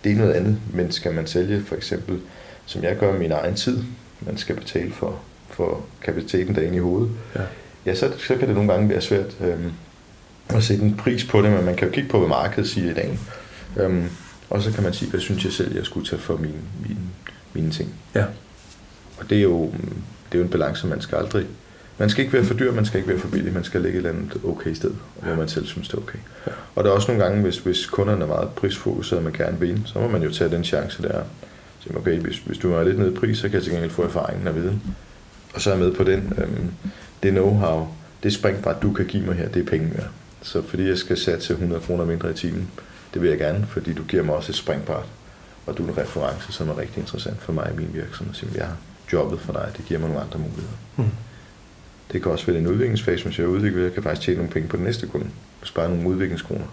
Det 0.04 0.12
er 0.12 0.16
noget 0.16 0.32
andet, 0.32 0.58
men 0.74 0.92
skal 0.92 1.14
man 1.14 1.26
sælge 1.26 1.62
for 1.66 1.76
eksempel, 1.76 2.20
som 2.66 2.82
jeg 2.82 2.96
gør 2.96 3.18
min 3.18 3.32
egen 3.32 3.54
tid, 3.54 3.82
man 4.20 4.36
skal 4.36 4.56
betale 4.56 4.92
for, 4.92 5.20
for 5.48 5.84
kapaciteten 6.02 6.54
derinde 6.54 6.76
i 6.76 6.80
hovedet, 6.80 7.10
ja, 7.36 7.40
ja 7.86 7.94
så, 7.94 8.12
så 8.18 8.36
kan 8.36 8.48
det 8.48 8.54
nogle 8.54 8.72
gange 8.72 8.88
være 8.88 9.00
svært 9.00 9.36
øh, 9.40 9.58
at 10.48 10.62
sætte 10.62 10.84
en 10.84 10.96
pris 10.96 11.24
på 11.24 11.42
det, 11.42 11.50
men 11.50 11.64
man 11.64 11.76
kan 11.76 11.88
jo 11.88 11.94
kigge 11.94 12.10
på, 12.10 12.18
hvad 12.18 12.28
markedet 12.28 12.68
siger 12.68 12.90
i 12.90 12.94
dag. 12.94 13.18
Øh, 13.76 14.04
og 14.50 14.62
så 14.62 14.72
kan 14.72 14.82
man 14.82 14.92
sige, 14.92 15.10
hvad 15.10 15.20
synes 15.20 15.44
jeg 15.44 15.52
selv, 15.52 15.76
jeg 15.76 15.84
skulle 15.84 16.06
tage 16.06 16.20
for 16.20 16.36
mine, 16.36 16.62
mine, 16.88 17.00
mine 17.52 17.70
ting. 17.70 17.94
Ja. 18.14 18.24
Og 19.18 19.30
det 19.30 19.38
er 19.38 19.42
jo, 19.42 19.64
det 20.32 20.34
er 20.34 20.38
jo 20.38 20.44
en 20.44 20.50
balance, 20.50 20.86
man 20.86 21.00
skal 21.00 21.16
aldrig... 21.16 21.46
Man 21.98 22.10
skal 22.10 22.24
ikke 22.24 22.32
være 22.32 22.44
for 22.44 22.54
dyr, 22.54 22.72
man 22.72 22.84
skal 22.84 22.98
ikke 22.98 23.10
være 23.10 23.18
for 23.18 23.28
billig, 23.28 23.52
man 23.52 23.64
skal 23.64 23.80
lægge 23.80 23.98
et 23.98 24.06
eller 24.06 24.18
andet 24.18 24.40
okay 24.44 24.72
sted, 24.72 24.90
hvor 25.22 25.34
man 25.34 25.48
selv 25.48 25.66
synes, 25.66 25.88
det 25.88 25.96
er 25.96 26.02
okay. 26.02 26.18
Ja. 26.46 26.52
Og 26.74 26.84
der 26.84 26.90
er 26.90 26.94
også 26.94 27.08
nogle 27.08 27.24
gange, 27.24 27.42
hvis, 27.42 27.58
hvis 27.58 27.86
kunderne 27.86 28.22
er 28.22 28.28
meget 28.28 28.48
prisfokuseret, 28.48 29.18
og 29.18 29.24
man 29.24 29.32
gerne 29.32 29.60
vil 29.60 29.82
så 29.86 29.98
må 29.98 30.08
man 30.08 30.22
jo 30.22 30.30
tage 30.30 30.50
den 30.50 30.64
chance 30.64 31.02
der. 31.02 31.22
Så 31.80 31.88
okay, 31.96 32.18
hvis, 32.18 32.38
hvis 32.38 32.58
du 32.58 32.72
er 32.72 32.84
lidt 32.84 32.98
nede 32.98 33.12
i 33.12 33.14
pris, 33.14 33.38
så 33.38 33.42
kan 33.42 33.54
jeg 33.54 33.62
til 33.62 33.72
gengæld 33.72 33.90
få 33.90 34.02
erfaringen 34.02 34.48
og 34.48 34.54
viden. 34.54 34.82
Og 35.54 35.60
så 35.60 35.70
er 35.70 35.74
jeg 35.74 35.84
med 35.84 35.94
på 35.94 36.04
den. 36.04 36.32
Øhm, 36.38 36.70
det 37.22 37.32
know-how, 37.32 37.86
det 38.22 38.32
springbræt, 38.32 38.82
du 38.82 38.92
kan 38.92 39.06
give 39.06 39.26
mig 39.26 39.34
her, 39.34 39.48
det 39.48 39.62
er 39.62 39.66
penge 39.66 39.88
mere. 39.88 40.06
Så 40.42 40.62
fordi 40.62 40.88
jeg 40.88 40.98
skal 40.98 41.16
satse 41.16 41.52
100 41.52 41.80
kroner 41.80 42.04
mindre 42.04 42.30
i 42.30 42.34
timen, 42.34 42.70
det 43.14 43.22
vil 43.22 43.30
jeg 43.30 43.38
gerne, 43.38 43.66
fordi 43.70 43.92
du 43.92 44.02
giver 44.02 44.22
mig 44.22 44.34
også 44.34 44.52
et 44.52 44.56
springbræt, 44.56 45.04
og 45.66 45.78
du 45.78 45.84
er 45.86 45.88
en 45.88 45.98
reference, 45.98 46.52
som 46.52 46.68
er 46.68 46.78
rigtig 46.78 46.98
interessant 46.98 47.42
for 47.42 47.52
mig 47.52 47.70
i 47.74 47.76
min 47.76 47.90
virksomhed. 47.92 48.34
Så 48.34 48.46
jeg 48.54 48.66
har 48.66 48.76
jobbet 49.12 49.40
for 49.40 49.52
dig, 49.52 49.68
det 49.76 49.84
giver 49.84 50.00
mig 50.00 50.08
nogle 50.08 50.24
andre 50.24 50.38
muligheder. 50.38 50.76
Mm. 50.96 51.04
Det 52.12 52.22
kan 52.22 52.32
også 52.32 52.46
være 52.46 52.58
en 52.58 52.66
udviklingsfase, 52.66 53.24
hvis 53.24 53.38
jeg 53.38 53.48
udvikler, 53.48 53.82
jeg 53.82 53.92
kan 53.92 54.02
faktisk 54.02 54.22
tjene 54.22 54.36
nogle 54.36 54.52
penge 54.52 54.68
på 54.68 54.76
den 54.76 54.84
næste 54.84 55.06
kunde, 55.06 55.26
spare 55.62 55.88
nogle 55.88 56.08
udviklingskroner. 56.08 56.66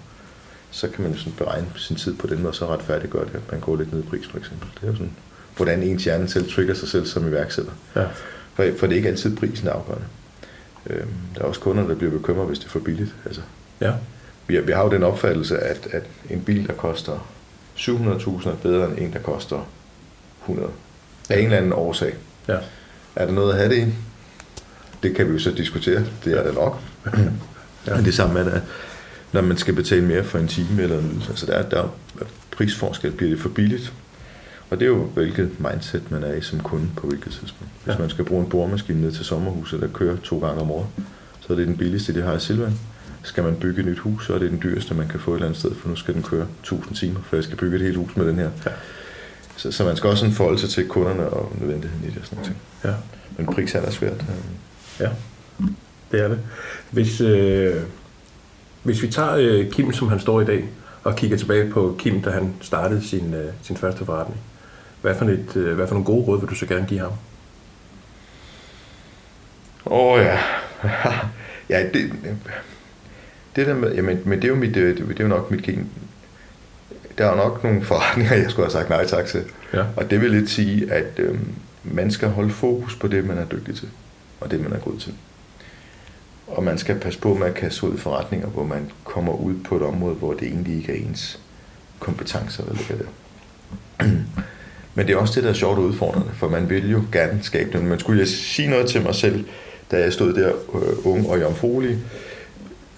Så 0.72 0.90
kan 0.90 1.04
man 1.04 1.12
jo 1.12 1.18
sådan 1.18 1.34
beregne 1.38 1.68
sin 1.76 1.96
tid 1.96 2.16
på 2.16 2.28
den 2.28 2.42
måde, 2.42 2.54
så 2.54 2.68
retfærdigt 2.68 3.12
gør 3.12 3.24
det, 3.24 3.36
at 3.36 3.52
man 3.52 3.62
går 3.62 3.76
lidt 3.76 3.94
ned 3.94 4.04
i 4.04 4.08
pris, 4.08 4.28
for 4.28 4.38
eksempel. 4.38 4.70
Det 4.76 4.84
er 4.84 4.88
jo 4.88 4.94
sådan, 4.94 5.16
hvordan 5.56 5.84
ens 5.84 6.04
hjerne 6.04 6.28
selv 6.28 6.52
trigger 6.52 6.74
sig 6.74 6.88
selv 6.88 7.06
som 7.06 7.28
iværksætter. 7.28 7.72
Ja. 7.96 8.06
For, 8.54 8.66
for 8.78 8.88
det 8.88 8.94
er 8.94 8.98
ikke 8.98 9.10
altid 9.10 9.36
prisen, 9.36 9.66
der 9.66 9.72
er 9.72 9.76
afgørende. 9.76 10.06
Øhm, 10.90 11.10
der 11.36 11.42
er 11.42 11.46
også 11.46 11.60
kunder, 11.60 11.88
der 11.88 11.96
bliver 11.96 12.12
bekymret, 12.12 12.48
hvis 12.48 12.60
det 12.60 12.66
er 12.66 12.70
for 12.70 12.80
billigt. 12.80 13.16
Altså, 13.26 13.42
ja 13.82 13.94
vi, 14.48 14.56
har, 14.56 14.62
vi 14.62 14.72
har 14.72 14.84
jo 14.84 14.90
den 14.90 15.04
opfattelse, 15.04 15.58
at, 15.60 15.88
at 15.92 16.04
en 16.30 16.42
bil, 16.42 16.68
der 16.68 16.74
koster 16.74 17.28
700.000 17.76 18.50
er 18.50 18.56
bedre 18.56 18.90
end 18.90 18.98
en, 18.98 19.14
der 19.14 19.20
koster 19.20 19.68
100. 20.42 20.70
Af 21.30 21.38
en 21.40 21.46
eller 21.46 21.58
anden 21.58 21.74
årsag. 21.74 22.16
Ja. 22.48 22.58
Er 23.16 23.26
der 23.26 23.34
noget 23.34 23.52
at 23.54 23.58
have 23.58 23.70
det 23.70 23.88
i? 23.88 23.94
Det 25.04 25.16
kan 25.16 25.28
vi 25.28 25.34
jo 25.34 25.40
så 25.40 25.52
diskutere. 25.52 26.06
Det 26.26 26.40
er 26.40 26.44
der 26.44 26.54
nok. 26.54 26.80
ja. 27.88 27.96
Men 27.96 28.06
det 28.06 28.14
samme 28.14 28.40
er 28.40 28.44
det, 28.44 28.62
når 29.32 29.42
man 29.42 29.58
skal 29.58 29.74
betale 29.74 30.06
mere 30.06 30.24
for 30.24 30.40
en 30.40 30.48
time 30.48 30.82
eller 30.82 31.00
en 31.00 31.12
ydelse. 31.12 31.30
Altså 31.30 31.46
der 31.46 31.54
er, 31.54 31.70
der 31.70 31.84
er 31.84 31.90
prisforskel. 32.52 33.12
Bliver 33.12 33.30
det 33.30 33.40
for 33.40 33.50
billigt? 33.50 33.94
Og 34.70 34.80
det 34.80 34.86
er 34.86 34.90
jo, 34.90 35.06
hvilket 35.06 35.52
mindset 35.60 36.12
man 36.12 36.24
er 36.24 36.34
i 36.34 36.42
som 36.42 36.60
kunde 36.60 36.88
på 36.98 37.08
hvilket 37.08 37.32
tidspunkt. 37.32 37.74
Hvis 37.84 37.94
ja. 37.94 38.00
man 38.00 38.10
skal 38.10 38.26
bruge 38.26 38.44
en 38.44 38.50
boremaskine 38.50 39.02
ned 39.02 39.12
til 39.12 39.26
sommerhuset, 39.26 39.82
der 39.82 39.88
kører 39.88 40.18
to 40.24 40.40
gange 40.40 40.62
om 40.62 40.72
året, 40.72 40.88
så 41.40 41.54
er 41.54 41.58
det 41.58 41.68
den 41.68 41.78
billigste, 41.78 42.14
de 42.14 42.22
har 42.22 42.34
i 42.34 42.40
Silvan 42.40 42.74
skal 43.28 43.44
man 43.44 43.56
bygge 43.56 43.80
et 43.80 43.86
nyt 43.86 44.00
hus, 44.00 44.26
så 44.26 44.34
er 44.34 44.40
det 44.40 44.52
den 44.52 44.60
dyreste, 44.64 44.94
man 44.94 45.08
kan 45.08 45.20
få 45.20 45.32
et 45.32 45.36
eller 45.36 45.46
andet 45.46 45.60
sted, 45.60 45.76
for 45.76 45.90
nu 45.90 45.96
skal 45.96 46.14
den 46.14 46.24
køre 46.24 46.48
1000 46.62 46.96
timer, 46.96 47.20
for 47.24 47.36
jeg 47.36 47.44
skal 47.44 47.58
bygge 47.58 47.76
et 47.76 47.84
helt 47.84 47.98
hus 47.98 48.16
med 48.16 48.28
den 48.28 48.36
her. 48.36 48.50
Ja. 48.66 48.72
Så, 49.56 49.72
så 49.72 49.84
man 49.84 49.98
skal 49.98 50.10
også 50.10 50.20
sådan 50.20 50.36
forholde 50.36 50.60
sig 50.60 50.70
til 50.70 50.88
kunderne 50.88 51.30
og 51.30 51.52
nødvendigheden 51.60 52.06
i 52.08 52.10
det 52.10 52.18
og 52.18 52.26
sådan 52.26 52.38
noget. 52.38 52.56
Ja. 52.84 52.94
Men 53.38 53.54
pris 53.54 53.76
er 53.76 53.90
svært. 53.90 54.26
Ja, 55.00 55.10
det 56.12 56.22
er 56.22 56.28
det. 56.28 56.40
Hvis, 56.92 57.22
øh, 57.22 57.76
hvis 58.84 59.02
vi 59.02 59.08
tager 59.08 59.36
øh, 59.36 59.72
Kim, 59.72 59.94
som 59.94 60.08
han 60.08 60.20
står 60.20 60.42
i 60.42 60.46
dag, 60.46 60.66
og 61.04 61.16
kigger 61.16 61.38
tilbage 61.38 61.72
på 61.72 61.96
Kim, 62.00 62.22
da 62.22 62.30
han 62.30 62.54
startede 62.62 63.08
sin, 63.08 63.34
øh, 63.34 63.54
sin 63.62 63.78
første 63.78 64.06
forretning, 64.06 64.40
hvad 65.02 65.16
for, 65.16 65.26
et, 65.26 65.56
øh, 65.56 65.76
hvad 65.76 65.88
for 65.88 65.94
nogle 65.94 66.06
gode 66.06 66.26
råd 66.26 66.40
vil 66.40 66.50
du 66.50 66.56
så 66.56 66.66
gerne 66.66 66.86
give 66.86 67.00
ham? 67.00 67.12
Åh 69.86 70.14
oh, 70.14 70.20
ja. 70.20 70.40
ja, 71.70 71.90
det, 71.94 72.12
det 73.56 73.68
der 73.68 73.74
med, 73.74 73.96
jamen, 73.96 74.22
men 74.26 74.42
det 74.42 74.44
er 74.44 74.50
jo, 74.50 74.56
mit, 74.56 74.76
det, 74.76 74.98
det 74.98 75.20
er 75.20 75.24
jo 75.24 75.28
nok 75.28 75.52
mit 75.52 75.64
gen. 75.64 75.90
Der 77.18 77.26
er 77.26 77.36
nok 77.36 77.64
nogle 77.64 77.84
forretninger, 77.84 78.36
jeg 78.36 78.52
skulle 78.52 78.66
have 78.66 78.72
sagt 78.72 78.90
nej 78.90 79.06
tak 79.06 79.26
til. 79.26 79.44
Ja. 79.74 79.86
Og 79.96 80.10
det 80.10 80.22
vil 80.22 80.32
lidt 80.32 80.50
sige, 80.50 80.94
at 80.94 81.20
øh, 81.20 81.40
man 81.84 82.12
skal 82.12 82.30
holde 82.30 82.50
fokus 82.50 82.96
på 82.96 83.08
det, 83.08 83.26
man 83.26 83.38
er 83.38 83.46
dygtig 83.46 83.76
til, 83.76 83.90
og 84.40 84.52
det, 84.52 84.62
man 84.62 84.74
er 84.74 84.80
god 84.80 84.98
til. 85.00 85.14
Og 86.48 86.64
man 86.64 86.78
skal 86.78 87.00
passe 87.00 87.20
på 87.20 87.34
med 87.34 87.48
at 87.48 87.54
kaste 87.54 87.88
ud 87.88 87.98
forretninger, 87.98 88.48
hvor 88.48 88.64
man 88.64 88.92
kommer 89.04 89.34
ud 89.34 89.56
på 89.64 89.76
et 89.76 89.82
område, 89.82 90.16
hvor 90.16 90.34
det 90.34 90.48
egentlig 90.48 90.78
ikke 90.78 90.92
er 90.92 91.08
ens 91.08 91.40
kompetencer, 92.00 92.66
der 92.66 92.74
ligger 92.74 92.96
der. 92.98 93.06
Men 94.98 95.08
det 95.08 95.14
er 95.14 95.18
også 95.18 95.34
det, 95.36 95.44
der 95.44 95.50
er 95.50 95.54
sjovt 95.54 95.78
og 95.78 95.84
udfordrende, 95.84 96.30
for 96.34 96.50
man 96.50 96.70
vil 96.70 96.92
jo 96.92 97.04
gerne 97.12 97.40
skabe 97.42 97.72
det. 97.72 97.82
Men 97.84 98.00
skulle 98.00 98.20
jeg 98.20 98.28
sige 98.28 98.70
noget 98.70 98.88
til 98.88 99.02
mig 99.02 99.16
selv, 99.16 99.46
da 99.92 100.00
jeg 100.00 100.14
stod 100.14 100.34
der 100.34 100.48
øh, 100.48 101.14
ung 101.14 101.30
og 101.30 101.42
jomfruelig, 101.42 102.00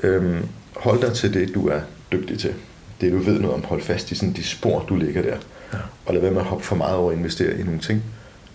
Øhm, 0.04 0.48
hold 0.76 1.02
dig 1.02 1.14
til 1.14 1.34
det, 1.34 1.56
du 1.56 1.68
er 1.68 1.80
dygtig 2.12 2.40
til. 2.40 2.54
Det, 3.02 3.12
du 3.12 3.18
ved 3.18 3.40
noget 3.40 3.56
om. 3.56 3.64
Hold 3.64 3.82
fast 3.82 4.12
i 4.12 4.16
sådan 4.16 4.34
de 4.34 4.44
spor, 4.44 4.86
du 4.90 4.96
ligger 4.96 5.22
der. 5.22 5.38
Ja. 5.74 5.78
Og 6.06 6.14
lad 6.14 6.22
være 6.22 6.32
med 6.32 6.42
at 6.42 6.48
hoppe 6.48 6.66
for 6.66 6.76
meget 6.76 6.96
over 6.96 7.12
og 7.12 7.18
investere 7.18 7.60
i 7.60 7.64
nogle 7.64 7.80
ting, 7.80 8.04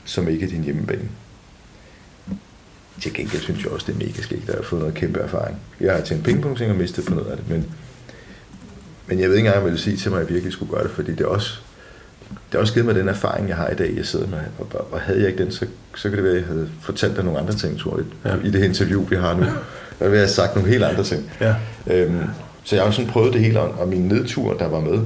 som 0.05 0.29
ikke 0.29 0.47
er 0.47 0.51
din 0.51 0.65
hjemmebane. 0.65 1.09
Til 3.01 3.15
gengæld 3.15 3.43
synes 3.43 3.65
jeg 3.65 3.73
også, 3.73 3.87
det 3.87 4.03
er 4.03 4.07
mega 4.07 4.23
skægt, 4.23 4.43
at 4.43 4.49
jeg 4.49 4.55
har 4.57 4.63
fået 4.63 4.81
noget 4.81 4.95
kæmpe 4.95 5.21
erfaring. 5.21 5.57
Jeg 5.81 5.95
har 5.95 6.01
tjent 6.01 6.25
penge 6.25 6.41
på 6.41 6.49
nogle 6.49 6.61
ting 6.61 6.71
og 6.71 6.77
mistet 6.77 7.05
på 7.05 7.15
noget 7.15 7.31
af 7.31 7.37
det, 7.37 7.51
men, 7.51 7.67
men 9.07 9.21
jeg 9.21 9.29
ved 9.29 9.37
ikke 9.37 9.47
engang, 9.47 9.63
hvad 9.63 9.71
jeg 9.71 9.73
vil 9.73 9.83
sige 9.83 9.97
til 9.97 10.11
mig, 10.11 10.21
at 10.21 10.27
jeg 10.27 10.35
virkelig 10.35 10.53
skulle 10.53 10.73
gøre 10.73 10.83
det, 10.83 10.91
fordi 10.91 11.13
det 11.13 11.21
er 11.21 11.27
også, 11.27 11.61
det 12.53 12.59
er 12.59 12.63
også 12.63 12.73
givet 12.75 12.87
mig 12.87 12.95
den 12.95 13.09
erfaring, 13.09 13.49
jeg 13.49 13.57
har 13.57 13.69
i 13.69 13.75
dag, 13.75 13.97
jeg 13.97 14.07
sidder 14.07 14.27
med. 14.27 14.39
Og, 14.59 14.93
og 14.93 15.01
havde 15.01 15.21
jeg 15.21 15.29
ikke 15.29 15.45
den, 15.45 15.53
så, 15.53 15.67
så 15.97 16.09
kan 16.09 16.17
det 16.17 16.25
være, 16.25 16.33
at 16.33 16.39
jeg 16.39 16.47
havde 16.47 16.69
fortalt 16.81 17.17
dig 17.17 17.25
nogle 17.25 17.41
andre 17.41 17.55
ting, 17.55 17.79
tror 17.79 17.97
jeg, 17.97 18.07
ja. 18.25 18.49
i 18.49 18.51
det 18.51 18.65
interview, 18.65 19.07
vi 19.07 19.17
har 19.17 19.35
nu. 19.35 19.45
Der 19.99 20.09
vil 20.09 20.11
jeg 20.11 20.21
have 20.21 20.29
sagt 20.29 20.55
nogle 20.55 20.71
helt 20.71 20.85
andre 20.85 21.05
ting. 21.05 21.31
Ja. 21.41 21.55
Øhm, 21.87 22.21
så 22.65 22.77
jeg 22.77 22.85
har 22.85 22.91
sådan 22.91 23.11
prøvet 23.11 23.33
det 23.33 23.41
hele, 23.41 23.61
og 23.61 23.89
min 23.89 24.09
nedtur, 24.09 24.55
der 24.55 24.69
var 24.69 24.81
med, 24.81 25.01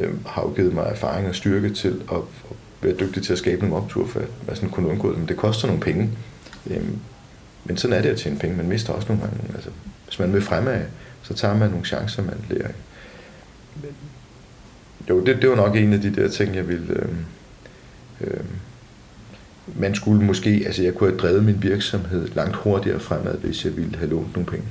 øhm, 0.00 0.18
har 0.26 0.42
jo 0.42 0.52
givet 0.56 0.74
mig 0.74 0.84
erfaring 0.84 1.28
og 1.28 1.34
styrke 1.34 1.70
til 1.70 2.00
at, 2.12 2.16
at 2.16 2.56
være 2.82 2.94
dygtig 3.00 3.22
til 3.22 3.32
at 3.32 3.38
skabe 3.38 3.60
nogle 3.60 3.76
optur, 3.76 4.06
for 4.06 4.20
at 4.48 4.56
sådan 4.56 4.70
kunne 4.70 4.88
undgå 4.88 5.10
det. 5.10 5.18
Men 5.18 5.28
det 5.28 5.36
koster 5.36 5.66
nogle 5.66 5.82
penge. 5.82 6.10
Øhm, 6.70 6.98
men 7.64 7.76
sådan 7.76 7.96
er 7.96 8.02
det 8.02 8.08
at 8.08 8.16
tjene 8.16 8.38
penge. 8.38 8.56
Man 8.56 8.68
mister 8.68 8.92
også 8.92 9.08
nogle 9.08 9.22
gange. 9.22 9.40
Altså, 9.54 9.70
hvis 10.04 10.18
man 10.18 10.32
vil 10.32 10.42
fremad, 10.42 10.80
så 11.22 11.34
tager 11.34 11.54
man 11.54 11.70
nogle 11.70 11.84
chancer, 11.84 12.22
man 12.22 12.36
lærer. 12.50 12.68
Jo, 15.10 15.24
det, 15.24 15.42
det 15.42 15.50
var 15.50 15.56
nok 15.56 15.76
en 15.76 15.92
af 15.92 16.00
de 16.00 16.14
der 16.14 16.28
ting, 16.28 16.56
jeg 16.56 16.68
ville... 16.68 16.86
Øhm, 16.90 17.16
øhm, 18.20 18.46
man 19.76 19.94
skulle 19.94 20.24
måske, 20.24 20.62
altså 20.66 20.82
jeg 20.82 20.94
kunne 20.94 21.10
have 21.10 21.18
drevet 21.18 21.44
min 21.44 21.62
virksomhed 21.62 22.28
langt 22.34 22.56
hurtigere 22.56 23.00
fremad, 23.00 23.38
hvis 23.38 23.64
jeg 23.64 23.76
ville 23.76 23.96
have 23.96 24.10
lånt 24.10 24.34
nogle 24.34 24.46
penge. 24.46 24.66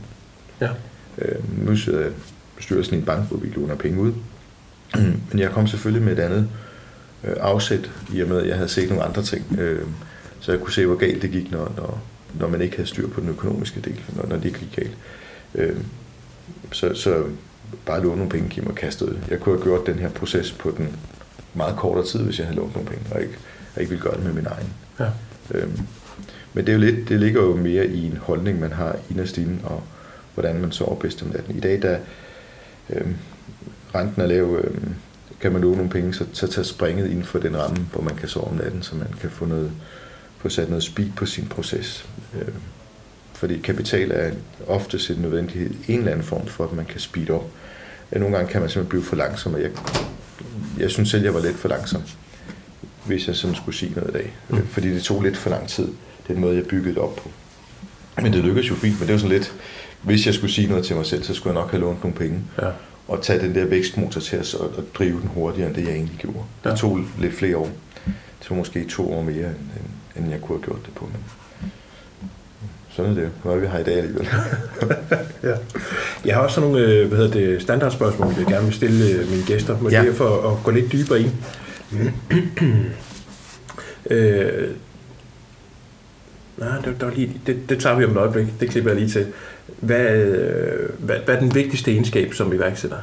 Ja. 0.61 0.69
Øh, 1.17 1.65
nu 1.67 1.75
sidder 1.75 1.99
jeg 1.99 2.11
bestyrelsen 2.55 2.95
i 2.95 2.97
en 2.99 3.05
bank, 3.05 3.27
hvor 3.27 3.37
vi 3.37 3.47
låner 3.55 3.75
penge 3.75 3.99
ud. 3.99 4.13
Men 5.31 5.39
jeg 5.39 5.51
kom 5.51 5.67
selvfølgelig 5.67 6.05
med 6.05 6.17
et 6.17 6.19
andet 6.19 6.49
øh, 7.23 7.35
afsæt, 7.39 7.91
i 8.13 8.21
og 8.21 8.27
med 8.27 8.41
at 8.41 8.47
jeg 8.47 8.55
havde 8.55 8.69
set 8.69 8.89
nogle 8.89 9.03
andre 9.03 9.23
ting. 9.23 9.59
Øh, 9.59 9.81
så 10.39 10.51
jeg 10.51 10.61
kunne 10.61 10.73
se, 10.73 10.85
hvor 10.85 10.95
galt 10.95 11.21
det 11.21 11.31
gik, 11.31 11.51
når, 11.51 11.73
når, 11.77 12.01
når 12.39 12.47
man 12.47 12.61
ikke 12.61 12.75
havde 12.75 12.89
styr 12.89 13.07
på 13.07 13.21
den 13.21 13.29
økonomiske 13.29 13.81
del, 13.81 14.01
når, 14.15 14.27
når 14.27 14.37
det 14.37 14.53
gik 14.53 14.75
galt. 14.75 14.97
Øh, 15.55 15.75
så, 16.71 16.93
så 16.93 17.23
bare 17.85 18.03
låne 18.03 18.15
nogle 18.15 18.29
penge, 18.29 18.49
Kim, 18.49 18.67
og 18.67 18.75
kaste 18.75 19.05
ud. 19.05 19.17
Jeg 19.29 19.39
kunne 19.39 19.55
have 19.55 19.63
gjort 19.63 19.85
den 19.85 19.95
her 19.95 20.09
proces 20.09 20.51
på 20.51 20.73
den 20.77 20.95
meget 21.53 21.75
kortere 21.75 22.05
tid, 22.05 22.19
hvis 22.19 22.39
jeg 22.39 22.47
havde 22.47 22.57
lånt 22.57 22.75
nogle 22.75 22.89
penge, 22.89 23.05
og 23.11 23.21
ikke, 23.21 23.33
og 23.75 23.81
ikke 23.81 23.89
ville 23.89 24.03
gøre 24.03 24.15
det 24.15 24.23
med 24.23 24.33
min 24.33 24.45
egen. 24.45 24.73
Ja. 24.99 25.09
Øhm, 25.51 25.79
men 26.53 26.65
det, 26.65 26.71
er 26.71 26.73
jo 26.73 26.79
lidt, 26.79 27.09
det 27.09 27.19
ligger 27.19 27.41
jo 27.41 27.55
mere 27.55 27.87
i 27.87 28.05
en 28.05 28.17
holdning, 28.17 28.59
man 28.59 28.71
har 28.71 28.95
inderst 29.09 29.37
inde, 29.37 29.57
og 29.63 29.83
hvordan 30.33 30.61
man 30.61 30.71
sover 30.71 30.95
bedst 30.95 31.21
om 31.21 31.27
natten. 31.27 31.55
I 31.55 31.59
dag, 31.59 31.81
da 31.81 31.99
øhm, 32.89 33.15
renten 33.95 34.21
er 34.21 34.27
lav, 34.27 34.61
øhm, 34.63 34.95
kan 35.41 35.51
man 35.51 35.61
låne 35.61 35.75
nogle 35.75 35.91
penge, 35.91 36.13
så, 36.13 36.25
så 36.33 36.47
tager 36.47 36.63
springet 36.63 37.09
inden 37.09 37.23
for 37.23 37.39
den 37.39 37.57
ramme, 37.57 37.77
hvor 37.91 38.01
man 38.01 38.15
kan 38.15 38.29
sove 38.29 38.47
om 38.47 38.55
natten, 38.55 38.81
så 38.83 38.95
man 38.95 39.07
kan 39.21 39.29
få, 39.29 39.45
noget, 39.45 39.71
få 40.37 40.49
sat 40.49 40.69
noget 40.69 40.83
speed 40.83 41.09
på 41.15 41.25
sin 41.25 41.47
proces. 41.47 42.05
Øhm, 42.41 42.53
fordi 43.33 43.57
kapital 43.57 44.11
er 44.11 44.31
ofte 44.67 45.13
en 45.13 45.21
nødvendighed 45.21 45.73
en 45.87 45.99
eller 45.99 46.11
anden 46.11 46.25
form 46.25 46.47
for, 46.47 46.63
at 46.63 46.73
man 46.73 46.85
kan 46.85 46.99
speed 46.99 47.29
op. 47.29 47.49
Nogle 48.11 48.35
gange 48.37 48.51
kan 48.51 48.61
man 48.61 48.69
simpelthen 48.69 48.89
blive 48.89 49.03
for 49.03 49.15
langsom, 49.15 49.53
og 49.53 49.61
jeg, 49.61 49.69
jeg 50.79 50.91
synes 50.91 51.09
selv, 51.09 51.23
jeg 51.23 51.33
var 51.33 51.41
lidt 51.41 51.55
for 51.57 51.67
langsom 51.69 52.01
hvis 53.05 53.27
jeg 53.27 53.35
sådan 53.35 53.55
skulle 53.55 53.75
sige 53.75 53.93
noget 53.95 54.09
i 54.09 54.13
dag. 54.13 54.33
Mm. 54.49 54.67
Fordi 54.67 54.89
det 54.93 55.03
tog 55.03 55.21
lidt 55.21 55.37
for 55.37 55.49
lang 55.49 55.67
tid, 55.67 55.87
den 56.27 56.39
måde, 56.41 56.55
jeg 56.55 56.65
byggede 56.65 56.89
det 56.89 56.97
op 56.97 57.15
på. 57.15 57.29
Men 58.21 58.33
det 58.33 58.43
lykkedes 58.43 58.69
jo 58.69 58.75
fint, 58.75 58.99
men 58.99 59.07
det 59.07 59.13
var 59.13 59.19
sådan 59.19 59.35
lidt, 59.37 59.53
hvis 60.01 60.25
jeg 60.25 60.33
skulle 60.33 60.53
sige 60.53 60.67
noget 60.67 60.85
til 60.85 60.95
mig 60.95 61.05
selv, 61.05 61.23
så 61.23 61.33
skulle 61.33 61.53
jeg 61.53 61.61
nok 61.61 61.71
have 61.71 61.81
lånt 61.81 62.03
nogle 62.03 62.17
penge. 62.17 62.39
Ja. 62.61 62.69
at 63.13 63.21
tage 63.21 63.39
den 63.39 63.55
der 63.55 63.65
vækstmotor 63.65 64.21
til 64.21 64.39
os 64.39 64.53
og, 64.53 64.73
og 64.77 64.83
drive 64.93 65.19
den 65.21 65.27
hurtigere, 65.33 65.67
end 65.67 65.75
det 65.75 65.83
jeg 65.85 65.93
egentlig 65.93 66.17
gjorde. 66.17 66.39
Det 66.63 66.69
Ja. 66.69 66.75
tog 66.75 66.99
lidt 67.19 67.33
flere 67.33 67.57
år. 67.57 67.69
Det 68.05 68.13
tog 68.47 68.57
måske 68.57 68.85
to 68.85 69.13
år 69.13 69.21
mere, 69.23 69.35
end, 69.35 69.45
end, 69.45 70.23
end 70.23 70.31
jeg 70.31 70.41
kunne 70.41 70.57
have 70.57 70.65
gjort 70.65 70.85
det 70.85 70.93
på. 70.95 71.05
Men 71.05 71.23
sådan 72.95 73.11
er 73.11 73.15
det. 73.15 73.29
Hvad 73.43 73.53
er 73.53 73.57
vi 73.59 73.67
har 73.67 73.79
i 73.79 73.83
dag 73.83 73.95
alligevel? 73.97 74.27
Ja. 75.43 75.53
Jeg 76.25 76.35
har 76.35 76.41
også 76.41 76.55
sådan 76.55 76.69
nogle 76.69 76.85
øh, 76.85 77.07
hvad 77.07 77.17
hedder 77.17 77.31
det, 77.31 77.61
standardspørgsmål, 77.61 78.33
jeg 78.37 78.45
gerne 78.45 78.65
vil 78.65 78.73
stille 78.73 79.09
øh, 79.09 79.29
mine 79.31 79.43
gæster, 79.47 79.79
men 79.79 79.91
Ja. 79.91 80.01
det 80.01 80.09
er 80.09 80.13
for 80.13 80.51
at 80.51 80.63
gå 80.63 80.71
lidt 80.71 80.91
dybere 80.91 81.19
ind. 81.21 81.31
øh, 84.09 84.69
nej, 86.57 86.75
det, 86.77 86.85
det, 86.85 87.01
var 87.01 87.11
lige, 87.13 87.41
det, 87.47 87.69
det 87.69 87.79
tager 87.79 87.95
vi 87.95 88.05
om 88.05 88.11
et 88.11 88.17
øjeblik. 88.17 88.45
Det 88.59 88.69
klipper 88.69 88.91
jeg 88.91 88.99
lige 88.99 89.11
til. 89.11 89.27
Hvad, 89.79 90.15
øh, 90.15 90.89
hvad, 90.99 91.15
hvad 91.25 91.35
er 91.35 91.39
den 91.39 91.55
vigtigste 91.55 91.91
egenskab 91.91 92.33
som 92.33 92.53
iværksætter? 92.53 92.97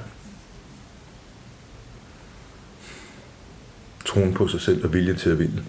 troen 4.04 4.34
på 4.34 4.48
sig 4.48 4.60
selv 4.60 4.84
og 4.84 4.92
viljen 4.92 5.16
til 5.16 5.30
at 5.30 5.38
ville. 5.38 5.62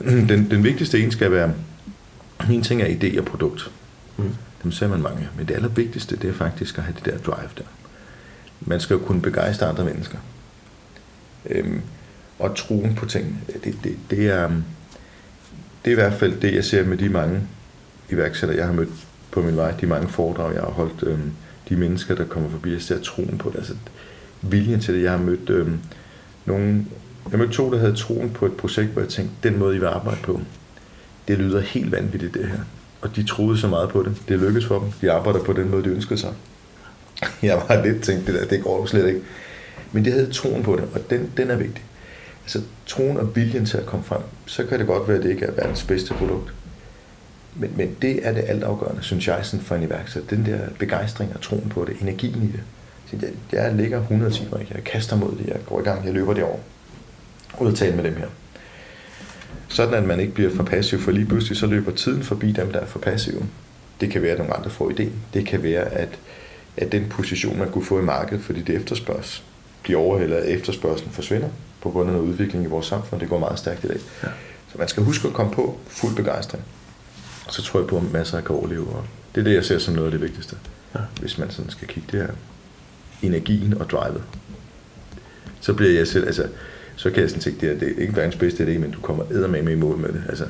Den, 0.28 0.50
den 0.50 0.64
vigtigste 0.64 0.98
egenskab 0.98 1.32
er, 1.32 1.50
en 2.50 2.62
ting 2.62 2.82
er 2.82 2.86
idé 2.86 3.18
og 3.18 3.24
produkt. 3.24 3.70
Mm. 4.16 4.34
Dem 4.62 4.72
ser 4.72 4.88
man 4.88 5.02
mange. 5.02 5.28
Men 5.36 5.48
det 5.48 5.54
allervigtigste, 5.54 6.16
det 6.16 6.30
er 6.30 6.34
faktisk 6.34 6.78
at 6.78 6.84
have 6.84 6.94
det 6.96 7.04
der 7.04 7.18
drive 7.18 7.50
der. 7.58 7.64
Man 8.60 8.80
skal 8.80 8.94
jo 8.94 9.00
kunne 9.00 9.22
begejstre 9.22 9.66
andre 9.66 9.84
mennesker. 9.84 10.18
Øhm, 11.46 11.80
og 12.38 12.56
troen 12.56 12.94
på 12.94 13.06
ting, 13.06 13.44
det, 13.64 13.78
det, 13.84 13.96
det, 14.10 14.26
er, 14.26 14.44
øhm, 14.44 14.64
det 15.84 15.90
er 15.90 15.92
i 15.92 16.00
hvert 16.00 16.12
fald 16.12 16.40
det, 16.40 16.54
jeg 16.54 16.64
ser 16.64 16.84
med 16.84 16.96
de 16.96 17.08
mange 17.08 17.40
iværksættere, 18.10 18.58
jeg 18.58 18.66
har 18.66 18.72
mødt 18.72 18.88
på 19.30 19.42
min 19.42 19.56
vej, 19.56 19.70
de 19.70 19.86
mange 19.86 20.08
foredrag, 20.08 20.54
jeg 20.54 20.62
har 20.62 20.70
holdt, 20.70 21.02
øhm, 21.02 21.32
de 21.68 21.76
mennesker, 21.76 22.14
der 22.14 22.24
kommer 22.24 22.50
forbi, 22.50 22.72
jeg 22.72 22.82
ser 22.82 23.02
troen 23.02 23.38
på 23.38 23.50
det, 23.50 23.58
altså 23.58 23.74
viljen 24.42 24.80
til 24.80 24.94
det. 24.94 25.02
Jeg 25.02 25.10
har 25.10 25.18
mødt 25.18 25.50
øhm, 25.50 25.80
nogle, 26.46 26.86
jeg 27.30 27.38
mødte 27.38 27.52
to, 27.52 27.72
der 27.72 27.78
havde 27.78 27.94
troen 27.94 28.30
på 28.30 28.46
et 28.46 28.52
projekt, 28.52 28.90
hvor 28.90 29.02
jeg 29.02 29.10
tænkte, 29.10 29.48
den 29.48 29.58
måde, 29.58 29.76
I 29.76 29.78
vil 29.78 29.86
arbejde 29.86 30.20
på, 30.22 30.40
det 31.28 31.38
lyder 31.38 31.60
helt 31.60 31.92
vanvittigt 31.92 32.34
det 32.34 32.46
her. 32.48 32.58
Og 33.00 33.16
de 33.16 33.26
troede 33.26 33.58
så 33.58 33.68
meget 33.68 33.88
på 33.88 34.02
det. 34.02 34.22
Det 34.28 34.38
lykkedes 34.38 34.66
for 34.66 34.78
dem. 34.78 34.92
De 35.00 35.12
arbejder 35.12 35.44
på 35.44 35.52
den 35.52 35.70
måde, 35.70 35.84
de 35.84 35.88
ønskede 35.88 36.20
sig. 36.20 36.32
Jeg 37.42 37.62
var 37.68 37.84
lidt 37.84 38.02
tænkt, 38.02 38.26
det 38.26 38.34
der, 38.34 38.44
det 38.44 38.62
går 38.62 38.80
jo 38.80 38.86
slet 38.86 39.08
ikke. 39.08 39.20
Men 39.92 40.04
de 40.04 40.10
havde 40.10 40.32
troen 40.32 40.62
på 40.62 40.76
det, 40.76 40.84
og 40.94 41.10
den, 41.10 41.32
den 41.36 41.50
er 41.50 41.56
vigtig. 41.56 41.84
Altså 42.42 42.60
troen 42.86 43.16
og 43.16 43.36
viljen 43.36 43.66
til 43.66 43.78
at 43.78 43.86
komme 43.86 44.04
frem, 44.04 44.20
så 44.46 44.64
kan 44.64 44.78
det 44.78 44.86
godt 44.86 45.08
være, 45.08 45.16
at 45.16 45.22
det 45.22 45.30
ikke 45.30 45.46
er 45.46 45.52
verdens 45.52 45.84
bedste 45.84 46.14
produkt. 46.14 46.52
Men, 47.54 47.72
men 47.76 47.96
det 48.02 48.26
er 48.26 48.32
det 48.32 48.44
altafgørende, 48.46 49.02
synes 49.02 49.28
jeg, 49.28 49.38
sådan 49.42 49.64
for 49.64 49.74
en 49.74 49.82
iværksætter. 49.82 50.36
Den 50.36 50.46
der 50.46 50.58
begejstring 50.78 51.32
og 51.34 51.40
troen 51.40 51.68
på 51.68 51.84
det, 51.84 51.96
energien 52.00 52.42
i 52.42 52.46
det. 52.46 52.60
Så 53.10 53.16
jeg, 53.22 53.30
jeg 53.52 53.74
ligger 53.74 54.00
100 54.00 54.32
timer, 54.32 54.58
jeg 54.74 54.84
kaster 54.84 55.16
mod 55.16 55.30
det, 55.38 55.46
jeg 55.46 55.56
går 55.66 55.80
i 55.80 55.82
gang, 55.82 56.04
jeg 56.04 56.14
løber 56.14 56.34
det 56.34 56.44
over. 56.44 56.58
Ud 57.60 57.66
og 57.66 57.74
tale 57.74 57.96
med 57.96 58.04
dem 58.04 58.16
her. 58.16 58.26
Sådan 59.68 59.94
at 59.94 60.04
man 60.04 60.20
ikke 60.20 60.32
bliver 60.32 60.50
for 60.50 60.62
passiv, 60.62 60.98
for 60.98 61.10
lige 61.10 61.26
pludselig 61.26 61.58
så 61.58 61.66
løber 61.66 61.92
tiden 61.92 62.22
forbi 62.22 62.52
dem, 62.52 62.72
der 62.72 62.80
er 62.80 62.86
for 62.86 62.98
passive. 62.98 63.46
Det 64.00 64.10
kan 64.10 64.22
være, 64.22 64.32
at 64.32 64.38
nogle 64.38 64.54
andre 64.54 64.70
får 64.70 64.90
idéen. 64.90 65.12
Det 65.34 65.46
kan 65.46 65.62
være, 65.62 65.84
at, 65.84 66.08
at 66.76 66.92
den 66.92 67.06
position, 67.10 67.58
man 67.58 67.70
kunne 67.70 67.84
få 67.84 67.98
i 67.98 68.02
markedet, 68.02 68.44
fordi 68.44 68.62
det 68.62 68.74
efterspørges, 68.74 69.44
bliver 69.82 70.00
overhældet 70.00 70.36
af 70.36 70.50
efterspørgselen 70.50 71.12
forsvinder 71.12 71.48
på 71.80 71.90
grund 71.90 72.08
af 72.08 72.16
noget 72.16 72.28
udvikling 72.28 72.64
i 72.64 72.68
vores 72.68 72.86
samfund. 72.86 73.20
Det 73.20 73.28
går 73.28 73.38
meget 73.38 73.58
stærkt 73.58 73.84
i 73.84 73.88
dag. 73.88 73.98
Ja. 74.22 74.28
Så 74.72 74.78
man 74.78 74.88
skal 74.88 75.02
huske 75.02 75.28
at 75.28 75.34
komme 75.34 75.52
på 75.52 75.78
fuld 75.86 76.16
begejstring. 76.16 76.64
Så 77.50 77.62
tror 77.62 77.80
jeg 77.80 77.86
på, 77.86 77.96
at 77.96 78.12
masser 78.12 78.40
kan 78.40 78.56
overleve. 78.56 78.86
Og 78.86 79.04
det 79.34 79.40
er 79.40 79.44
det, 79.44 79.54
jeg 79.54 79.64
ser 79.64 79.78
som 79.78 79.94
noget 79.94 80.06
af 80.06 80.12
det 80.12 80.20
vigtigste. 80.20 80.56
Ja. 80.94 81.00
Hvis 81.20 81.38
man 81.38 81.50
sådan 81.50 81.70
skal 81.70 81.88
kigge 81.88 82.08
det 82.12 82.20
her. 82.20 82.28
Energien 83.22 83.74
og 83.80 83.90
drivet. 83.90 84.22
Så 85.60 85.74
bliver 85.74 85.92
jeg 85.92 86.06
selv, 86.06 86.26
altså, 86.26 86.48
så 86.98 87.10
kan 87.10 87.20
jeg 87.20 87.30
sådan 87.30 87.42
tænke, 87.42 87.60
det 87.60 87.74
er, 87.74 87.78
det 87.78 87.88
er 87.88 88.00
ikke 88.00 88.16
verdens 88.16 88.36
bedste 88.36 88.64
idé, 88.64 88.78
men 88.78 88.90
du 88.90 89.00
kommer 89.00 89.24
eddermame 89.30 89.72
i 89.72 89.74
mål 89.74 89.98
med 89.98 90.08
det. 90.08 90.22
Altså, 90.28 90.44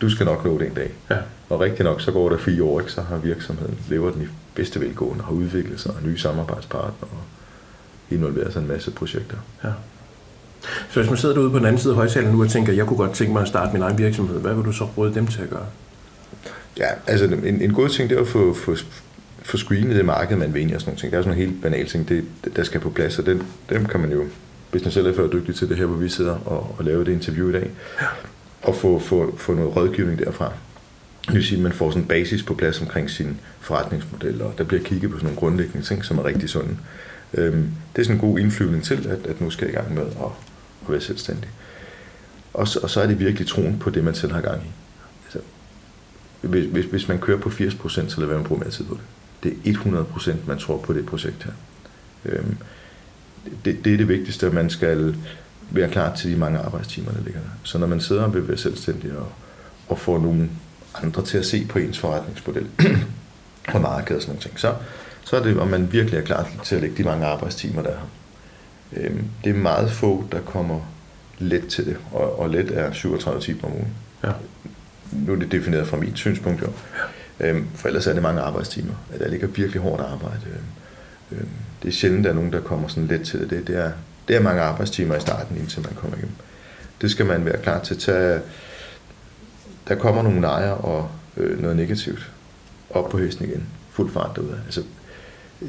du 0.00 0.10
skal 0.10 0.26
nok 0.26 0.44
nå 0.44 0.58
det 0.58 0.66
en 0.66 0.74
dag. 0.74 0.90
Ja. 1.10 1.16
Og 1.48 1.60
rigtig 1.60 1.84
nok, 1.84 2.00
så 2.00 2.12
går 2.12 2.28
der 2.28 2.38
fire 2.38 2.62
år, 2.62 2.80
ikke? 2.80 2.92
så 2.92 3.00
har 3.00 3.16
virksomheden, 3.16 3.78
lever 3.88 4.10
den 4.10 4.22
i 4.22 4.26
bedste 4.54 4.80
velgående, 4.80 5.24
har 5.24 5.32
udviklet 5.32 5.80
sig, 5.80 5.90
og 5.90 6.02
nye 6.02 6.18
samarbejdspartnere, 6.18 6.92
og 7.00 7.18
involveret 8.10 8.52
sig 8.52 8.60
en 8.60 8.68
masse 8.68 8.90
projekter. 8.90 9.36
Ja. 9.64 9.68
Så 10.90 11.00
hvis 11.00 11.10
man 11.10 11.18
sidder 11.18 11.34
derude 11.34 11.50
på 11.50 11.58
den 11.58 11.66
anden 11.66 11.80
side 11.80 11.92
af 11.92 11.96
højtalen 11.96 12.32
nu 12.32 12.42
og 12.42 12.50
tænker, 12.50 12.72
jeg 12.72 12.86
kunne 12.86 12.96
godt 12.96 13.12
tænke 13.12 13.32
mig 13.32 13.42
at 13.42 13.48
starte 13.48 13.72
min 13.72 13.82
egen 13.82 13.98
virksomhed, 13.98 14.40
hvad 14.40 14.54
vil 14.54 14.64
du 14.64 14.72
så 14.72 14.84
råde 14.84 15.14
dem 15.14 15.26
til 15.26 15.42
at 15.42 15.50
gøre? 15.50 15.66
Ja, 16.78 16.88
altså 17.06 17.24
en, 17.26 17.62
en 17.62 17.72
god 17.72 17.88
ting, 17.88 18.10
det 18.10 18.16
er 18.16 18.22
at 18.22 18.28
få, 18.28 18.54
få, 18.54 18.76
få 19.42 19.56
screenet 19.56 19.96
det 19.96 20.04
marked, 20.04 20.36
man 20.36 20.54
vil 20.54 20.62
ind 20.62 20.70
i 20.70 20.74
og 20.74 20.80
sådan 20.80 20.90
nogle 20.90 21.00
ting. 21.00 21.12
Der 21.12 21.18
er 21.18 21.22
sådan 21.22 21.36
nogle 21.36 21.50
helt 21.50 21.62
banale 21.62 21.88
ting, 21.88 22.08
det, 22.08 22.24
der 22.56 22.62
skal 22.62 22.80
på 22.80 22.90
plads, 22.90 23.18
og 23.18 23.26
den, 23.26 23.42
dem 23.70 23.86
kan 23.86 24.00
man 24.00 24.12
jo, 24.12 24.24
man 24.72 24.90
selv 24.90 25.06
er 25.06 25.14
for 25.14 25.26
dygtig 25.26 25.54
til 25.54 25.68
det 25.68 25.76
her, 25.76 25.86
hvor 25.86 25.96
vi 25.96 26.08
sidder 26.08 26.34
og, 26.34 26.74
og 26.78 26.84
laver 26.84 27.04
det 27.04 27.12
interview 27.12 27.48
i 27.48 27.52
dag, 27.52 27.70
og 28.62 28.76
få, 28.76 28.98
få, 28.98 29.36
få 29.36 29.54
noget 29.54 29.76
rådgivning 29.76 30.18
derfra. 30.18 30.52
Det 31.26 31.34
vil 31.34 31.44
sige, 31.44 31.56
at 31.56 31.62
man 31.62 31.72
får 31.72 31.90
sådan 31.90 32.02
en 32.02 32.08
basis 32.08 32.42
på 32.42 32.54
plads 32.54 32.80
omkring 32.80 33.10
sin 33.10 33.40
forretningsmodel, 33.60 34.42
og 34.42 34.54
der 34.58 34.64
bliver 34.64 34.82
kigget 34.82 35.10
på 35.10 35.16
sådan 35.16 35.26
nogle 35.26 35.40
grundlæggende 35.40 35.86
ting, 35.86 36.04
som 36.04 36.18
er 36.18 36.24
rigtig 36.24 36.48
sunde. 36.48 36.76
Øhm, 37.34 37.68
det 37.96 38.00
er 38.00 38.04
sådan 38.04 38.16
en 38.16 38.20
god 38.20 38.38
indflyvning 38.38 38.84
til, 38.84 39.08
at, 39.08 39.26
at 39.26 39.40
nu 39.40 39.50
skal 39.50 39.64
jeg 39.64 39.74
i 39.74 39.76
gang 39.76 39.94
med 39.94 40.02
at, 40.02 40.08
at 40.82 40.92
være 40.92 41.00
selvstændig. 41.00 41.48
Og 42.54 42.68
så, 42.68 42.80
og 42.82 42.90
så 42.90 43.00
er 43.00 43.06
det 43.06 43.18
virkelig 43.18 43.48
troen 43.48 43.78
på 43.78 43.90
det, 43.90 44.04
man 44.04 44.14
selv 44.14 44.32
har 44.32 44.40
gang 44.40 44.62
i. 44.62 44.70
Altså, 45.24 45.38
hvis, 46.40 46.64
hvis, 46.64 46.84
hvis 46.84 47.08
man 47.08 47.18
kører 47.18 47.38
på 47.38 47.48
80%, 47.48 47.88
så 47.88 48.14
lad 48.18 48.26
være 48.26 48.38
med 48.38 48.44
at 48.44 48.48
bruge 48.48 48.60
mere 48.60 48.70
tid 48.70 48.84
på 48.84 48.94
det. 48.94 49.02
Det 49.64 49.72
er 49.72 49.78
100% 49.78 50.32
man 50.46 50.58
tror 50.58 50.78
på 50.78 50.92
det 50.92 51.06
projekt 51.06 51.44
her. 51.44 51.52
Øhm, 52.24 52.56
det, 53.64 53.84
det 53.84 53.92
er 53.92 53.96
det 53.96 54.08
vigtigste, 54.08 54.46
at 54.46 54.52
man 54.52 54.70
skal 54.70 55.16
være 55.70 55.90
klar 55.90 56.14
til 56.14 56.30
de 56.30 56.36
mange 56.36 56.58
arbejdstimer, 56.58 57.12
der 57.12 57.22
ligger 57.24 57.40
der. 57.40 57.48
Så 57.62 57.78
når 57.78 57.86
man 57.86 58.00
sidder 58.00 58.22
og 58.22 58.34
vil 58.34 58.48
være 58.48 58.56
selvstændig 58.56 59.12
og, 59.16 59.32
og 59.88 59.98
får 59.98 60.18
nogle 60.18 60.50
andre 61.02 61.24
til 61.24 61.38
at 61.38 61.46
se 61.46 61.66
på 61.68 61.78
ens 61.78 61.98
forretningsmodel 61.98 62.66
og 63.74 63.80
marked 63.80 64.16
og 64.16 64.22
sådan 64.22 64.30
nogle 64.30 64.42
ting, 64.42 64.60
så, 64.60 64.74
så 65.24 65.36
er 65.36 65.42
det, 65.42 65.60
om 65.60 65.68
man 65.68 65.92
virkelig 65.92 66.18
er 66.18 66.24
klar 66.24 66.50
til 66.64 66.74
at 66.74 66.80
lægge 66.80 66.96
de 66.96 67.02
mange 67.02 67.26
arbejdstimer, 67.26 67.82
der 67.82 67.90
er 67.90 67.96
her. 67.96 68.06
Øhm, 68.92 69.24
det 69.44 69.50
er 69.50 69.54
meget 69.54 69.90
få, 69.90 70.24
der 70.32 70.40
kommer 70.40 70.80
let 71.38 71.66
til 71.66 71.86
det, 71.86 71.96
og, 72.12 72.38
og 72.38 72.50
let 72.50 72.70
er 72.70 72.92
37 72.92 73.40
timer 73.40 73.64
om 73.64 73.72
ugen. 73.72 73.94
Ja. 74.24 74.32
Nu 75.12 75.32
er 75.32 75.36
det 75.36 75.52
defineret 75.52 75.88
fra 75.88 75.96
mit 75.96 76.18
synspunkt 76.18 76.62
jo. 76.62 76.72
Øhm, 77.40 77.66
for 77.74 77.88
ellers 77.88 78.06
er 78.06 78.12
det 78.12 78.22
mange 78.22 78.40
arbejdstimer. 78.40 78.94
Der 79.18 79.28
ligger 79.28 79.46
virkelig 79.46 79.82
hårdt 79.82 80.02
arbejde. 80.02 80.40
Det 81.82 81.88
er 81.88 81.92
sjældent, 81.92 82.24
der 82.24 82.30
er 82.30 82.34
nogen, 82.34 82.52
der 82.52 82.60
kommer 82.60 82.88
sådan 82.88 83.06
let 83.06 83.26
til 83.26 83.50
det. 83.50 83.66
Det, 83.66 83.76
er, 83.76 83.92
det 84.28 84.36
er 84.36 84.40
mange 84.40 84.62
arbejdstimer 84.62 85.14
i 85.14 85.20
starten, 85.20 85.56
indtil 85.56 85.82
man 85.82 85.94
kommer 85.94 86.16
igennem. 86.16 86.34
Det 87.00 87.10
skal 87.10 87.26
man 87.26 87.44
være 87.44 87.62
klar 87.62 87.80
til 87.80 87.94
at 87.94 88.00
tage. 88.00 88.40
Der 89.88 89.94
kommer 89.94 90.22
nogle 90.22 90.40
nejer 90.40 90.70
og 90.70 91.08
øh, 91.36 91.62
noget 91.62 91.76
negativt 91.76 92.30
op 92.90 93.10
på 93.10 93.18
hesten 93.18 93.44
igen. 93.44 93.66
Fuld 93.90 94.12
fart 94.12 94.36
derude. 94.36 94.60
Altså, 94.64 94.82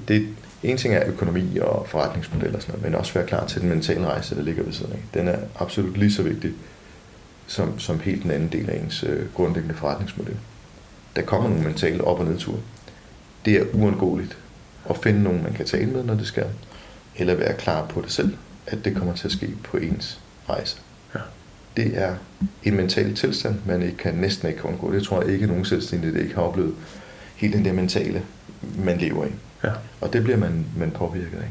det, 0.07 0.27
en 0.63 0.77
ting 0.77 0.93
er 0.93 1.07
økonomi 1.07 1.57
og 1.57 1.87
forretningsmodel 1.89 2.55
og 2.55 2.61
sådan 2.61 2.75
noget, 2.75 2.91
men 2.91 2.99
også 2.99 3.13
være 3.13 3.27
klar 3.27 3.47
til 3.47 3.61
den 3.61 3.69
mentale 3.69 4.05
rejse, 4.05 4.35
der 4.35 4.41
ligger 4.41 4.63
ved 4.63 4.73
siden 4.73 4.91
af. 4.91 4.99
Den 5.13 5.27
er 5.27 5.37
absolut 5.59 5.97
lige 5.97 6.13
så 6.13 6.23
vigtig 6.23 6.53
som, 7.47 7.79
som 7.79 7.99
helt 7.99 8.23
den 8.23 8.31
anden 8.31 8.49
del 8.51 8.69
af 8.69 8.77
ens 8.83 9.03
øh, 9.03 9.33
grundlæggende 9.33 9.75
forretningsmodel. 9.75 10.37
Der 11.15 11.21
kommer 11.21 11.49
nogle 11.49 11.63
mentale 11.63 12.03
op- 12.03 12.19
og 12.19 12.25
nedture. 12.25 12.59
Det 13.45 13.53
er 13.53 13.65
uundgåeligt 13.73 14.37
at 14.89 14.97
finde 15.03 15.23
nogen, 15.23 15.43
man 15.43 15.53
kan 15.53 15.65
tale 15.65 15.85
med, 15.85 16.03
når 16.03 16.13
det 16.13 16.27
skal, 16.27 16.45
eller 17.15 17.35
være 17.35 17.53
klar 17.53 17.85
på 17.85 18.01
det 18.01 18.11
selv, 18.11 18.33
at 18.67 18.85
det 18.85 18.95
kommer 18.95 19.15
til 19.15 19.27
at 19.27 19.31
ske 19.31 19.49
på 19.63 19.77
ens 19.77 20.19
rejse. 20.49 20.77
Ja. 21.15 21.19
Det 21.77 21.91
er 21.95 22.15
en 22.63 22.75
mental 22.75 23.15
tilstand, 23.15 23.55
man 23.65 23.81
ikke 23.81 23.97
kan, 23.97 24.13
næsten 24.13 24.47
ikke 24.47 24.61
kan 24.61 24.69
undgå. 24.69 24.93
Det 24.93 25.03
tror 25.03 25.21
jeg 25.21 25.31
ikke, 25.31 25.43
at 25.43 25.49
nogen 25.49 25.65
selvstændige 25.65 26.13
det 26.13 26.21
ikke 26.21 26.35
har 26.35 26.41
oplevet. 26.41 26.73
Helt 27.35 27.53
den 27.53 27.65
der 27.65 27.73
mentale, 27.73 28.21
man 28.77 28.97
lever 28.97 29.25
i. 29.25 29.31
Ja. 29.63 29.71
Og 30.01 30.13
det 30.13 30.23
bliver 30.23 30.37
man, 30.37 30.65
man 30.77 30.91
påvirket 30.91 31.37
af. 31.37 31.49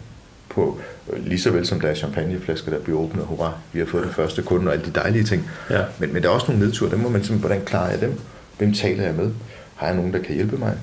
På, 0.49 0.81
lige 1.17 1.41
så 1.41 1.51
vel 1.51 1.67
som 1.67 1.81
der 1.81 1.89
er 1.89 1.95
champagneflasker, 1.95 2.71
der 2.71 2.79
bliver 2.79 2.99
åbnet, 2.99 3.25
hurra, 3.25 3.53
vi 3.73 3.79
har 3.79 3.87
fået 3.87 4.05
den 4.05 4.13
første 4.13 4.43
kunde 4.43 4.67
og 4.67 4.73
alle 4.73 4.85
de 4.85 4.91
dejlige 4.91 5.25
ting. 5.25 5.51
Ja. 5.71 5.85
Men, 5.99 6.13
men 6.13 6.23
der 6.23 6.29
er 6.29 6.33
også 6.33 6.47
nogle 6.49 6.67
nedture, 6.67 6.91
dem 6.91 6.99
må 6.99 7.09
man 7.09 7.25
simpelthen, 7.25 7.49
hvordan 7.49 7.65
klarer 7.65 7.91
jeg 7.91 8.01
dem? 8.01 8.21
Hvem 8.59 8.75
taler 8.75 9.05
jeg 9.05 9.15
med? 9.15 9.31
Har 9.75 9.87
jeg 9.87 9.97
nogen, 9.97 10.13
der 10.13 10.23
kan 10.23 10.35
hjælpe 10.35 10.57
mig? 10.57 10.77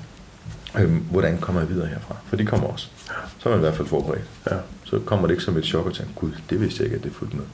Øhm, 0.79 1.03
hvordan 1.11 1.37
kommer 1.37 1.61
jeg 1.61 1.69
videre 1.69 1.87
herfra? 1.87 2.15
For 2.25 2.35
de 2.35 2.45
kommer 2.45 2.67
også. 2.67 2.87
Så 3.39 3.49
er 3.49 3.53
man 3.53 3.59
i 3.59 3.61
hvert 3.61 3.75
fald 3.75 3.87
forberedt. 3.87 4.23
Ja. 4.51 4.55
Så 4.83 4.99
kommer 4.99 5.27
det 5.27 5.33
ikke 5.33 5.43
som 5.43 5.57
et 5.57 5.65
chok 5.65 5.85
og 5.85 5.93
tænker, 5.93 6.13
gud, 6.15 6.31
det 6.49 6.61
vidste 6.61 6.77
jeg 6.79 6.85
ikke, 6.85 6.97
at 6.97 7.03
det 7.03 7.11
fulgte 7.11 7.37
med. 7.37 7.45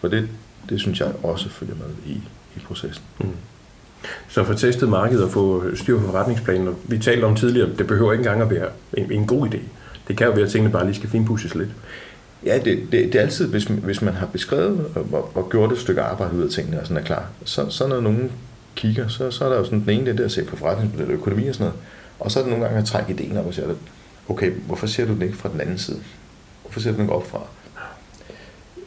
For 0.00 0.08
det, 0.08 0.28
det 0.68 0.80
synes 0.80 1.00
jeg 1.00 1.12
også 1.22 1.48
følger 1.48 1.74
med 1.74 2.14
i, 2.14 2.22
i 2.56 2.60
processen. 2.64 3.04
Mm. 3.20 3.26
Så 4.28 4.44
få 4.44 4.54
testet 4.54 4.88
markedet 4.88 5.24
og 5.24 5.30
få 5.30 5.76
styr 5.76 5.98
på 5.98 6.06
forretningsplanen. 6.06 6.68
Og 6.68 6.74
vi 6.84 6.98
talte 6.98 7.24
om 7.24 7.36
tidligere, 7.36 7.68
det 7.78 7.86
behøver 7.86 8.12
ikke 8.12 8.22
engang 8.22 8.42
at 8.42 8.50
være 8.50 8.68
en, 8.94 9.12
en 9.12 9.26
god 9.26 9.48
idé. 9.48 9.58
Det 10.08 10.16
kan 10.16 10.26
jo 10.26 10.32
være, 10.32 10.44
at 10.44 10.50
tingene 10.50 10.72
bare 10.72 10.84
lige 10.84 10.94
skal 10.94 11.08
finpudses 11.10 11.54
lidt. 11.54 11.70
Ja, 12.46 12.58
det, 12.58 12.78
det, 12.92 12.92
det 12.92 13.14
er 13.14 13.20
altid, 13.20 13.48
hvis 13.48 13.68
man, 13.68 13.78
hvis 13.78 14.02
man 14.02 14.14
har 14.14 14.26
beskrevet 14.26 14.86
og, 14.94 15.30
og 15.34 15.48
gjort 15.50 15.72
et 15.72 15.78
stykke 15.78 16.02
arbejde 16.02 16.36
ud 16.36 16.42
af 16.42 16.50
tingene 16.50 16.80
og 16.80 16.86
sådan 16.86 17.02
er 17.02 17.06
klar, 17.06 17.26
så, 17.44 17.70
så 17.70 17.86
når 17.86 18.00
nogen 18.00 18.32
kigger, 18.74 19.08
så, 19.08 19.30
så 19.30 19.44
er 19.44 19.48
der 19.48 19.56
jo 19.56 19.64
sådan 19.64 19.80
den 19.80 19.90
ene 19.90 20.06
det 20.06 20.18
der 20.18 20.24
at 20.24 20.32
se 20.32 20.44
på 20.44 20.56
forretningsmodel 20.56 21.06
og 21.06 21.12
økonomi 21.12 21.48
og 21.48 21.54
sådan 21.54 21.64
noget, 21.64 21.80
og 22.20 22.30
så 22.30 22.38
er 22.38 22.42
det 22.42 22.50
nogle 22.50 22.64
gange 22.64 22.80
at 22.80 22.86
trække 22.86 23.12
ideen 23.12 23.36
op 23.36 23.46
og 23.46 23.54
sige, 23.54 23.66
okay, 24.28 24.50
hvorfor 24.50 24.86
ser 24.86 25.06
du 25.06 25.12
den 25.14 25.22
ikke 25.22 25.36
fra 25.36 25.48
den 25.48 25.60
anden 25.60 25.78
side? 25.78 26.02
Hvorfor 26.62 26.80
ser 26.80 26.90
du 26.90 26.96
den 26.96 27.04
ikke 27.04 27.14
op 27.14 27.26
fra? 27.26 27.40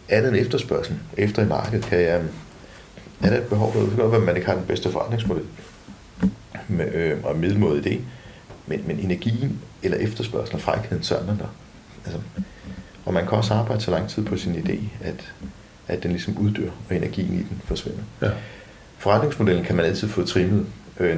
Er 0.10 0.22
der 0.22 0.30
en 0.30 0.36
efterspørgsel 0.36 1.00
efter 1.18 1.44
i 1.44 1.48
markedet? 1.48 1.86
Kan 1.86 2.00
jeg, 2.00 2.22
er 3.24 3.30
der 3.30 3.38
et 3.38 3.44
behov 3.44 3.74
derude? 3.74 3.90
Det 3.90 3.96
kan 3.96 4.10
godt 4.10 4.24
man 4.24 4.36
ikke 4.36 4.48
har 4.48 4.56
den 4.56 4.66
bedste 4.66 4.92
forretningsmodel 4.92 5.44
med, 6.68 6.94
øh, 6.94 7.18
og 7.24 7.38
middelmåde 7.38 7.80
idé, 7.80 8.00
men, 8.68 8.84
men 8.88 9.00
energien 9.00 9.60
eller 9.84 9.98
efterspørgselen 9.98 10.56
og 10.56 10.62
frækheden, 10.62 11.04
så 11.04 11.16
er 11.16 11.26
man 11.26 11.38
der. 11.38 11.48
Altså, 12.06 12.22
og 13.06 13.14
man 13.14 13.28
kan 13.28 13.38
også 13.38 13.54
arbejde 13.54 13.82
så 13.82 13.92
lang 13.92 14.10
tid 14.10 14.26
på 14.26 14.38
sin 14.38 14.56
idé, 14.56 15.06
at, 15.08 15.34
at 15.88 16.04
den 16.04 16.12
ligesom 16.12 16.38
uddør, 16.38 16.70
og 16.90 16.96
energien 16.96 17.34
i 17.34 17.38
den 17.38 17.62
forsvinder. 17.66 18.04
Ja. 18.22 18.30
Forretningsmodellen 18.98 19.66
kan 19.66 19.76
man 19.76 19.86
altid 19.86 20.08
få 20.08 20.26
trimmet. 20.26 20.66
Øh, 21.00 21.18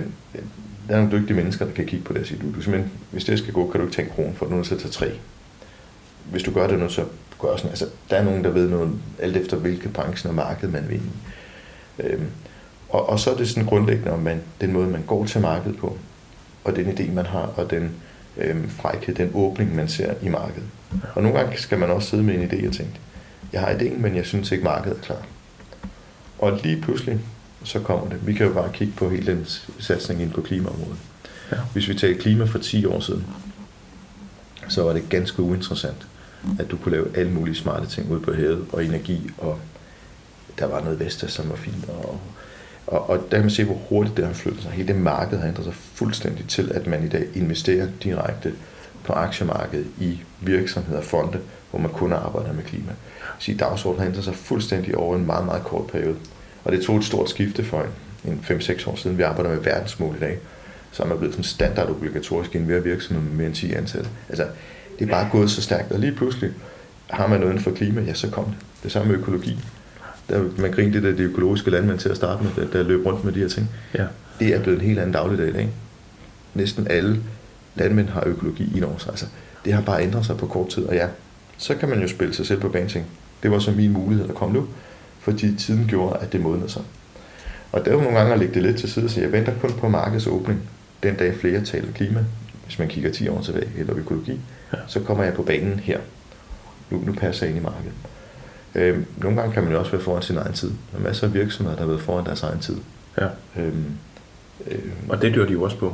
der 0.88 0.96
er 0.96 1.02
nogle 1.02 1.20
dygtige 1.20 1.38
mennesker, 1.38 1.66
der 1.66 1.74
kan 1.74 1.86
kigge 1.86 2.06
på 2.06 2.14
det 2.14 2.22
og 2.22 2.28
sige, 2.28 2.40
du, 2.42 2.56
du 2.56 2.62
simpelthen, 2.62 2.92
hvis 3.12 3.24
det 3.24 3.40
skal 3.40 3.54
gå, 3.54 3.70
kan 3.72 3.80
du 3.80 3.86
ikke 3.86 3.96
tage 3.96 4.08
en 4.08 4.14
krone 4.16 4.34
for, 4.36 4.50
nu 4.50 4.60
er 4.60 4.64
til 4.64 4.76
at 4.76 4.92
tre. 4.92 5.12
Hvis 6.32 6.44
du 6.44 6.52
gør 6.52 6.68
det 6.68 6.80
nu, 6.80 6.90
så 6.90 7.06
gør 7.42 7.56
sådan. 7.56 7.70
Altså, 7.70 7.86
der 8.10 8.16
er 8.16 8.24
nogen, 8.24 8.44
der 8.44 8.50
ved 8.50 8.70
noget, 8.70 8.92
alt 9.20 9.38
efter 9.38 9.58
hvilke 9.58 9.90
branchen 9.90 10.30
og 10.30 10.36
marked 10.36 10.70
man 10.70 10.90
vil 10.90 11.02
øhm, 12.00 12.28
og, 12.90 13.10
og 13.10 13.20
så 13.20 13.32
er 13.32 13.38
det 13.38 13.50
sådan 13.50 13.66
grundlæggende 13.66 14.12
om 14.12 14.20
man, 14.20 14.42
den 14.62 14.74
måde, 14.74 14.88
man 14.88 15.04
går 15.08 15.26
til 15.26 15.42
markedet 15.42 15.78
på, 15.78 15.98
og 16.64 16.76
den 16.76 16.86
idé, 16.86 17.12
man 17.12 17.26
har, 17.26 17.54
og 17.58 17.70
den 17.70 17.92
øhm, 18.38 18.70
frækhed, 18.70 19.16
den 19.16 19.32
åbning, 19.34 19.76
man 19.76 19.88
ser 19.88 20.14
i 20.22 20.30
markedet. 20.30 20.68
Og 21.16 21.24
nogle 21.24 21.40
gange 21.40 21.58
skal 21.58 21.80
man 21.80 21.90
også 21.90 22.10
sidde 22.10 22.24
med 22.24 22.36
en 22.36 22.50
idé 22.50 22.68
og 22.68 22.74
tænke, 22.74 23.00
jeg 23.54 23.62
har 23.62 23.68
idéen, 23.68 23.98
men 23.98 24.16
jeg 24.16 24.26
synes 24.26 24.52
ikke, 24.52 24.64
markedet 24.64 24.98
er 24.98 25.02
klar. 25.02 25.26
Og 26.40 26.60
lige 26.64 26.82
pludselig, 26.82 27.20
så 27.66 27.80
kommer 27.80 28.10
det. 28.10 28.28
Vi 28.28 28.34
kan 28.34 28.48
jo 28.48 28.54
bare 28.54 28.70
kigge 28.74 28.94
på 28.98 29.10
hele 29.10 29.26
den 29.26 29.46
satsning 29.80 30.22
ind 30.22 30.32
på 30.32 30.42
klimaområdet. 30.42 30.98
Ja. 31.52 31.58
Hvis 31.74 31.90
vi 31.90 31.94
tager 31.94 32.18
klima 32.18 32.46
for 32.46 32.60
10 32.60 32.86
år 32.86 33.00
siden, 33.00 33.26
så 34.68 34.84
var 34.84 34.94
det 34.94 35.10
ganske 35.10 35.42
uinteressant, 35.42 36.08
at 36.60 36.72
du 36.72 36.78
kunne 36.78 36.92
lave 36.92 37.18
alle 37.18 37.32
mulige 37.32 37.56
smarte 37.56 37.88
ting 37.88 38.12
ud 38.12 38.20
på 38.20 38.34
havet 38.34 38.66
og 38.72 38.86
energi, 38.86 39.30
og 39.38 39.60
der 40.60 40.66
var 40.66 40.82
noget 40.82 41.00
Vestas, 41.00 41.32
som 41.32 41.50
var 41.50 41.56
fint. 41.56 41.90
Og, 41.90 42.20
og, 42.88 43.10
og 43.10 43.18
der 43.18 43.38
kan 43.38 43.42
man 43.42 43.50
se, 43.50 43.64
hvor 43.64 43.76
hurtigt 43.90 44.18
det 44.18 44.26
har 44.26 44.34
flyttet 44.34 44.64
sig. 44.64 44.72
Hele 44.72 44.88
det 44.88 44.96
marked 44.96 45.38
har 45.38 45.48
ændret 45.48 45.66
sig 45.66 45.74
fuldstændig 45.74 46.48
til, 46.48 46.72
at 46.72 46.88
man 46.88 47.04
i 47.04 47.08
dag 47.08 47.28
investerer 47.34 47.88
direkte 48.04 48.54
på 49.04 49.14
aktiemarkedet 49.14 49.88
i 50.00 50.22
virksomheder 50.42 50.98
og 50.98 51.06
fonde, 51.06 51.40
hvor 51.70 51.80
man 51.80 51.92
kun 51.92 52.14
arbejder 52.14 52.54
med 52.54 52.64
klima. 52.64 52.92
Så 53.40 53.56
dagsordenen 53.60 54.00
har 54.00 54.08
ændret 54.08 54.24
sig 54.24 54.36
fuldstændig 54.36 54.98
over 54.98 55.16
en 55.16 55.26
meget, 55.26 55.46
meget 55.46 55.64
kort 55.64 55.88
periode. 55.88 56.16
Og 56.66 56.72
det 56.72 56.82
tog 56.82 56.98
et 56.98 57.04
stort 57.04 57.30
skifte 57.30 57.64
for 57.64 57.82
en, 58.26 58.32
en 58.32 58.46
5-6 58.60 58.90
år 58.90 58.96
siden. 58.96 59.18
Vi 59.18 59.24
arbejder 59.24 59.50
med 59.50 59.60
verdensmål 59.60 60.16
i 60.16 60.20
dag, 60.20 60.40
som 60.92 61.12
er 61.12 61.16
blevet 61.16 61.34
sådan 61.34 61.44
standard 61.44 61.90
obligatorisk 61.90 62.56
i 62.56 62.58
en 62.58 62.84
virksomhed 62.84 63.24
med 63.24 63.38
mere 63.38 63.48
end 63.48 63.56
10 63.56 63.74
ansatte. 63.74 64.10
Altså, 64.30 64.48
det 65.00 65.06
er 65.06 65.10
bare 65.10 65.30
gået 65.32 65.52
så 65.52 65.62
stærkt, 65.62 65.92
og 65.92 66.00
lige 66.00 66.12
pludselig 66.12 66.52
har 67.10 67.28
man 67.28 67.40
noget 67.40 67.52
inden 67.52 67.64
for 67.64 67.72
klima, 67.72 68.02
ja, 68.02 68.14
så 68.14 68.30
kom 68.30 68.46
det. 68.46 68.56
Det 68.84 68.92
samme 68.92 69.12
med 69.12 69.20
økologi. 69.20 69.60
Der, 70.30 70.44
man 70.58 70.72
grinte 70.72 71.02
det, 71.02 71.18
de 71.18 71.24
økologiske 71.24 71.72
landmænd 71.72 72.00
til 72.00 72.10
at 72.10 72.16
starte 72.16 72.44
med, 72.44 72.52
der, 72.56 72.72
der 72.72 72.84
løb 72.84 73.06
rundt 73.06 73.24
med 73.24 73.34
de 73.34 73.40
her 73.40 73.48
ting. 73.48 73.70
Ja. 73.94 74.06
Det 74.40 74.56
er 74.56 74.62
blevet 74.62 74.80
en 74.80 74.86
helt 74.86 75.00
anden 75.00 75.14
dagligdag 75.14 75.50
i 75.50 75.54
dag. 75.54 75.70
Næsten 76.54 76.88
alle 76.90 77.22
landmænd 77.76 78.10
har 78.10 78.24
økologi 78.26 78.72
i 78.76 78.84
over 78.84 78.98
sig. 78.98 79.10
Altså, 79.10 79.26
det 79.66 79.74
har 79.74 79.82
bare 79.82 80.04
ændret 80.04 80.26
sig 80.26 80.38
på 80.38 80.46
kort 80.46 80.70
tid, 80.70 80.84
og 80.84 80.96
ja, 80.96 81.08
så 81.58 81.76
kan 81.76 81.90
man 81.90 82.02
jo 82.02 82.08
spille 82.08 82.34
sig 82.34 82.46
selv 82.46 82.60
på 82.60 82.70
banen 82.70 83.06
Det 83.44 83.52
var 83.52 83.60
så 83.60 83.72
min 83.72 83.92
mulighed 83.92 84.30
at 84.30 84.36
komme 84.36 84.54
nu, 84.54 84.68
fordi 85.26 85.56
tiden 85.56 85.86
gjorde, 85.88 86.20
at 86.22 86.34
det 86.34 86.42
modnede 86.42 86.70
sig. 86.70 86.82
Og 87.72 87.86
der 87.86 87.92
er 87.92 87.96
jo 87.96 88.02
nogle 88.02 88.18
gange 88.18 88.34
at 88.34 88.40
lægge 88.40 88.54
det 88.54 88.64
lidt 88.64 88.78
til 88.78 88.92
side, 88.92 89.10
så 89.10 89.22
jeg 89.22 89.32
venter 89.32 89.54
kun 89.62 89.72
på 89.72 89.88
markedsåbning, 89.88 90.62
den 91.04 91.16
dag 91.16 91.36
flere 91.36 91.62
taler 91.62 91.92
klima, 91.92 92.20
hvis 92.66 92.80
man 92.80 92.88
kigger 92.88 93.12
10 93.12 93.28
år 93.28 93.42
tilbage, 93.42 93.70
eller 93.78 93.96
økologi, 93.96 94.40
ja. 94.74 94.78
så 94.88 95.00
kommer 95.00 95.24
jeg 95.24 95.34
på 95.34 95.44
banen 95.44 95.80
her. 95.80 96.00
Nu, 96.90 97.02
nu 97.06 97.14
passer 97.14 97.46
jeg 97.46 97.56
ind 97.56 97.64
i 97.64 97.66
markedet. 97.66 97.94
Øh, 98.76 99.04
nogle 99.18 99.38
gange 99.38 99.54
kan 99.54 99.64
man 99.64 99.72
jo 99.72 99.80
også 99.80 99.92
være 99.92 100.02
foran 100.02 100.22
sin 100.22 100.38
egen 100.38 100.54
tid. 100.54 100.72
Der 100.92 100.98
er 101.00 101.02
masser 101.02 101.28
af 101.28 101.34
virksomheder, 101.34 101.76
der 101.76 101.84
har 101.84 101.90
været 101.90 102.02
foran 102.02 102.26
deres 102.26 102.44
egen 102.44 102.60
tid. 102.60 102.78
Ja. 103.18 103.28
Øhm, 103.58 103.86
øh, 104.68 104.80
og 105.10 105.22
det 105.22 105.36
dør 105.36 105.46
de 105.46 105.54
jo 105.54 105.64
også 105.64 105.78
på. 105.78 105.94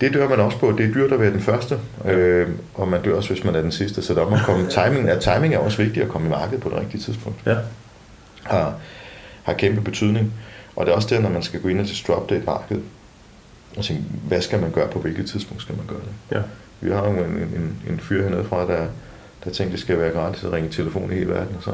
Det 0.00 0.14
dør 0.14 0.28
man 0.28 0.40
også 0.40 0.58
på. 0.58 0.74
Det 0.78 0.86
er 0.86 0.92
dyrt 0.92 1.12
at 1.12 1.20
være 1.20 1.32
den 1.32 1.40
første, 1.40 1.78
ja. 2.04 2.16
øh, 2.16 2.48
og 2.74 2.88
man 2.88 3.02
dør 3.02 3.14
også, 3.14 3.32
hvis 3.32 3.44
man 3.44 3.54
er 3.54 3.60
den 3.60 3.72
sidste. 3.72 4.02
Så 4.02 4.14
der 4.14 4.30
må 4.30 4.36
komme 4.44 4.66
timing. 4.84 5.10
Er, 5.10 5.20
timing 5.20 5.54
er 5.54 5.58
også 5.58 5.82
vigtigt 5.82 6.04
at 6.04 6.10
komme 6.10 6.26
i 6.26 6.30
markedet 6.30 6.60
på 6.60 6.68
det 6.68 6.78
rigtige 6.78 7.00
tidspunkt. 7.00 7.38
Ja. 7.46 7.56
Har, 8.42 8.74
har 9.42 9.52
kæmpe 9.52 9.80
betydning. 9.80 10.32
Og 10.76 10.86
det 10.86 10.92
er 10.92 10.96
også 10.96 11.08
der, 11.14 11.20
når 11.20 11.30
man 11.30 11.42
skal 11.42 11.60
gå 11.60 11.68
ind 11.68 11.80
og 11.80 11.86
disrupte 11.86 12.36
et 12.36 12.46
marked, 12.46 12.80
og 13.76 13.84
tænke, 13.84 14.02
hvad 14.28 14.42
skal 14.42 14.60
man 14.60 14.70
gøre 14.70 14.88
på 14.88 14.98
hvilket 14.98 15.26
tidspunkt 15.26 15.62
skal 15.62 15.76
man 15.76 15.86
gøre 15.86 16.00
det? 16.00 16.36
Ja. 16.36 16.42
Vi 16.80 16.90
har 16.90 17.04
jo 17.04 17.24
en, 17.24 17.30
en, 17.30 17.76
en 17.88 18.00
fyr 18.00 18.22
hernede 18.22 18.44
fra, 18.44 18.66
der, 18.66 18.86
der 19.44 19.50
tænkte, 19.50 19.72
det 19.72 19.80
skal 19.80 19.98
være 19.98 20.10
gratis 20.10 20.44
at 20.44 20.52
ringe 20.52 20.70
telefon 20.70 21.12
i 21.12 21.14
hele 21.14 21.30
verden, 21.30 21.56
og 21.56 21.62
så 21.62 21.70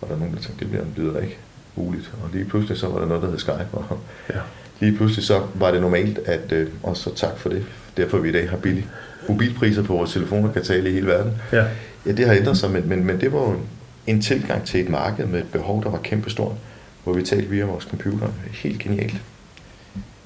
var 0.00 0.08
der 0.08 0.16
nogen, 0.16 0.34
der 0.34 0.40
tænkte, 0.40 0.60
det 0.60 0.70
bliver, 0.70 0.84
bliver 0.94 1.20
ikke 1.20 1.38
muligt. 1.76 2.12
Og 2.22 2.30
lige 2.32 2.44
pludselig 2.44 2.78
så 2.78 2.88
var 2.88 2.98
der 2.98 3.06
noget, 3.06 3.22
der 3.22 3.30
hed 3.30 3.38
Skype, 3.38 3.68
og 3.72 3.98
ja. 4.30 4.40
lige 4.80 4.96
pludselig 4.96 5.24
så 5.24 5.42
var 5.54 5.70
det 5.70 5.80
normalt, 5.80 6.18
at, 6.18 6.52
øh, 6.52 6.68
og 6.82 6.96
så 6.96 7.14
tak 7.14 7.38
for 7.38 7.48
det, 7.48 7.64
derfor 7.96 8.18
vi 8.18 8.28
i 8.28 8.32
dag 8.32 8.50
har 8.50 8.56
billige 8.56 8.86
mobilpriser 9.28 9.82
på 9.82 9.92
vores 9.92 10.12
telefoner, 10.12 10.52
kan 10.52 10.62
tale 10.62 10.90
i 10.90 10.92
hele 10.92 11.06
verden. 11.06 11.32
Ja. 11.52 11.64
ja, 12.06 12.12
det 12.12 12.26
har 12.26 12.34
ændret 12.34 12.56
sig, 12.56 12.70
men, 12.70 12.88
men, 12.88 13.04
men 13.04 13.20
det 13.20 13.32
var 13.32 13.38
jo 13.38 13.56
en 14.06 14.22
tilgang 14.22 14.64
til 14.66 14.80
et 14.80 14.88
marked 14.88 15.26
med 15.26 15.40
et 15.40 15.52
behov, 15.52 15.82
der 15.82 15.90
var 15.90 15.98
kæmpestort, 15.98 16.56
hvor 17.04 17.12
vi 17.12 17.22
talte 17.22 17.48
via 17.48 17.64
vores 17.64 17.84
computer. 17.84 18.28
Helt 18.52 18.78
genialt. 18.78 19.22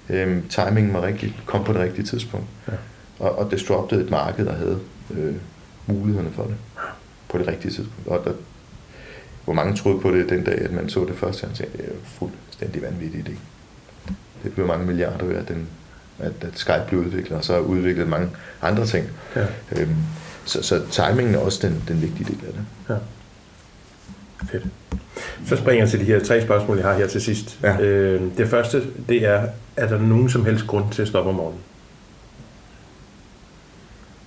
Øhm, 0.08 0.48
timingen 0.48 0.94
var 0.94 1.02
rigtig, 1.02 1.36
kom 1.46 1.64
på 1.64 1.72
det 1.72 1.80
rigtige 1.80 2.06
tidspunkt. 2.06 2.46
Ja. 2.68 2.72
Og, 3.18 3.38
og 3.38 3.50
disrupted 3.50 4.00
et 4.00 4.10
marked, 4.10 4.46
der 4.46 4.56
havde 4.56 4.78
øh, 5.10 5.34
mulighederne 5.86 6.30
for 6.30 6.42
det 6.42 6.56
på 7.28 7.38
det 7.38 7.46
rigtige 7.46 7.72
tidspunkt. 7.72 8.08
Og 8.08 8.24
der, 8.24 8.32
hvor 9.44 9.54
mange 9.54 9.76
troede 9.76 10.00
på 10.00 10.10
det 10.10 10.28
den 10.28 10.44
dag, 10.44 10.58
at 10.58 10.72
man 10.72 10.88
så 10.88 11.04
det 11.04 11.16
første, 11.16 11.46
han 11.46 11.56
sagde, 11.56 11.72
det 11.72 11.84
er 11.84 11.92
fuldstændig 12.04 12.82
vanvittig 12.82 13.20
idé. 13.20 13.32
Det 14.42 14.52
blev 14.54 14.66
mange 14.66 14.86
milliarder 14.86 15.24
ved, 15.24 15.36
at, 15.36 15.48
den, 15.48 15.68
at, 16.18 16.32
at 16.40 16.58
Skype 16.58 16.84
blev 16.88 17.00
udviklet, 17.00 17.38
og 17.38 17.44
så 17.44 17.54
er 17.54 17.60
udviklet 17.60 18.08
mange 18.08 18.30
andre 18.62 18.86
ting. 18.86 19.06
Ja. 19.36 19.46
Øhm, 19.72 19.96
så, 20.44 20.62
så 20.62 20.82
timingen 20.90 21.34
er 21.34 21.38
også 21.38 21.68
den, 21.68 21.82
den 21.88 22.02
vigtige 22.02 22.24
del 22.24 22.46
af 22.46 22.52
det. 22.52 22.64
Ja. 22.88 22.98
Fedt. 24.46 24.64
Så 25.46 25.56
springer 25.56 25.82
jeg 25.84 25.90
til 25.90 26.00
de 26.00 26.04
her 26.04 26.20
tre 26.20 26.42
spørgsmål, 26.42 26.76
jeg 26.76 26.86
har 26.86 26.94
her 26.94 27.06
til 27.06 27.20
sidst. 27.20 27.58
Ja. 27.62 27.80
Øh, 27.80 28.22
det 28.38 28.48
første, 28.48 28.82
det 29.08 29.24
er, 29.26 29.46
er 29.76 29.88
der 29.88 29.98
nogen 29.98 30.28
som 30.28 30.44
helst 30.44 30.66
grund 30.66 30.84
til 30.92 31.02
at 31.02 31.08
stoppe 31.08 31.30
om 31.30 31.36
morgenen? 31.36 31.60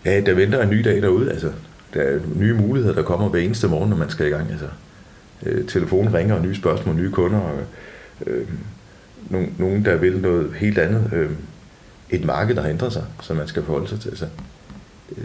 Ja, 0.06 0.22
der 0.22 0.34
venter 0.34 0.62
en 0.62 0.70
ny 0.70 0.80
dag 0.80 1.02
derude. 1.02 1.32
Altså, 1.32 1.52
der 1.94 2.02
er 2.02 2.20
nye 2.36 2.54
muligheder, 2.54 2.96
der 2.96 3.04
kommer 3.04 3.30
hver 3.30 3.40
eneste 3.40 3.68
morgen, 3.68 3.90
når 3.90 3.98
man 3.98 4.10
skal 4.10 4.28
i 4.28 4.30
gang. 4.30 4.52
Altså, 4.52 4.68
øh, 5.46 5.68
telefonen 5.68 6.14
ringer, 6.14 6.36
og 6.36 6.42
nye 6.42 6.56
spørgsmål, 6.56 6.96
nye 6.96 7.12
kunder, 7.12 7.40
og 7.40 7.60
øh, 8.28 8.48
nogen, 9.30 9.56
nogen, 9.58 9.86
der 9.86 9.96
vil 9.96 10.18
noget 10.18 10.54
helt 10.54 10.78
andet. 10.78 11.10
Øh, 11.14 11.30
et 12.10 12.26
marked, 12.26 12.56
der 12.56 12.62
har 12.62 12.70
ændret 12.70 12.94
sig, 12.94 13.04
som 13.22 13.36
man 13.38 13.48
skal 13.48 13.64
forholde 13.64 13.88
sig 13.88 14.00
til. 14.00 14.18
Så, 14.18 14.26
øh, 15.18 15.24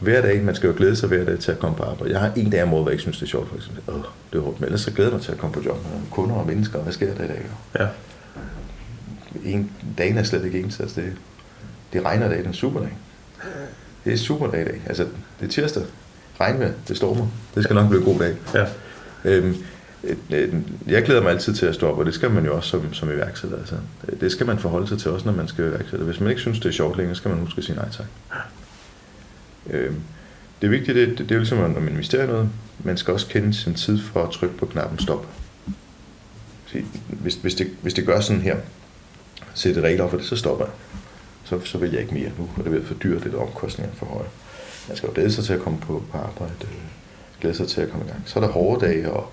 hver 0.00 0.22
dag, 0.22 0.44
man 0.44 0.54
skal 0.54 0.66
jo 0.66 0.74
glæde 0.76 0.96
sig 0.96 1.08
hver 1.08 1.24
dag 1.24 1.38
til 1.38 1.52
at 1.52 1.58
komme 1.58 1.76
på 1.76 1.82
arbejde. 1.82 2.12
Jeg 2.12 2.20
har 2.20 2.32
en 2.36 2.50
dag 2.50 2.62
om 2.62 2.72
året, 2.72 2.82
hvor 2.82 2.90
jeg 2.90 2.94
ikke 2.94 3.02
synes, 3.02 3.18
det 3.18 3.26
er 3.26 3.30
sjovt, 3.30 3.48
for 3.48 3.56
eksempel. 3.56 3.82
Åh, 3.88 4.02
det 4.32 4.38
er 4.38 4.42
hårdt, 4.42 4.60
men 4.60 4.64
ellers 4.64 4.80
så 4.80 4.90
glæder 4.90 5.10
jeg 5.10 5.16
mig 5.16 5.24
til 5.24 5.32
at 5.32 5.38
komme 5.38 5.54
på 5.54 5.62
job 5.64 5.76
med 5.76 6.00
kunder 6.10 6.34
og 6.34 6.46
mennesker. 6.46 6.78
Hvad 6.78 6.92
sker 6.92 7.14
der 7.14 7.24
i 7.24 7.28
dag? 7.28 7.46
Ja. 7.78 7.86
En, 9.44 9.70
dagen 9.98 10.18
er 10.18 10.22
slet 10.22 10.44
ikke 10.44 10.60
ens. 10.60 10.80
Altså 10.80 11.00
det, 11.00 11.12
det 11.92 12.04
regner 12.04 12.28
dag, 12.28 12.38
den 12.38 12.46
er 12.46 12.52
super 12.52 12.80
dag. 12.80 12.96
Det 14.04 14.12
er 14.12 14.16
super 14.16 14.50
dag 14.50 14.60
i 14.60 14.64
dag. 14.64 14.82
Altså, 14.86 15.06
det 15.40 15.46
er 15.46 15.50
tirsdag. 15.50 15.82
Regn 16.40 16.58
med, 16.58 16.72
det 16.88 16.96
stormer. 16.96 17.26
Det 17.54 17.64
skal 17.64 17.74
nok 17.74 17.88
blive 17.88 18.00
en 18.00 18.06
god 18.06 18.18
dag. 18.18 18.34
Ja. 18.54 18.66
Øhm, 19.24 19.56
jeg 20.86 21.02
glæder 21.02 21.22
mig 21.22 21.30
altid 21.30 21.54
til 21.54 21.66
at 21.66 21.74
stå 21.74 21.90
op, 21.90 21.98
og 21.98 22.06
det 22.06 22.14
skal 22.14 22.30
man 22.30 22.44
jo 22.44 22.56
også 22.56 22.68
som, 22.68 22.94
som 22.94 23.10
iværksætter. 23.10 23.58
Altså. 23.58 23.74
Det 24.20 24.32
skal 24.32 24.46
man 24.46 24.58
forholde 24.58 24.88
sig 24.88 24.98
til 24.98 25.10
også, 25.10 25.26
når 25.26 25.32
man 25.32 25.48
skal 25.48 25.64
iværksætte. 25.64 26.04
Hvis 26.04 26.20
man 26.20 26.28
ikke 26.28 26.40
synes, 26.40 26.60
det 26.60 26.68
er 26.68 26.72
sjovt 26.72 26.96
længere, 26.96 27.16
skal 27.16 27.28
man 27.28 27.40
huske 27.40 27.58
at 27.58 27.64
sige 27.64 27.76
nej 27.76 27.88
tak. 27.90 28.06
Øh, 29.70 29.92
det 30.62 30.70
vigtige, 30.70 31.00
det, 31.00 31.08
det, 31.08 31.18
det 31.18 31.30
er 31.30 31.34
jo 31.34 31.40
ligesom, 31.40 31.58
når 31.58 31.80
man 31.80 31.88
investerer 31.88 32.26
noget, 32.26 32.48
man 32.78 32.96
skal 32.96 33.14
også 33.14 33.26
kende 33.26 33.54
sin 33.54 33.74
tid 33.74 33.98
for 33.98 34.22
at 34.22 34.30
trykke 34.30 34.56
på 34.56 34.66
knappen 34.66 34.98
stop. 34.98 35.26
Hvis, 37.08 37.34
hvis, 37.34 37.54
det, 37.54 37.70
hvis 37.82 37.94
det 37.94 38.06
gør 38.06 38.20
sådan 38.20 38.42
her, 38.42 38.56
sætte 39.54 39.80
regler 39.80 40.08
for 40.08 40.16
det, 40.16 40.26
så 40.26 40.36
stopper 40.36 40.64
jeg. 40.64 40.74
Så, 41.44 41.60
så 41.64 41.78
vil 41.78 41.90
jeg 41.92 42.00
ikke 42.00 42.14
mere 42.14 42.30
nu, 42.38 42.48
er 42.58 42.62
det 42.62 42.72
bliver 42.72 42.84
for 42.84 42.94
dyrt, 42.94 43.24
det 43.24 43.34
er 43.34 43.38
omkostninger 43.38 43.94
for 43.94 44.06
høje. 44.06 44.28
Man 44.88 44.96
skal 44.96 45.06
jo 45.06 45.12
glæde 45.14 45.32
sig 45.32 45.44
til 45.44 45.52
at 45.52 45.60
komme 45.60 45.78
på, 45.78 46.02
på 46.12 46.18
arbejde, 46.18 46.54
øh, 46.62 46.68
glæde 47.40 47.54
sig 47.54 47.68
til 47.68 47.80
at 47.80 47.90
komme 47.90 48.06
i 48.06 48.08
gang. 48.08 48.22
Så 48.26 48.38
er 48.38 48.44
der 48.44 48.52
hårde 48.52 48.86
dage 48.86 49.10
og 49.10 49.32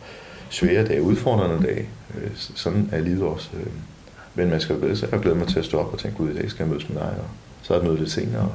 svære 0.49 0.87
dage, 0.87 1.01
udfordrende 1.01 1.67
dage. 1.67 1.89
Øh, 2.17 2.31
sådan 2.35 2.89
er 2.91 2.99
livet 2.99 3.23
også. 3.23 3.49
Øh. 3.53 3.71
Men 4.35 4.49
man 4.49 4.61
skal 4.61 4.73
jo 4.73 4.81
glæde 4.81 4.97
sig. 4.97 5.11
Jeg 5.11 5.19
glæder 5.19 5.37
mig 5.37 5.47
til 5.47 5.59
at 5.59 5.65
stå 5.65 5.79
op 5.79 5.93
og 5.93 5.99
tænke, 5.99 6.21
ud 6.21 6.29
i 6.29 6.33
dag 6.33 6.49
skal 6.49 6.63
jeg 6.63 6.71
mødes 6.71 6.89
med 6.89 6.97
dig, 6.97 7.15
og 7.19 7.27
så 7.61 7.73
er 7.73 7.77
det 7.77 7.87
møde 7.87 7.99
lidt 7.99 8.11
senere. 8.11 8.51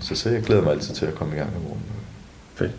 Så, 0.00 0.14
så 0.14 0.30
jeg 0.30 0.42
glæder 0.42 0.62
mig 0.62 0.72
altid 0.72 0.94
til 0.94 1.06
at 1.06 1.14
komme 1.14 1.34
i 1.34 1.38
gang 1.38 1.52
med 1.52 1.60
morgenen. 1.60 1.84
Fedt. 2.54 2.70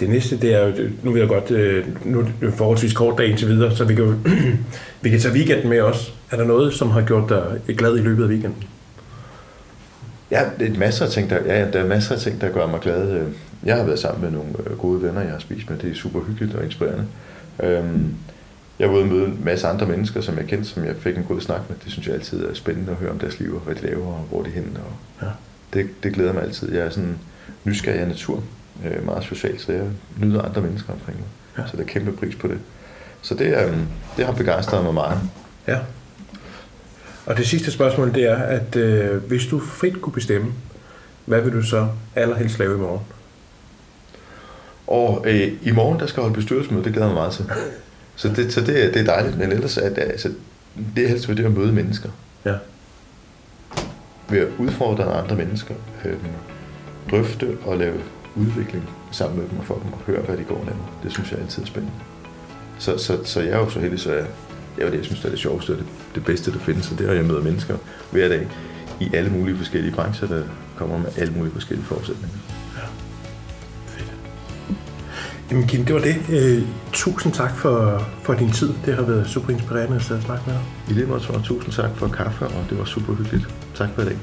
Det 0.00 0.08
næste, 0.08 0.36
det 0.36 0.54
er 0.54 0.66
jo, 0.66 0.88
nu 1.02 1.12
vil 1.12 1.20
jeg 1.20 1.28
godt, 1.28 1.50
øh, 1.50 1.86
nu 2.04 2.20
er 2.20 2.24
det 2.40 2.54
forholdsvis 2.54 2.92
kort 2.92 3.18
dag 3.18 3.28
indtil 3.28 3.48
videre, 3.48 3.76
så 3.76 3.84
vi 3.84 3.94
kan, 3.94 4.04
jo, 4.04 4.14
vi 5.02 5.10
kan 5.10 5.20
tage 5.20 5.34
weekenden 5.34 5.68
med 5.68 5.80
os. 5.80 6.14
Er 6.30 6.36
der 6.36 6.44
noget, 6.44 6.74
som 6.74 6.90
har 6.90 7.02
gjort 7.02 7.28
dig 7.28 7.76
glad 7.76 7.96
i 7.96 8.00
løbet 8.00 8.24
af 8.24 8.28
weekenden? 8.28 8.64
Ja, 10.30 10.42
det 10.58 10.72
er 10.74 10.78
masser 10.78 11.04
af 11.04 11.10
ting, 11.10 11.30
der, 11.30 11.38
ja, 11.54 11.70
der 11.70 11.80
er 11.80 11.86
masser 11.86 12.14
af 12.14 12.20
ting, 12.20 12.40
der 12.40 12.48
gør 12.48 12.66
mig 12.66 12.80
glad. 12.80 13.26
Jeg 13.64 13.76
har 13.76 13.84
været 13.84 13.98
sammen 13.98 14.22
med 14.22 14.30
nogle 14.30 14.70
øh, 14.70 14.78
gode 14.78 15.02
venner, 15.02 15.20
jeg 15.20 15.30
har 15.30 15.38
spist 15.38 15.70
med. 15.70 15.78
Det 15.78 15.90
er 15.90 15.94
super 15.94 16.20
hyggeligt 16.20 16.54
og 16.54 16.64
inspirerende. 16.64 17.06
Øhm, 17.62 18.14
jeg 18.78 18.88
var 18.88 18.94
ude 18.94 19.02
og 19.02 19.08
møde 19.08 19.24
en 19.24 19.40
masse 19.44 19.66
andre 19.66 19.86
mennesker, 19.86 20.20
som 20.20 20.38
jeg 20.38 20.46
kendte, 20.46 20.68
som 20.68 20.84
jeg 20.84 20.96
fik 20.96 21.16
en 21.16 21.24
god 21.24 21.40
snak 21.40 21.60
med. 21.68 21.76
Det 21.84 21.92
synes 21.92 22.06
jeg 22.06 22.14
altid 22.14 22.44
er 22.44 22.54
spændende 22.54 22.90
at 22.90 22.96
høre 22.96 23.10
om 23.10 23.18
deres 23.18 23.40
liv, 23.40 23.54
og 23.54 23.60
hvad 23.60 23.74
de 23.74 23.82
laver, 23.82 24.06
og 24.06 24.26
hvor 24.30 24.42
de 24.42 24.48
er 24.48 24.52
henne. 24.52 24.70
Og 24.78 25.26
ja. 25.26 25.30
Det, 25.74 26.02
det 26.02 26.12
glæder 26.12 26.32
mig 26.32 26.42
altid. 26.42 26.72
Jeg 26.72 26.86
er 26.86 26.90
sådan 26.90 27.18
nysgerrig 27.64 28.00
af 28.00 28.08
natur, 28.08 28.42
øh, 28.84 29.06
meget 29.06 29.24
social, 29.24 29.60
så 29.60 29.72
jeg 29.72 29.84
nyder 30.18 30.42
andre 30.42 30.60
mennesker 30.60 30.92
omkring 30.92 31.18
mig. 31.18 31.28
Ja. 31.58 31.70
Så 31.70 31.76
der 31.76 31.82
er 31.82 31.86
kæmpe 31.86 32.12
pris 32.12 32.36
på 32.36 32.48
det. 32.48 32.58
Så 33.22 33.34
det, 33.34 33.46
øh, 33.46 33.78
det 34.16 34.26
har 34.26 34.32
begejstret 34.32 34.84
mig 34.84 34.94
meget. 34.94 35.18
Ja. 35.66 35.78
Og 37.26 37.36
det 37.36 37.46
sidste 37.46 37.70
spørgsmål, 37.70 38.14
det 38.14 38.24
er, 38.24 38.36
at 38.36 38.76
øh, 38.76 39.22
hvis 39.24 39.46
du 39.46 39.60
frit 39.60 40.00
kunne 40.00 40.12
bestemme, 40.12 40.52
hvad 41.24 41.40
vil 41.40 41.52
du 41.52 41.62
så 41.62 41.88
allerhelst 42.14 42.58
lave 42.58 42.74
i 42.74 42.78
morgen? 42.78 43.00
Og 44.86 45.24
øh, 45.26 45.52
i 45.62 45.70
morgen, 45.70 46.00
der 46.00 46.06
skal 46.06 46.20
holde 46.20 46.34
bestyrelsesmøde, 46.34 46.84
det 46.84 46.92
glæder 46.92 47.08
mig 47.08 47.14
meget 47.14 47.32
til. 47.32 47.44
Så 48.16 48.28
det, 48.28 48.52
så 48.52 48.60
det, 48.60 48.94
det 48.94 48.96
er 48.96 49.04
dejligt, 49.04 49.38
men 49.38 49.52
ellers 49.52 49.76
er 49.76 49.88
det, 49.88 49.98
altså, 50.02 50.32
det 50.96 51.04
er 51.04 51.08
helst 51.08 51.28
ved 51.28 51.36
det 51.36 51.44
at 51.44 51.52
møde 51.52 51.72
mennesker. 51.72 52.08
Ja. 52.44 52.54
Ved 54.34 54.42
at 54.42 54.48
udfordre 54.58 55.04
andre 55.04 55.36
mennesker, 55.36 55.74
øh, 56.04 56.16
drøfte 57.10 57.58
og 57.64 57.78
lave 57.78 58.00
udvikling 58.36 58.88
sammen 59.10 59.40
med 59.40 59.48
dem 59.48 59.58
og 59.58 59.64
få 59.64 59.80
dem 59.84 59.92
og 59.92 59.98
høre, 60.06 60.20
hvad 60.20 60.36
de 60.36 60.44
går 60.44 60.64
laver. 60.64 60.98
Det 61.02 61.12
synes 61.12 61.32
jeg 61.32 61.40
altid 61.40 61.62
er 61.62 61.66
spændende. 61.66 61.94
Så, 62.78 62.98
så, 62.98 63.18
så 63.24 63.40
jeg 63.40 63.50
er 63.50 63.58
jo 63.58 63.70
så 63.70 63.80
heldig, 63.80 64.00
så 64.00 64.12
jeg, 64.12 64.26
jeg, 64.78 64.86
det, 64.86 64.96
jeg 64.96 65.04
synes, 65.04 65.20
det 65.20 65.26
er 65.26 65.30
det 65.30 65.38
sjoveste 65.38 65.70
og 65.70 65.76
det, 65.76 65.86
det 66.14 66.24
bedste, 66.24 66.52
der 66.52 66.58
findes, 66.58 66.90
og 66.90 66.98
det 66.98 67.06
er, 67.06 67.10
at 67.10 67.16
jeg 67.16 67.24
møder 67.24 67.42
mennesker 67.42 67.76
hver 68.10 68.28
dag 68.28 68.48
i 69.00 69.10
alle 69.14 69.30
mulige 69.30 69.56
forskellige 69.56 69.94
brancher, 69.94 70.28
der 70.28 70.42
kommer 70.76 70.98
med 70.98 71.08
alle 71.16 71.32
mulige 71.32 71.52
forskellige 71.52 71.86
forudsætninger. 71.86 72.38
Jamen 75.50 75.66
Kim, 75.66 75.84
det 75.84 75.94
var 75.94 76.00
det. 76.00 76.16
Øh, 76.30 76.62
tusind 76.92 77.32
tak 77.32 77.56
for, 77.56 78.06
for 78.22 78.34
din 78.34 78.50
tid. 78.50 78.72
Det 78.86 78.94
har 78.94 79.02
været 79.02 79.26
super 79.28 79.50
inspirerende 79.50 79.96
at 79.96 80.02
snakke 80.02 80.42
med 80.46 80.54
dig. 80.54 80.62
I 80.90 80.92
lige 80.92 81.06
måde, 81.06 81.20
tusind 81.44 81.72
tak 81.72 81.90
for 81.96 82.08
kaffe, 82.08 82.44
og 82.46 82.64
det 82.70 82.78
var 82.78 82.84
super 82.84 83.14
hyggeligt. 83.14 83.63
Tak 83.74 83.88
for 83.94 84.02
det. 84.02 84.18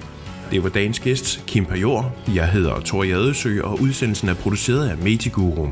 Det 0.51 0.63
var 0.63 0.69
dagens 0.69 0.99
gæst, 0.99 1.43
Kim 1.47 1.65
Pajor. 1.65 2.15
Jeg 2.35 2.49
hedder 2.49 2.79
Tor 2.79 3.03
Jadesø, 3.03 3.61
og 3.63 3.81
udsendelsen 3.81 4.29
er 4.29 4.33
produceret 4.33 4.89
af 4.89 4.97
Mediguru. 4.97 5.67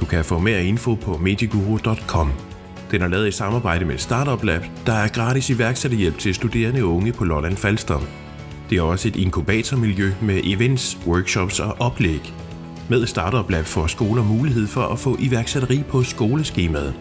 Du 0.00 0.04
kan 0.04 0.24
få 0.24 0.38
mere 0.38 0.64
info 0.64 0.94
på 0.94 1.16
mediguru.com. 1.16 2.32
Den 2.90 3.02
er 3.02 3.08
lavet 3.08 3.28
i 3.28 3.30
samarbejde 3.30 3.84
med 3.84 3.98
Startup 3.98 4.44
Lab, 4.44 4.62
der 4.86 4.92
er 4.92 5.08
gratis 5.08 5.50
iværksætterhjælp 5.50 6.18
til 6.18 6.34
studerende 6.34 6.84
unge 6.84 7.12
på 7.12 7.24
Lolland 7.24 7.56
Falster. 7.56 8.00
Det 8.70 8.78
er 8.78 8.82
også 8.82 9.08
et 9.08 9.16
inkubatormiljø 9.16 10.12
med 10.22 10.40
events, 10.44 10.98
workshops 11.06 11.60
og 11.60 11.76
oplæg. 11.78 12.34
Med 12.88 13.06
Startup 13.06 13.50
Lab 13.50 13.64
får 13.64 13.86
skoler 13.86 14.22
mulighed 14.22 14.66
for 14.66 14.82
at 14.82 14.98
få 14.98 15.16
iværksætteri 15.18 15.82
på 15.88 16.02
skoleskemaet. 16.02 16.94